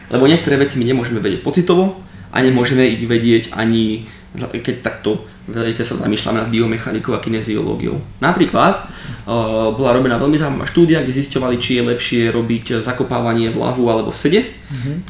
Lebo 0.08 0.24
niektoré 0.24 0.56
veci 0.56 0.80
my 0.80 0.88
nemôžeme 0.88 1.20
vedieť 1.20 1.44
pocitovo 1.44 2.00
a 2.32 2.40
nemôžeme 2.40 2.88
ich 2.88 3.04
vedieť 3.04 3.52
ani 3.52 4.08
keď 4.36 4.84
takto 4.84 5.24
veľmi 5.48 5.72
sa 5.72 5.96
zamýšľame 5.96 6.44
nad 6.44 6.52
biomechanikou 6.52 7.16
a 7.16 7.24
kineziológiou. 7.24 7.96
Napríklad 8.20 8.84
uh, 8.84 9.72
bola 9.72 9.96
robená 9.96 10.20
veľmi 10.20 10.36
zaujímavá 10.36 10.68
štúdia, 10.68 11.00
kde 11.00 11.16
zisťovali, 11.16 11.56
či 11.56 11.80
je 11.80 11.88
lepšie 11.88 12.22
robiť 12.28 12.84
zakopávanie 12.84 13.48
v 13.48 13.56
lahu 13.56 13.88
alebo 13.88 14.12
v 14.12 14.20
sede, 14.20 14.40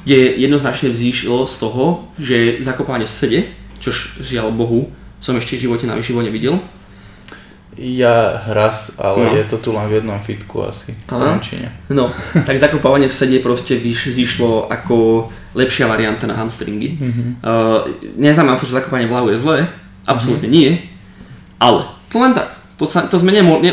kde 0.07 0.38
jednoznačne 0.38 0.94
vzýšlo 0.94 1.51
z 1.51 1.55
toho, 1.59 1.85
že 2.22 2.62
zakopávanie 2.62 3.11
v 3.11 3.16
sede, 3.18 3.40
čož 3.83 4.22
žiaľ 4.22 4.55
Bohu 4.55 4.94
som 5.18 5.35
ešte 5.35 5.59
v 5.59 5.66
živote 5.66 5.90
na 5.90 5.98
živo 5.98 6.22
nevidel, 6.22 6.62
Ja 7.78 8.42
raz, 8.50 8.98
ale 8.98 9.30
No. 9.30 9.34
je 9.38 9.44
to 9.46 9.56
tu 9.62 9.70
len 9.70 9.86
v 9.86 10.02
jednom 10.02 10.18
fitku 10.18 10.66
asi. 10.66 10.90
V 10.90 11.14
Aha. 11.14 11.38
Trenčine. 11.38 11.70
No, 11.86 12.10
tak 12.42 12.58
zakopávanie 12.58 13.06
v 13.06 13.14
sede 13.14 13.38
proste 13.38 13.78
vyš, 13.78 14.10
zišlo 14.10 14.66
ako 14.66 15.30
lepšia 15.54 15.86
varianta 15.86 16.26
na 16.26 16.34
hamstringy. 16.34 16.98
Mm-hmm. 16.98 17.28
Uh, 17.38 17.86
neznamená 18.18 18.58
to, 18.58 18.66
že 18.66 18.74
zakopávanie 18.82 19.06
v 19.06 19.14
hlavu 19.14 19.28
je 19.30 19.38
zlé, 19.38 19.58
absolútne 20.10 20.50
mm-hmm. 20.50 20.74
nie, 20.74 20.90
ale 21.62 21.86
to 22.10 22.18
len 22.18 22.34
tak. 22.34 22.58
To, 22.78 22.86
sa, 22.86 23.06
to 23.10 23.18
sme 23.18 23.34
nemohli, 23.34 23.70
ne, 23.70 23.72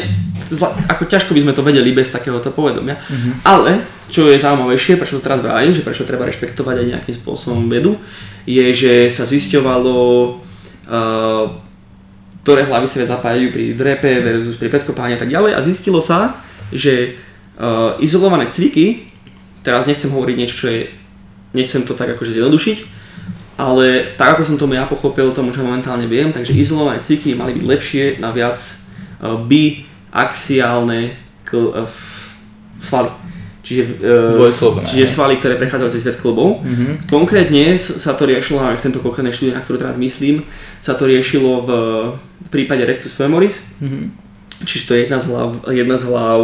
zla, 0.49 0.73
ako 0.89 1.05
ťažko 1.05 1.37
by 1.37 1.45
sme 1.45 1.53
to 1.53 1.61
vedeli 1.61 1.93
bez 1.93 2.09
takéhoto 2.09 2.49
povedomia. 2.49 2.97
Mm-hmm. 2.97 3.45
Ale, 3.45 3.85
čo 4.09 4.29
je 4.29 4.41
zaujímavejšie, 4.41 4.97
prečo 4.97 5.17
to 5.17 5.25
teraz 5.25 5.45
vravím, 5.45 5.73
že 5.73 5.85
prečo 5.85 6.09
treba 6.09 6.25
rešpektovať 6.25 6.75
aj 6.81 6.89
nejakým 6.93 7.15
spôsobom 7.21 7.69
vedu, 7.69 8.01
je, 8.49 8.65
že 8.73 8.93
sa 9.13 9.29
zisťovalo 9.29 9.97
uh, 10.89 11.65
ktoré 12.45 12.69
hlavy 12.69 12.85
sa 12.85 13.01
zapájajú 13.01 13.49
pri 13.49 13.73
drepe 13.73 14.21
versus 14.21 14.53
pri 14.61 14.69
predkopávaní 14.69 15.17
a 15.17 15.21
tak 15.25 15.33
ďalej 15.33 15.57
a 15.57 15.65
zistilo 15.65 15.97
sa, 15.97 16.45
že 16.69 17.17
uh, 17.57 17.97
izolované 17.97 18.45
cviky, 18.45 19.09
teraz 19.65 19.89
nechcem 19.89 20.13
hovoriť 20.13 20.35
niečo, 20.37 20.55
čo 20.61 20.67
je, 20.69 20.93
nechcem 21.57 21.81
to 21.89 21.97
tak 21.97 22.13
akože 22.13 22.37
zjednodušiť, 22.37 22.77
ale 23.57 24.13
tak 24.13 24.37
ako 24.37 24.45
som 24.45 24.61
tomu 24.61 24.77
ja 24.77 24.85
pochopil, 24.85 25.33
tomu 25.33 25.49
čo 25.49 25.65
momentálne 25.65 26.05
viem, 26.05 26.29
takže 26.29 26.53
izolované 26.53 27.01
cviky 27.01 27.33
mali 27.33 27.57
byť 27.57 27.65
lepšie 27.65 28.03
na 28.21 28.29
viac 28.29 28.61
uh, 28.61 29.41
biaxiálne 29.41 31.17
uh, 31.49 31.89
svaly. 32.77 33.24
Čiže, 33.65 33.97
uh, 33.97 34.37
Dvojklobné, 34.37 34.85
čiže 34.85 35.09
svaly, 35.09 35.35
ktoré 35.35 35.57
prechádzajú 35.57 35.89
cez 35.89 36.05
viac 36.05 36.17
klubov. 36.17 36.61
Mhm. 36.61 37.09
Konkrétne 37.09 37.73
sa 37.75 38.13
to 38.13 38.23
riešilo, 38.23 38.61
aj 38.61 38.77
v 38.77 38.85
tento 38.85 39.01
konkrétnej 39.01 39.33
štúdii, 39.33 39.51
na 39.51 39.65
ktorú 39.65 39.81
teraz 39.81 39.97
myslím, 39.97 40.45
sa 40.77 40.93
to 40.93 41.03
riešilo 41.03 41.65
v, 41.65 41.69
v 42.45 42.49
prípade 42.49 42.85
rectus 42.85 43.11
femoris, 43.11 43.57
Mhm. 43.81 44.13
čiže 44.63 44.85
to 44.85 44.93
je 44.93 44.99
jedna 45.03 45.17
z 45.17 45.25
hlav, 45.27 45.49
jedna 45.67 45.97
z 45.97 46.03
hlav 46.05 46.39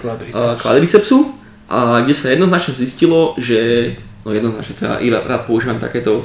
Kvadriceps. 0.00 0.40
uh, 0.40 0.56
kvadricepsu, 0.56 1.18
a 1.64 2.00
kde 2.00 2.14
sa 2.14 2.28
jednoznačne 2.28 2.72
zistilo, 2.72 3.36
že, 3.36 3.92
no 4.24 4.32
jednoznačne 4.32 4.72
to 4.72 4.82
ja 4.82 4.96
iba 4.98 5.20
rád 5.20 5.44
používam 5.44 5.76
takéto 5.76 6.24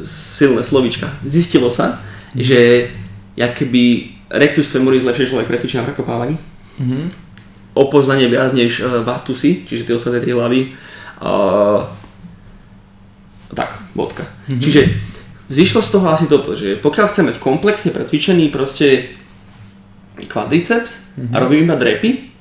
silné 0.02 0.64
slovíčka, 0.64 1.12
zistilo 1.22 1.68
sa, 1.68 2.00
že 2.32 2.88
jak 3.36 3.52
keby 3.54 3.84
rectus 4.32 4.64
femoris 4.66 5.04
lepšie 5.04 5.28
človek 5.28 5.44
precvičí 5.46 5.76
na 5.76 5.84
prekopávaní, 5.84 6.40
Mhm. 6.80 7.21
O 7.72 7.82
poznanie 7.88 8.28
viac 8.28 8.52
než 8.52 8.80
uh, 8.80 9.00
vastusy, 9.04 9.64
čiže 9.64 9.88
tie 9.88 9.94
ostatné 9.96 10.20
tri 10.20 10.32
hlavy, 10.36 10.72
uh, 11.24 11.88
Mm-hmm. 14.24 14.60
Čiže 14.60 14.80
zišlo 15.48 15.80
z 15.84 15.90
toho 15.92 16.06
asi 16.08 16.26
toto, 16.26 16.56
že 16.56 16.80
pokiaľ 16.80 17.06
chcem 17.08 17.28
mať 17.28 17.36
komplexne 17.38 17.90
precvičený 17.92 18.48
proste 18.48 19.16
kvadriceps 20.28 21.00
mm-hmm. 21.16 21.32
a 21.32 21.36
robím 21.40 21.64
iba 21.68 21.76
drepy, 21.76 22.32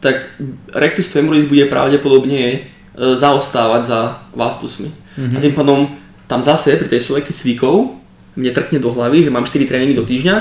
tak 0.00 0.32
rectus 0.72 1.12
femoris 1.12 1.44
bude 1.44 1.68
pravdepodobne 1.68 2.40
e, 2.56 2.58
zaostávať 2.96 3.82
za 3.84 4.00
vastusmi. 4.32 4.88
Mm-hmm. 4.88 5.36
A 5.36 5.38
tým 5.44 5.52
pádom 5.52 5.78
tam 6.24 6.40
zase 6.40 6.80
pri 6.80 6.88
tej 6.88 7.04
selekcii 7.04 7.36
cvikov 7.36 8.00
mne 8.38 8.54
trkne 8.54 8.78
do 8.78 8.94
hlavy, 8.94 9.26
že 9.26 9.34
mám 9.34 9.44
4 9.44 9.68
tréningy 9.68 9.92
do 9.92 10.06
týždňa 10.06 10.36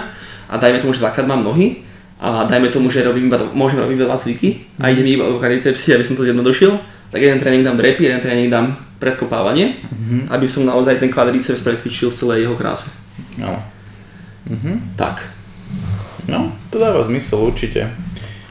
a 0.47 0.53
dajme 0.55 0.79
tomu, 0.79 0.95
že 0.95 1.03
dvakrát 1.03 1.27
mám 1.27 1.43
nohy 1.43 1.83
a 2.19 2.43
dajme 2.43 2.67
tomu, 2.67 2.91
že 2.91 2.99
robím 2.99 3.31
iba, 3.31 3.39
môžem 3.55 3.79
robiť 3.79 3.95
iba 3.95 4.05
dva 4.11 4.19
cviky 4.19 4.67
a 4.83 4.91
idem 4.91 5.07
iba 5.07 5.23
do 5.23 5.39
kvadricepsy, 5.39 5.95
aby 5.95 6.03
som 6.03 6.19
to 6.19 6.27
zjednodušil, 6.27 6.75
tak 7.15 7.23
jeden 7.23 7.39
tréning 7.39 7.63
dám 7.63 7.79
drepy, 7.79 8.03
jeden 8.03 8.19
tréning 8.19 8.51
dám 8.51 8.75
predkopávanie, 8.99 9.79
mm-hmm. 9.79 10.21
aby 10.27 10.45
som 10.45 10.67
naozaj 10.67 10.99
ten 10.99 11.07
kvadriceps 11.07 11.63
precvičil 11.63 12.11
v 12.11 12.19
celej 12.19 12.39
jeho 12.43 12.55
kráse. 12.59 12.91
No. 13.39 13.55
Mm-hmm. 14.51 14.99
Tak. 14.99 15.31
No, 16.27 16.51
to 16.67 16.77
dáva 16.77 16.99
zmysel 17.07 17.39
určite. 17.39 17.87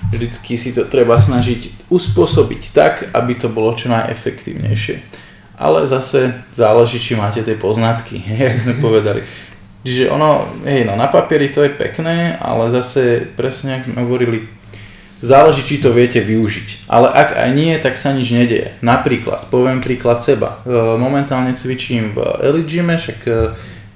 Vždycky 0.08 0.56
si 0.56 0.72
to 0.72 0.88
treba 0.88 1.20
snažiť 1.20 1.92
uspôsobiť 1.92 2.62
tak, 2.72 3.12
aby 3.12 3.36
to 3.36 3.52
bolo 3.52 3.76
čo 3.76 3.92
najefektívnejšie. 3.92 4.96
Ale 5.60 5.84
zase 5.84 6.32
záleží, 6.56 6.96
či 6.96 7.20
máte 7.20 7.44
tie 7.44 7.54
poznatky, 7.54 8.16
jak 8.48 8.64
sme 8.64 8.80
povedali. 8.80 9.20
Čiže 9.88 10.12
ono, 10.12 10.44
hej, 10.68 10.84
no 10.84 11.00
na 11.00 11.08
papieri 11.08 11.48
to 11.48 11.64
je 11.64 11.72
pekné, 11.72 12.36
ale 12.36 12.68
zase 12.68 13.24
presne, 13.32 13.80
ako 13.80 13.88
sme 13.88 14.04
hovorili, 14.04 14.38
záleží, 15.24 15.64
či 15.64 15.80
to 15.80 15.96
viete 15.96 16.20
využiť. 16.20 16.92
Ale 16.92 17.08
ak 17.08 17.40
aj 17.40 17.50
nie, 17.56 17.72
tak 17.80 17.96
sa 17.96 18.12
nič 18.12 18.28
nedieje. 18.28 18.76
Napríklad, 18.84 19.48
poviem 19.48 19.80
príklad 19.80 20.20
seba. 20.20 20.60
E, 20.62 20.76
momentálne 21.00 21.56
cvičím 21.56 22.12
v 22.12 22.20
Elite 22.44 22.68
Gyme, 22.68 23.00
však 23.00 23.18
e, 23.24 23.32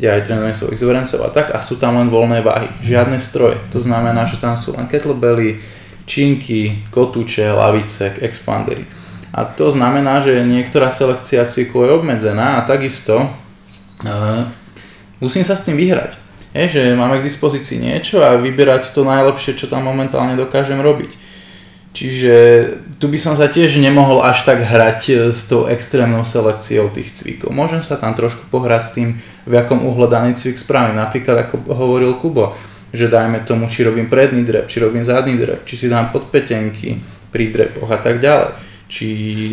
ja 0.01 0.17
aj 0.17 0.33
trénujem 0.33 0.57
svojich 0.57 0.81
zverencov 0.81 1.21
a 1.23 1.29
tak 1.29 1.53
a 1.53 1.61
sú 1.61 1.77
tam 1.77 2.01
len 2.01 2.09
voľné 2.09 2.41
váhy, 2.41 2.73
žiadne 2.81 3.21
stroje. 3.21 3.61
To 3.77 3.79
znamená, 3.79 4.25
že 4.25 4.41
tam 4.41 4.57
sú 4.57 4.73
len 4.73 4.89
kettlebelly, 4.89 5.61
činky, 6.09 6.89
kotúče, 6.89 7.53
lavice, 7.53 8.17
expandery. 8.25 8.89
A 9.37 9.45
to 9.45 9.69
znamená, 9.69 10.25
že 10.25 10.41
niektorá 10.41 10.89
selekcia 10.89 11.45
cvikov 11.45 11.85
je 11.85 11.93
obmedzená 12.01 12.61
a 12.61 12.67
takisto 12.67 13.29
uh, 14.05 14.45
musím 15.23 15.47
sa 15.47 15.55
s 15.55 15.63
tým 15.63 15.79
vyhrať. 15.79 16.19
Je, 16.53 16.69
že 16.69 16.83
máme 16.99 17.23
k 17.23 17.27
dispozícii 17.31 17.81
niečo 17.81 18.21
a 18.21 18.37
vyberať 18.37 18.93
to 18.93 19.09
najlepšie, 19.09 19.57
čo 19.57 19.71
tam 19.71 19.89
momentálne 19.89 20.37
dokážem 20.37 20.83
robiť. 20.83 21.23
Čiže 21.93 22.35
tu 22.97 23.09
by 23.13 23.21
som 23.21 23.37
sa 23.37 23.53
tiež 23.53 23.77
nemohol 23.77 24.25
až 24.25 24.49
tak 24.49 24.65
hrať 24.65 25.01
e, 25.09 25.15
s 25.29 25.45
tou 25.45 25.69
extrémnou 25.69 26.25
selekciou 26.25 26.89
tých 26.89 27.13
cvikov. 27.13 27.53
Môžem 27.53 27.85
sa 27.85 28.01
tam 28.01 28.17
trošku 28.17 28.49
pohrať 28.49 28.83
s 28.83 28.91
tým, 28.97 29.09
v 29.45 29.53
akom 29.61 29.85
uhle 29.85 30.09
daný 30.09 30.33
cvik 30.33 30.57
spravím. 30.57 30.97
Napríklad 30.97 31.45
ako 31.45 31.69
hovoril 31.69 32.17
Kubo, 32.17 32.57
že 32.97 33.13
dajme 33.13 33.45
tomu, 33.45 33.69
či 33.69 33.85
robím 33.85 34.09
predný 34.09 34.41
drep, 34.41 34.73
či 34.73 34.81
robím 34.81 35.05
zadný 35.05 35.37
drep, 35.37 35.69
či 35.69 35.77
si 35.77 35.87
dám 35.93 36.09
podpetenky 36.09 36.97
pri 37.29 37.53
drepoch 37.53 37.93
a 37.93 38.01
tak 38.01 38.25
ďalej. 38.25 38.57
Či 38.89 39.07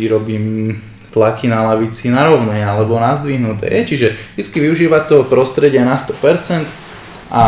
robím 0.08 0.76
tlaky 1.10 1.50
na 1.50 1.66
lavici 1.66 2.08
na 2.08 2.30
rovnej 2.30 2.62
alebo 2.62 2.98
na 2.98 3.18
zdvihnuté. 3.18 3.70
Čiže 3.84 4.14
vždy 4.38 4.58
využívať 4.70 5.02
to 5.10 5.16
prostredie 5.26 5.82
na 5.82 5.98
100% 5.98 6.66
a 7.30 7.44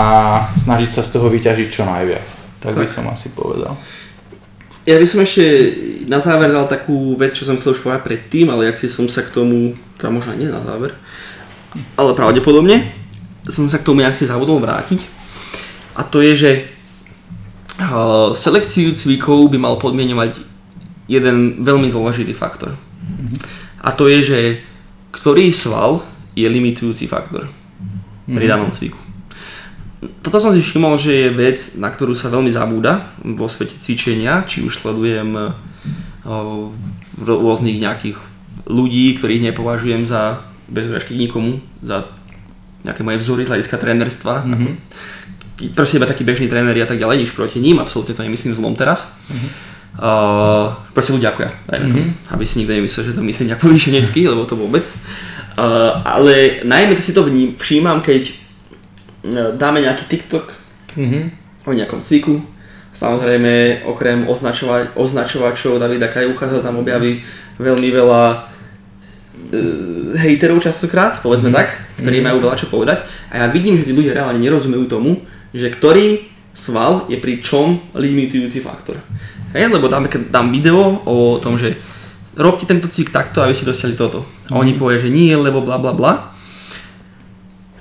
snažiť 0.54 0.90
sa 0.90 1.02
z 1.02 1.10
toho 1.14 1.26
vyťažiť 1.30 1.68
čo 1.70 1.86
najviac. 1.86 2.26
Tak 2.62 2.78
by 2.78 2.86
som 2.86 3.06
asi 3.10 3.34
povedal. 3.34 3.74
Ja 4.82 4.98
by 4.98 5.06
som 5.06 5.22
ešte 5.22 5.42
na 6.10 6.18
záver 6.18 6.50
dal 6.50 6.66
takú 6.66 7.14
vec, 7.14 7.30
čo 7.34 7.46
som 7.46 7.54
chcel 7.54 7.78
už 7.78 7.86
povedať 7.86 8.02
predtým, 8.02 8.50
ale 8.50 8.66
ak 8.66 8.78
si 8.78 8.90
som 8.90 9.06
sa 9.06 9.22
k 9.22 9.30
tomu, 9.30 9.78
teda 9.94 10.10
možno 10.10 10.34
nie 10.34 10.50
na 10.50 10.58
záver, 10.58 10.94
ale 11.94 12.18
pravdepodobne 12.18 12.90
som 13.46 13.70
sa 13.70 13.78
k 13.78 13.86
tomu 13.86 14.02
nejak 14.02 14.18
si 14.18 14.26
zabudol 14.26 14.58
vrátiť. 14.58 15.02
A 15.94 16.02
to 16.02 16.18
je, 16.18 16.34
že 16.34 16.50
selekciu 18.34 18.94
cvikov 18.94 19.50
by 19.50 19.58
mal 19.58 19.78
podmienovať 19.78 20.51
jeden 21.12 21.60
veľmi 21.60 21.92
dôležitý 21.92 22.32
faktor. 22.32 22.80
A 23.84 23.92
to 23.92 24.08
je, 24.08 24.18
že 24.24 24.40
ktorý 25.12 25.52
sval 25.52 26.00
je 26.32 26.48
limitujúci 26.48 27.04
faktor 27.04 27.52
pri 28.24 28.48
danom 28.48 28.72
cviku 28.72 29.02
toto 30.22 30.42
som 30.42 30.50
si 30.50 30.58
všimol, 30.58 30.98
že 30.98 31.12
je 31.14 31.28
vec, 31.30 31.58
na 31.78 31.86
ktorú 31.86 32.18
sa 32.18 32.26
veľmi 32.26 32.50
zabúda 32.50 33.06
vo 33.22 33.46
svete 33.46 33.78
cvičenia, 33.78 34.42
či 34.42 34.66
už 34.66 34.82
sledujem 34.82 35.30
o, 35.38 36.74
rôznych 37.22 37.78
nejakých 37.78 38.18
ľudí, 38.66 39.14
ktorých 39.14 39.52
nepovažujem 39.52 40.02
za 40.06 40.42
bez 40.66 40.90
urážky 40.90 41.14
nikomu, 41.14 41.62
za 41.86 42.10
nejaké 42.82 43.06
moje 43.06 43.22
vzory 43.22 43.46
z 43.46 43.50
hľadiska 43.54 43.76
trénerstva. 43.78 44.42
Mm-hmm. 44.42 44.72
Proste 45.78 46.02
iba 46.02 46.10
takí 46.10 46.26
bežní 46.26 46.50
tréneri 46.50 46.82
a 46.82 46.88
tak 46.88 46.98
ďalej, 46.98 47.22
nič 47.22 47.30
proti 47.30 47.62
ním, 47.62 47.78
absolútne 47.78 48.18
to 48.18 48.26
nemyslím 48.26 48.58
zlom 48.58 48.74
teraz. 48.74 49.06
Mm-hmm. 49.30 49.50
Uh, 49.92 50.72
proste 50.96 51.12
ľudia 51.12 51.36
ďakujem, 51.36 51.52
dajme 51.68 51.86
mm-hmm. 51.92 52.32
aby 52.32 52.44
si 52.48 52.64
nikto 52.64 52.72
nemyslel, 52.72 53.12
že 53.12 53.16
to 53.16 53.22
myslím 53.28 53.46
nejak 53.52 53.60
povýšenecky, 53.60 54.20
lebo 54.24 54.48
to 54.48 54.56
vôbec. 54.56 54.84
Uh, 55.52 56.00
ale 56.08 56.64
najmä 56.64 56.96
to 56.96 57.04
si 57.04 57.12
to 57.12 57.28
všímam, 57.60 58.00
keď 58.00 58.42
E, 59.22 59.54
dáme 59.54 59.78
nejaký 59.78 60.04
TikTok 60.10 60.50
mm-hmm. 60.98 61.22
o 61.66 61.72
nejakom 61.72 62.02
cviku. 62.02 62.42
Samozrejme, 62.92 63.86
okrem 63.86 64.26
označova- 64.26 64.90
označovačov 64.98 65.78
Davida 65.78 66.10
Kajucha 66.10 66.50
sa 66.50 66.60
tam 66.60 66.82
objaví 66.82 67.22
veľmi 67.56 67.88
veľa 67.88 68.22
e, 68.28 68.36
hejterov 70.18 70.58
častokrát, 70.58 71.22
povedzme 71.22 71.54
mm-hmm. 71.54 71.60
tak, 71.62 72.02
ktorí 72.02 72.18
mm-hmm. 72.18 72.34
majú 72.34 72.38
veľa 72.42 72.56
čo 72.58 72.66
povedať. 72.66 73.06
A 73.30 73.46
ja 73.46 73.46
vidím, 73.48 73.78
že 73.78 73.86
tí 73.86 73.94
ľudia 73.94 74.18
reálne 74.18 74.42
nerozumejú 74.42 74.90
tomu, 74.90 75.22
že 75.54 75.70
ktorý 75.70 76.26
sval 76.52 77.06
je 77.06 77.16
pri 77.16 77.38
čom 77.38 77.78
limitujúci 77.94 78.58
faktor. 78.58 78.98
Hej, 79.52 79.68
lebo 79.68 79.88
dáme, 79.88 80.08
dám 80.08 80.48
video 80.48 81.00
o 81.04 81.36
tom, 81.40 81.60
že 81.60 81.76
robte 82.36 82.64
tento 82.64 82.88
cvik 82.88 83.12
takto, 83.12 83.44
aby 83.44 83.52
ste 83.52 83.68
dostali 83.68 83.92
toto. 83.92 84.24
A 84.48 84.56
oni 84.56 84.76
mhm. 84.76 84.80
povie, 84.80 84.96
že 84.98 85.12
nie, 85.12 85.32
lebo 85.36 85.60
bla 85.60 85.76
bla 85.76 85.92
bla. 85.92 86.32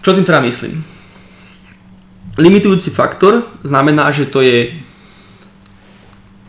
Čo 0.03 0.17
tým 0.17 0.28
teda 0.28 0.41
myslím? 0.43 0.84
limitujúci 2.39 2.93
faktor 2.93 3.43
znamená, 3.63 4.11
že 4.13 4.30
to 4.30 4.39
je 4.39 4.72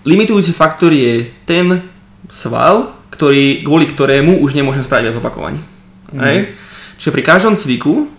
limitujúci 0.06 0.54
faktor 0.54 0.94
je 0.94 1.30
ten 1.46 1.82
sval, 2.30 2.94
ktorý, 3.10 3.66
kvôli 3.66 3.86
ktorému 3.86 4.42
už 4.42 4.54
nemôžem 4.54 4.82
spraviť 4.82 5.04
viac 5.10 5.18
opakovaní. 5.18 5.60
Mm. 6.10 6.54
Čiže 6.98 7.14
pri 7.14 7.22
každom 7.22 7.54
cviku, 7.58 8.10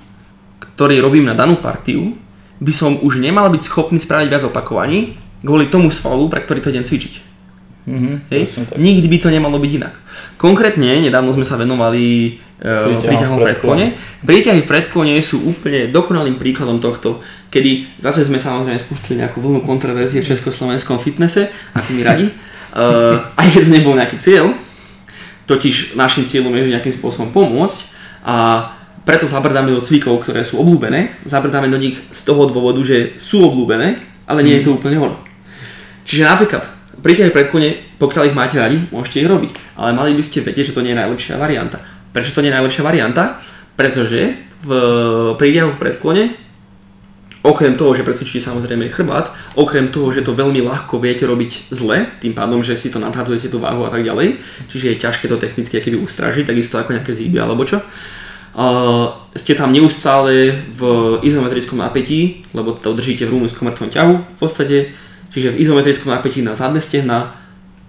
ktorý 0.59 0.99
robím 0.99 1.27
na 1.27 1.35
danú 1.35 1.59
partiu, 1.59 2.15
by 2.63 2.73
som 2.73 2.95
už 2.99 3.19
nemal 3.19 3.51
byť 3.51 3.61
schopný 3.63 3.99
spraviť 3.99 4.27
viac 4.31 4.43
opakovaní 4.47 5.19
kvôli 5.43 5.67
tomu 5.67 5.91
svalu, 5.91 6.31
pre 6.31 6.41
ktorý 6.41 6.63
to 6.63 6.71
idem 6.71 6.87
cvičiť. 6.87 7.35
Mm-hmm, 7.83 8.15
Hej? 8.31 8.41
Nikdy 8.79 9.07
by 9.11 9.17
to 9.19 9.27
nemalo 9.27 9.59
byť 9.59 9.71
inak. 9.75 9.95
Konkrétne, 10.39 11.03
nedávno 11.03 11.35
sme 11.35 11.43
sa 11.43 11.59
venovali 11.59 12.39
uh, 12.63 12.95
príťahom 12.95 13.43
v 13.43 13.51
predklone. 13.51 13.85
Príťahy 14.23 14.63
v 14.63 14.69
predklone 14.71 15.19
sú 15.19 15.43
úplne 15.43 15.91
dokonalým 15.91 16.39
príkladom 16.39 16.79
tohto 16.79 17.19
kedy 17.53 17.93
zase 18.01 18.25
sme 18.25 18.41
samozrejme 18.41 18.81
spustili 18.81 19.21
nejakú 19.21 19.37
vlnu 19.37 19.61
kontroverzie 19.61 20.25
v 20.25 20.29
československom 20.33 20.97
fitnesse, 20.97 21.53
ako 21.77 21.89
mi 21.93 22.01
radi, 22.01 22.25
uh, 22.73 23.29
aj 23.37 23.47
keď 23.53 23.61
to 23.61 23.71
nebol 23.77 23.93
nejaký 23.93 24.17
cieľ, 24.17 24.57
totiž 25.45 25.93
našim 25.93 26.25
cieľom 26.25 26.49
je 26.57 26.73
nejakým 26.73 26.97
spôsobom 26.97 27.29
pomôcť 27.29 27.93
a 28.25 28.35
preto 29.05 29.29
zabrdáme 29.29 29.69
do 29.69 29.83
cvikov, 29.85 30.25
ktoré 30.25 30.41
sú 30.41 30.57
obľúbené, 30.57 31.21
zabrdáme 31.29 31.69
do 31.69 31.77
nich 31.77 32.01
z 32.09 32.19
toho 32.25 32.49
dôvodu, 32.49 32.81
že 32.81 33.19
sú 33.21 33.45
obľúbené, 33.45 34.01
ale 34.25 34.41
nie 34.41 34.57
je 34.57 34.65
to 34.65 34.73
úplne 34.73 34.97
ono. 34.97 35.21
Čiže 36.03 36.27
napríklad, 36.27 36.63
príďte 36.99 37.31
aj 37.31 37.35
predkone, 37.35 37.69
pokiaľ 37.99 38.23
ich 38.31 38.37
máte 38.37 38.59
radi, 38.59 38.79
môžete 38.91 39.23
ich 39.23 39.29
robiť, 39.29 39.51
ale 39.79 39.95
mali 39.95 40.15
by 40.15 40.23
ste 40.23 40.43
vedieť, 40.43 40.71
že 40.71 40.75
to 40.75 40.83
nie 40.83 40.91
je 40.91 41.01
najlepšia 41.01 41.39
varianta. 41.39 41.79
Prečo 42.11 42.35
to 42.35 42.41
nie 42.43 42.51
je 42.51 42.57
najlepšia 42.59 42.83
varianta? 42.83 43.39
Pretože 43.73 44.37
v 44.63 44.69
príďahu 45.35 45.75
v 45.75 45.81
predklone 45.81 46.23
Okrem 47.43 47.75
toho, 47.75 47.91
že 47.91 48.07
precvičíte 48.07 48.39
samozrejme 48.39 48.87
chrbát, 48.87 49.35
okrem 49.59 49.91
toho, 49.91 50.15
že 50.15 50.23
to 50.23 50.31
veľmi 50.31 50.63
ľahko 50.63 50.95
viete 50.95 51.27
robiť 51.27 51.75
zle, 51.75 52.07
tým 52.23 52.31
pádom, 52.31 52.63
že 52.63 52.79
si 52.79 52.87
to 52.87 53.03
nadhadujete 53.03 53.51
tú 53.51 53.59
váhu 53.59 53.83
a 53.83 53.91
tak 53.91 54.07
ďalej, 54.07 54.39
čiže 54.71 54.95
je 54.95 55.01
ťažké 55.03 55.27
to 55.27 55.35
technicky 55.35 55.75
keby 55.83 55.99
ustražiť, 55.99 56.47
takisto 56.47 56.79
ako 56.79 56.95
nejaké 56.95 57.11
zíby 57.11 57.43
alebo 57.43 57.67
čo. 57.67 57.83
Uh, 58.55 59.27
ste 59.35 59.59
tam 59.59 59.75
neustále 59.75 60.55
v 60.71 60.81
izometrickom 61.27 61.83
napätí, 61.83 62.47
lebo 62.55 62.79
to 62.79 62.95
držíte 62.95 63.27
v 63.27 63.35
rumúnskom 63.35 63.67
mŕtvom 63.67 63.91
ťahu 63.91 64.13
v 64.23 64.37
podstate, 64.39 64.95
čiže 65.34 65.57
v 65.57 65.59
izometrickom 65.65 66.13
napätí 66.13 66.45
na 66.45 66.53
zadné 66.53 66.79
stehna 66.79 67.34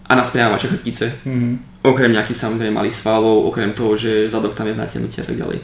a 0.05 0.13
na 0.17 0.25
spriamače 0.25 0.69
chrbtice. 0.69 1.07
Mm-hmm. 1.25 1.85
Okrem 1.85 2.13
nejakých 2.13 2.41
samozrejme 2.41 2.73
malých 2.73 2.97
svalov, 2.97 3.45
okrem 3.49 3.77
toho, 3.77 3.97
že 3.97 4.29
zadok 4.29 4.57
tam 4.57 4.69
je 4.69 4.77
natiahnutie 4.77 5.21
a 5.21 5.27
tak 5.29 5.37
ďalej. 5.37 5.59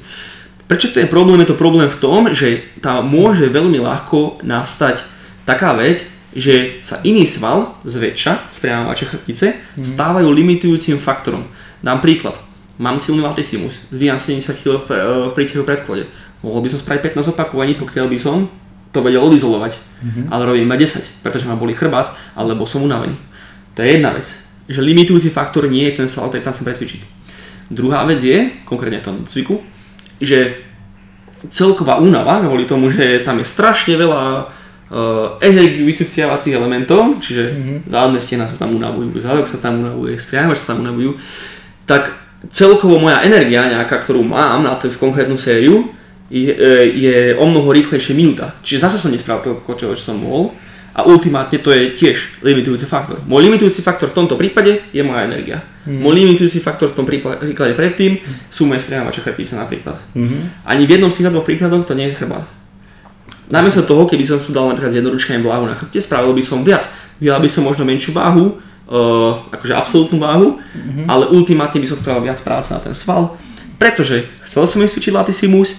Prečo 0.69 0.95
to 0.95 1.03
je 1.03 1.11
problém? 1.11 1.41
Je 1.43 1.51
to 1.51 1.59
problém 1.59 1.91
v 1.91 1.99
tom, 1.99 2.31
že 2.31 2.63
tam 2.79 3.03
môže 3.09 3.51
veľmi 3.51 3.83
ľahko 3.83 4.45
nastať 4.47 5.03
taká 5.43 5.75
vec, 5.75 6.07
že 6.31 6.79
sa 6.87 7.03
iný 7.03 7.27
sval 7.27 7.75
zväčša, 7.83 8.55
spriamovače 8.55 9.05
chrbtice, 9.11 9.47
mm. 9.51 9.83
stávajú 9.83 10.31
limitujúcim 10.31 11.03
faktorom. 11.03 11.43
Dám 11.83 11.99
príklad. 11.99 12.39
mám 12.81 12.97
silný 12.97 13.21
latissimus, 13.21 13.83
zvíjam 13.93 14.17
70 14.17 14.57
kg 14.57 14.81
v, 14.81 14.85
pre- 14.89 15.05
v 15.05 15.33
prítehu 15.37 15.67
predklade. 15.67 16.09
Mohol 16.41 16.65
by 16.65 16.69
som 16.73 16.81
spraviť 16.81 17.13
15 17.13 17.37
opakovaní, 17.37 17.77
pokiaľ 17.77 18.07
by 18.09 18.19
som 18.21 18.49
to 18.91 18.99
vedel 19.03 19.23
odizolovať. 19.23 19.79
Ale 20.33 20.43
robím 20.49 20.67
iba 20.67 20.77
10, 20.81 21.23
pretože 21.23 21.45
ma 21.45 21.55
boli 21.55 21.77
chrbát, 21.77 22.17
alebo 22.35 22.65
som 22.67 22.83
unavený. 22.83 23.15
To 23.77 23.85
je 23.85 23.89
jedna 24.01 24.11
vec. 24.17 24.27
Že 24.67 24.81
limitujúci 24.83 25.31
faktor 25.31 25.69
nie 25.69 25.87
je 25.91 26.03
ten 26.03 26.09
sval, 26.09 26.31
ktorý 26.31 26.43
tam 26.43 26.55
chcem 26.57 26.67
precvičiť. 26.67 27.01
Druhá 27.71 28.03
vec 28.09 28.19
je, 28.19 28.51
konkrétne 28.67 28.99
v 28.99 29.07
tom 29.07 29.17
cviku, 29.29 29.63
že 30.19 30.67
celková 31.49 32.03
únava, 32.03 32.43
kvôli 32.43 32.67
tomu, 32.67 32.91
že 32.91 33.23
tam 33.23 33.41
je 33.41 33.47
strašne 33.47 33.97
veľa 33.97 34.23
uh, 34.45 35.41
energii 35.41 35.87
vycuciavacích 35.87 36.53
elementov, 36.53 37.23
čiže 37.23 37.45
mm-hmm. 37.47 37.79
zadné 37.89 38.19
stena 38.21 38.45
sa 38.45 38.59
tam 38.59 38.77
unavujú, 38.77 39.17
zadok 39.23 39.47
sa 39.49 39.57
tam 39.57 39.81
unavuje, 39.81 40.21
spriamač 40.21 40.61
sa 40.61 40.75
tam 40.75 40.85
unavujú, 40.85 41.17
tak 41.89 42.13
celkovo 42.51 43.01
moja 43.01 43.25
energia 43.25 43.71
nejaká, 43.71 44.03
ktorú 44.03 44.27
mám 44.27 44.61
na 44.67 44.77
tú 44.77 44.93
konkrétnu 44.93 45.41
sériu, 45.41 45.93
je, 46.31 46.55
je 46.95 47.35
o 47.35 47.45
mnoho 47.45 47.75
rýchlejšie 47.75 48.15
minúta. 48.15 48.55
Čiže 48.63 48.87
zase 48.87 48.97
som 49.03 49.11
nespravil 49.11 49.43
toľko, 49.43 49.71
čo, 49.75 49.87
som 49.99 50.23
mohol. 50.23 50.55
A 50.91 51.07
ultimátne 51.07 51.63
to 51.63 51.71
je 51.71 51.95
tiež 51.95 52.43
limitujúci 52.43 52.83
faktor. 52.83 53.23
Môj 53.23 53.47
limitujúci 53.47 53.79
faktor 53.79 54.11
v 54.11 54.17
tomto 54.23 54.35
prípade 54.35 54.91
je 54.91 55.03
moja 55.07 55.23
energia. 55.23 55.63
Mm. 55.87 56.03
Môj 56.03 56.13
limitujúci 56.19 56.59
faktor 56.59 56.91
v 56.91 56.97
tom 56.99 57.07
príklade 57.07 57.79
predtým 57.79 58.19
sú 58.51 58.67
moje 58.67 58.83
striehavače 58.83 59.23
chrbtice 59.23 59.55
napríklad. 59.55 60.03
Mm-hmm. 60.19 60.67
Ani 60.67 60.91
v 60.91 60.99
jednom 60.99 61.11
z 61.15 61.23
týchto 61.23 61.31
dvoch 61.31 61.47
príkladoch 61.47 61.87
to 61.87 61.95
nie 61.95 62.11
je 62.11 62.19
chrbát. 62.19 62.43
Namiesto 63.51 63.87
toho, 63.87 64.03
keby 64.07 64.27
som 64.27 64.43
si 64.43 64.51
dal 64.51 64.67
napríklad 64.67 64.91
jednoručkami 64.91 65.39
váhu 65.43 65.71
na 65.71 65.79
chrbte, 65.79 66.03
spravil 66.03 66.35
by 66.35 66.43
som 66.43 66.67
viac. 66.67 66.91
Vyjal 67.23 67.39
by 67.39 67.51
som 67.51 67.63
možno 67.63 67.87
menšiu 67.87 68.11
váhu, 68.11 68.59
uh, 68.91 69.47
akože 69.55 69.75
absolútnu 69.75 70.19
váhu, 70.19 70.59
mm-hmm. 70.59 71.07
ale 71.07 71.31
ultimátne 71.31 71.79
by 71.79 71.87
som 71.87 71.99
chcel 72.03 72.19
viac 72.19 72.43
práce 72.43 72.75
na 72.75 72.83
ten 72.83 72.95
sval, 72.95 73.39
pretože 73.79 74.27
chcel 74.43 74.67
som 74.67 74.83
cvičiť 74.83 75.15
latissimus, 75.15 75.79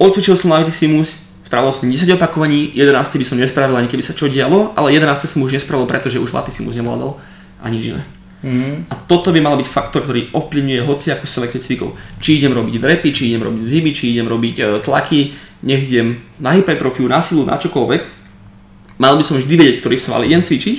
odcvičil 0.00 0.34
som 0.34 0.56
latissimus, 0.56 1.12
spravil 1.44 1.68
som 1.76 1.84
10 1.84 2.16
opakovaní, 2.16 2.72
11 2.72 3.20
by 3.20 3.26
som 3.28 3.36
nespravil 3.36 3.76
ani 3.76 3.86
keby 3.92 4.00
sa 4.00 4.16
čo 4.16 4.32
dialo, 4.32 4.72
ale 4.72 4.96
11 4.96 5.28
som 5.28 5.44
už 5.44 5.60
nespravil, 5.60 5.84
pretože 5.84 6.16
už 6.16 6.32
latissimus 6.32 6.74
nevládal 6.80 7.20
a 7.60 7.66
nič 7.68 7.92
iné. 7.92 8.02
Mm-hmm. 8.40 8.88
A 8.88 8.94
toto 9.04 9.36
by 9.36 9.40
mal 9.44 9.60
byť 9.60 9.68
faktor, 9.68 10.00
ktorý 10.00 10.32
ovplyvňuje 10.32 10.80
hociakú 10.88 11.28
selekciu 11.28 11.60
cvikov. 11.60 11.92
Či 12.24 12.40
idem 12.40 12.56
robiť 12.56 12.80
drepy, 12.80 13.12
či 13.12 13.28
idem 13.28 13.44
robiť 13.44 13.60
zhyby, 13.60 13.90
či 13.92 14.16
idem 14.16 14.24
robiť 14.24 14.56
e, 14.56 14.64
tlaky, 14.80 15.36
nech 15.60 15.84
idem 15.92 16.24
na 16.40 16.56
hypertrofiu, 16.56 17.04
na 17.04 17.20
silu, 17.20 17.44
na 17.44 17.60
čokoľvek. 17.60 18.02
Mal 18.96 19.12
by 19.20 19.24
som 19.28 19.36
vždy 19.36 19.54
vedieť, 19.60 19.84
ktorý 19.84 20.00
svaly 20.00 20.32
idem 20.32 20.40
cvičiť, 20.40 20.76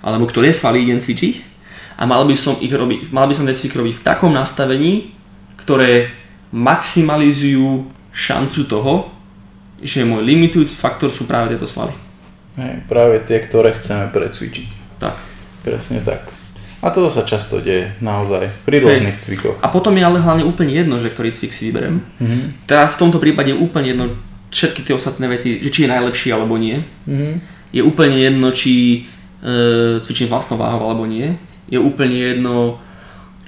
alebo 0.00 0.24
ktoré 0.24 0.48
svaly 0.56 0.88
idem 0.88 0.96
cvičiť 0.96 1.52
a 2.00 2.08
mal 2.08 2.24
by 2.24 2.32
som 2.34 2.56
ich 2.58 2.72
robiť, 2.72 3.12
mal 3.12 3.28
by 3.28 3.34
som 3.36 3.44
ten 3.44 3.54
cvik 3.54 3.76
robiť 3.76 3.94
v 4.00 4.04
takom 4.04 4.32
nastavení, 4.32 5.12
ktoré 5.60 6.10
maximalizujú 6.50 7.84
šancu 8.12 8.68
toho, 8.68 9.10
že 9.82 10.06
môj 10.06 10.22
limitujúci 10.22 10.78
faktor 10.78 11.10
sú 11.10 11.26
práve 11.26 11.56
tieto 11.56 11.66
svaly. 11.66 11.92
Hej, 12.54 12.84
práve 12.86 13.18
tie, 13.24 13.40
ktoré 13.40 13.72
chceme 13.74 14.12
precvičiť. 14.12 15.00
Tak. 15.00 15.16
Presne 15.64 15.98
tak. 16.04 16.28
A 16.82 16.90
toto 16.90 17.06
sa 17.06 17.22
často 17.22 17.62
deje, 17.62 17.94
naozaj, 18.02 18.66
pri 18.66 18.82
rôznych 18.82 19.14
cvikoch. 19.14 19.54
A 19.62 19.70
potom 19.70 19.94
je 19.94 20.02
ale 20.02 20.18
hlavne 20.18 20.42
úplne 20.42 20.74
jedno, 20.74 20.98
že 20.98 21.14
ktorý 21.14 21.30
cvik 21.30 21.54
si 21.54 21.70
vyberem. 21.70 22.02
Mhm. 22.18 22.66
Teda 22.66 22.90
v 22.90 22.98
tomto 22.98 23.22
prípade 23.22 23.54
je 23.54 23.58
úplne 23.58 23.94
jedno 23.94 24.06
všetky 24.52 24.84
tie 24.84 24.94
ostatné 24.98 25.30
veci, 25.30 25.62
že 25.62 25.72
či 25.72 25.86
je 25.86 25.92
najlepší 25.94 26.28
alebo 26.34 26.58
nie. 26.58 26.82
Mhm. 27.06 27.40
Je 27.72 27.80
úplne 27.80 28.18
jedno, 28.20 28.52
či 28.52 29.06
e, 29.40 29.96
cvičím 30.02 30.28
vlastnou 30.28 30.60
váhou 30.60 30.90
alebo 30.90 31.08
nie. 31.08 31.38
Je 31.72 31.80
úplne 31.80 32.18
jedno, 32.18 32.82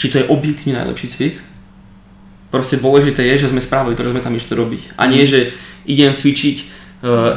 či 0.01 0.09
to 0.09 0.23
je 0.23 0.31
objektívne 0.31 0.81
najlepší 0.81 1.07
cvik. 1.13 1.35
Proste 2.55 2.79
dôležité 2.79 3.27
je, 3.35 3.43
že 3.43 3.51
sme 3.51 3.59
spravili 3.59 3.99
to, 3.99 4.07
čo 4.07 4.15
sme 4.15 4.23
tam 4.23 4.31
išli 4.31 4.55
robiť. 4.55 4.95
A 4.95 5.11
nie, 5.11 5.27
že 5.27 5.51
idem 5.91 6.15
cvičiť 6.15 6.57
e, 6.63 6.65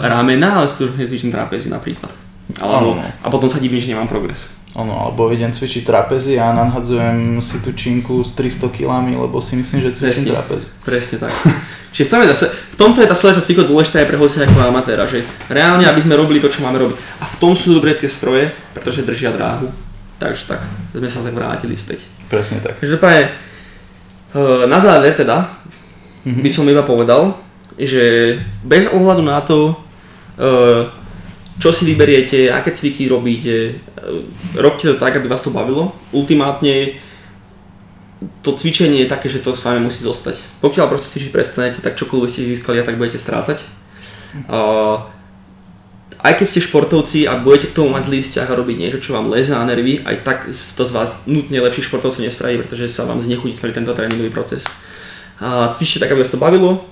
ramena, 0.06 0.62
ale 0.62 0.70
skutočne 0.70 1.10
cvičím 1.10 1.34
trapezy 1.34 1.74
napríklad. 1.74 2.14
Alebo, 2.62 2.94
Áno. 2.94 3.02
a 3.02 3.28
potom 3.34 3.50
sa 3.50 3.58
divím, 3.58 3.82
že 3.82 3.98
nemám 3.98 4.06
progres. 4.06 4.54
Ono, 4.78 4.94
alebo 4.94 5.34
idem 5.34 5.50
cvičiť 5.50 5.90
trapezy 5.90 6.38
a 6.38 6.54
nadhadzujem 6.54 7.42
si 7.42 7.58
tú 7.66 7.74
činku 7.74 8.22
s 8.22 8.38
300 8.38 8.70
kg, 8.70 9.10
lebo 9.10 9.42
si 9.42 9.58
myslím, 9.58 9.90
že 9.90 9.98
cvičím 9.98 10.30
Presne. 10.30 10.38
trapezy. 10.38 10.68
Presne 10.86 11.18
tak. 11.26 11.34
Čiže 11.98 12.06
v, 12.06 12.12
tom 12.14 12.20
je, 12.22 12.28
zase, 12.38 12.46
v 12.54 12.78
tomto 12.78 13.02
je 13.02 13.10
tá 13.10 13.18
selekcia 13.18 13.42
cvikov 13.42 13.66
dôležitá 13.74 14.06
aj 14.06 14.08
pre 14.14 14.22
hociakého 14.22 14.70
amatéra, 14.70 15.10
že 15.10 15.26
reálne, 15.50 15.90
aby 15.90 15.98
sme 15.98 16.14
robili 16.14 16.38
to, 16.38 16.46
čo 16.46 16.62
máme 16.62 16.78
robiť. 16.78 16.94
A 17.18 17.26
v 17.26 17.36
tom 17.42 17.58
sú 17.58 17.74
dobré 17.74 17.98
tie 17.98 18.06
stroje, 18.06 18.54
pretože 18.78 19.02
držia 19.02 19.34
dráhu. 19.34 19.66
Takže 20.22 20.46
tak, 20.46 20.62
sme 20.94 21.10
sa 21.10 21.26
tak 21.26 21.34
vrátili 21.34 21.74
späť. 21.74 22.06
Presne 22.30 22.62
tak. 22.62 22.78
Takže 22.78 23.02
práve 23.02 23.34
na 24.68 24.80
záver 24.80 25.14
teda 25.14 25.58
Mhm. 26.28 26.44
by 26.44 26.50
som 26.52 26.68
iba 26.68 26.84
povedal, 26.84 27.40
že 27.80 28.36
bez 28.68 28.92
ohľadu 28.92 29.24
na 29.24 29.40
to, 29.40 29.80
eh, 30.36 30.92
čo 31.58 31.70
si 31.72 31.88
vyberiete, 31.88 32.52
aké 32.52 32.76
cviky 32.76 33.08
robíte, 33.08 33.80
eh, 33.80 34.60
robte 34.60 34.92
to 34.92 35.00
tak, 35.00 35.16
aby 35.16 35.32
vás 35.32 35.42
to 35.42 35.56
bavilo. 35.56 35.96
Ultimátne 36.12 37.00
to 38.42 38.52
cvičenie 38.52 39.06
je 39.06 39.14
také, 39.14 39.30
že 39.30 39.46
to 39.46 39.54
s 39.54 39.62
vami 39.62 39.78
musí 39.80 40.02
zostať. 40.02 40.36
Pokiaľ 40.60 40.90
proste 40.90 41.14
cvičiť 41.14 41.32
prestanete, 41.32 41.80
tak 41.86 41.96
čokoľvek 41.96 42.30
ste 42.30 42.50
získali 42.50 42.82
a 42.82 42.88
tak 42.88 42.98
budete 42.98 43.22
strácať. 43.22 43.62
Aj 46.18 46.34
keď 46.34 46.46
ste 46.50 46.66
športovci 46.66 47.30
a 47.30 47.38
budete 47.38 47.70
k 47.70 47.78
tomu 47.78 47.94
mať 47.94 48.10
zlý 48.10 48.20
vzťah 48.26 48.48
a 48.50 48.58
robiť 48.58 48.76
niečo, 48.82 48.98
čo 48.98 49.14
vám 49.14 49.30
leze 49.30 49.54
na 49.54 49.62
nervy, 49.70 50.02
aj 50.02 50.26
tak 50.26 50.50
to 50.50 50.84
z 50.84 50.92
vás 50.92 51.30
nutne 51.30 51.62
lepších 51.62 51.94
športovcov 51.94 52.26
nespraví, 52.26 52.58
pretože 52.58 52.90
sa 52.90 53.06
vám 53.06 53.22
znechutí 53.22 53.54
celý 53.54 53.78
tento 53.78 53.94
tréningový 53.94 54.34
proces. 54.34 54.66
A 55.38 55.70
cvičte 55.70 56.02
tak, 56.02 56.10
aby 56.10 56.26
vás 56.26 56.34
to 56.34 56.42
bavilo, 56.42 56.90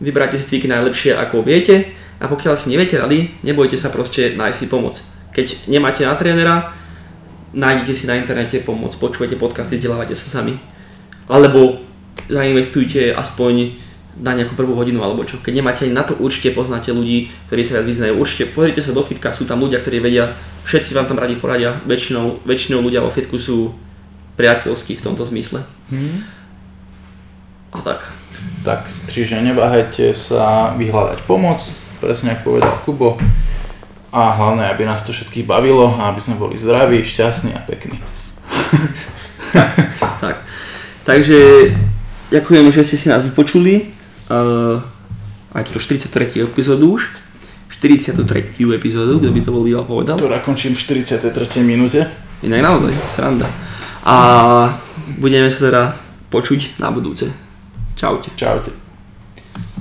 vybrajte 0.00 0.40
si 0.40 0.56
cviky 0.56 0.64
najlepšie, 0.64 1.12
ako 1.12 1.44
viete 1.44 1.92
a 2.16 2.24
pokiaľ 2.24 2.56
si 2.56 2.72
neviete 2.72 2.96
rady, 2.96 3.44
nebojte 3.44 3.76
sa 3.76 3.92
proste 3.92 4.32
nájsť 4.32 4.56
si 4.56 4.66
pomoc. 4.72 4.96
Keď 5.36 5.68
nemáte 5.68 6.08
na 6.08 6.16
trénera, 6.16 6.72
nájdete 7.52 7.92
si 7.92 8.04
na 8.08 8.16
internete 8.16 8.64
pomoc, 8.64 8.96
počujete 8.96 9.36
podcasty, 9.36 9.76
vzdelávate 9.76 10.16
sa 10.16 10.40
sami. 10.40 10.56
Alebo 11.28 11.76
zainvestujte 12.32 13.12
aspoň 13.12 13.76
na 14.18 14.34
nejakú 14.34 14.54
prvú 14.54 14.78
hodinu 14.78 15.02
alebo 15.02 15.26
čo. 15.26 15.42
Keď 15.42 15.52
nemáte 15.54 15.82
ani 15.86 15.94
na 15.94 16.06
to, 16.06 16.14
určite 16.14 16.54
poznáte 16.54 16.94
ľudí, 16.94 17.34
ktorí 17.50 17.62
sa 17.66 17.80
viac 17.80 17.86
vyznajú. 17.90 18.14
Určite 18.14 18.44
pozrite 18.54 18.80
sa 18.82 18.94
do 18.94 19.02
fitka, 19.02 19.34
sú 19.34 19.44
tam 19.44 19.58
ľudia, 19.62 19.82
ktorí 19.82 19.98
vedia, 19.98 20.34
všetci 20.66 20.94
vám 20.94 21.10
tam 21.10 21.18
radi 21.18 21.34
poradia, 21.34 21.74
väčšinou, 21.86 22.46
väčšinou 22.46 22.78
ľudia 22.78 23.02
vo 23.02 23.10
fitku 23.10 23.36
sú 23.38 23.74
priateľskí 24.38 24.98
v 24.98 25.04
tomto 25.04 25.22
zmysle. 25.26 25.62
Mhm. 25.90 26.44
A 27.74 27.78
tak. 27.82 28.06
Tak, 28.62 28.86
čiže 29.10 29.42
neváhajte 29.42 30.14
sa 30.14 30.72
vyhľadať 30.78 31.26
pomoc, 31.26 31.58
presne 31.98 32.34
ako 32.34 32.42
povedal 32.54 32.74
Kubo. 32.86 33.18
A 34.14 34.30
hlavne, 34.30 34.62
aby 34.70 34.86
nás 34.86 35.02
to 35.02 35.10
všetkých 35.10 35.42
bavilo 35.42 35.90
a 35.98 36.14
aby 36.14 36.22
sme 36.22 36.38
boli 36.38 36.54
zdraví, 36.54 37.02
šťastní 37.02 37.50
a 37.50 37.60
pekní. 37.66 37.98
tak. 40.22 40.46
Takže 41.02 41.70
ďakujem, 42.30 42.70
že 42.70 42.86
ste 42.86 42.96
si 42.96 43.06
nás 43.10 43.26
vypočuli. 43.26 43.93
Uh, 44.28 44.80
aj 45.54 45.68
túto 45.70 45.80
43. 45.80 46.44
epizódu 46.44 46.96
už. 46.96 47.12
43. 47.70 48.54
epizódu, 48.74 49.18
kto 49.20 49.28
by 49.34 49.40
to 49.42 49.50
bol 49.50 49.64
býval 49.66 49.84
povedal. 49.84 50.16
Ktorá 50.16 50.40
končím 50.40 50.72
v 50.72 51.02
43. 51.02 51.60
minúte. 51.66 52.06
Inak 52.44 52.60
naozaj, 52.60 52.92
sranda. 53.08 53.48
A 54.04 54.16
budeme 55.16 55.48
sa 55.48 55.68
teda 55.68 55.82
počuť 56.28 56.78
na 56.80 56.92
budúce. 56.92 57.32
Čaute. 57.96 58.30
Čaute. 58.36 58.83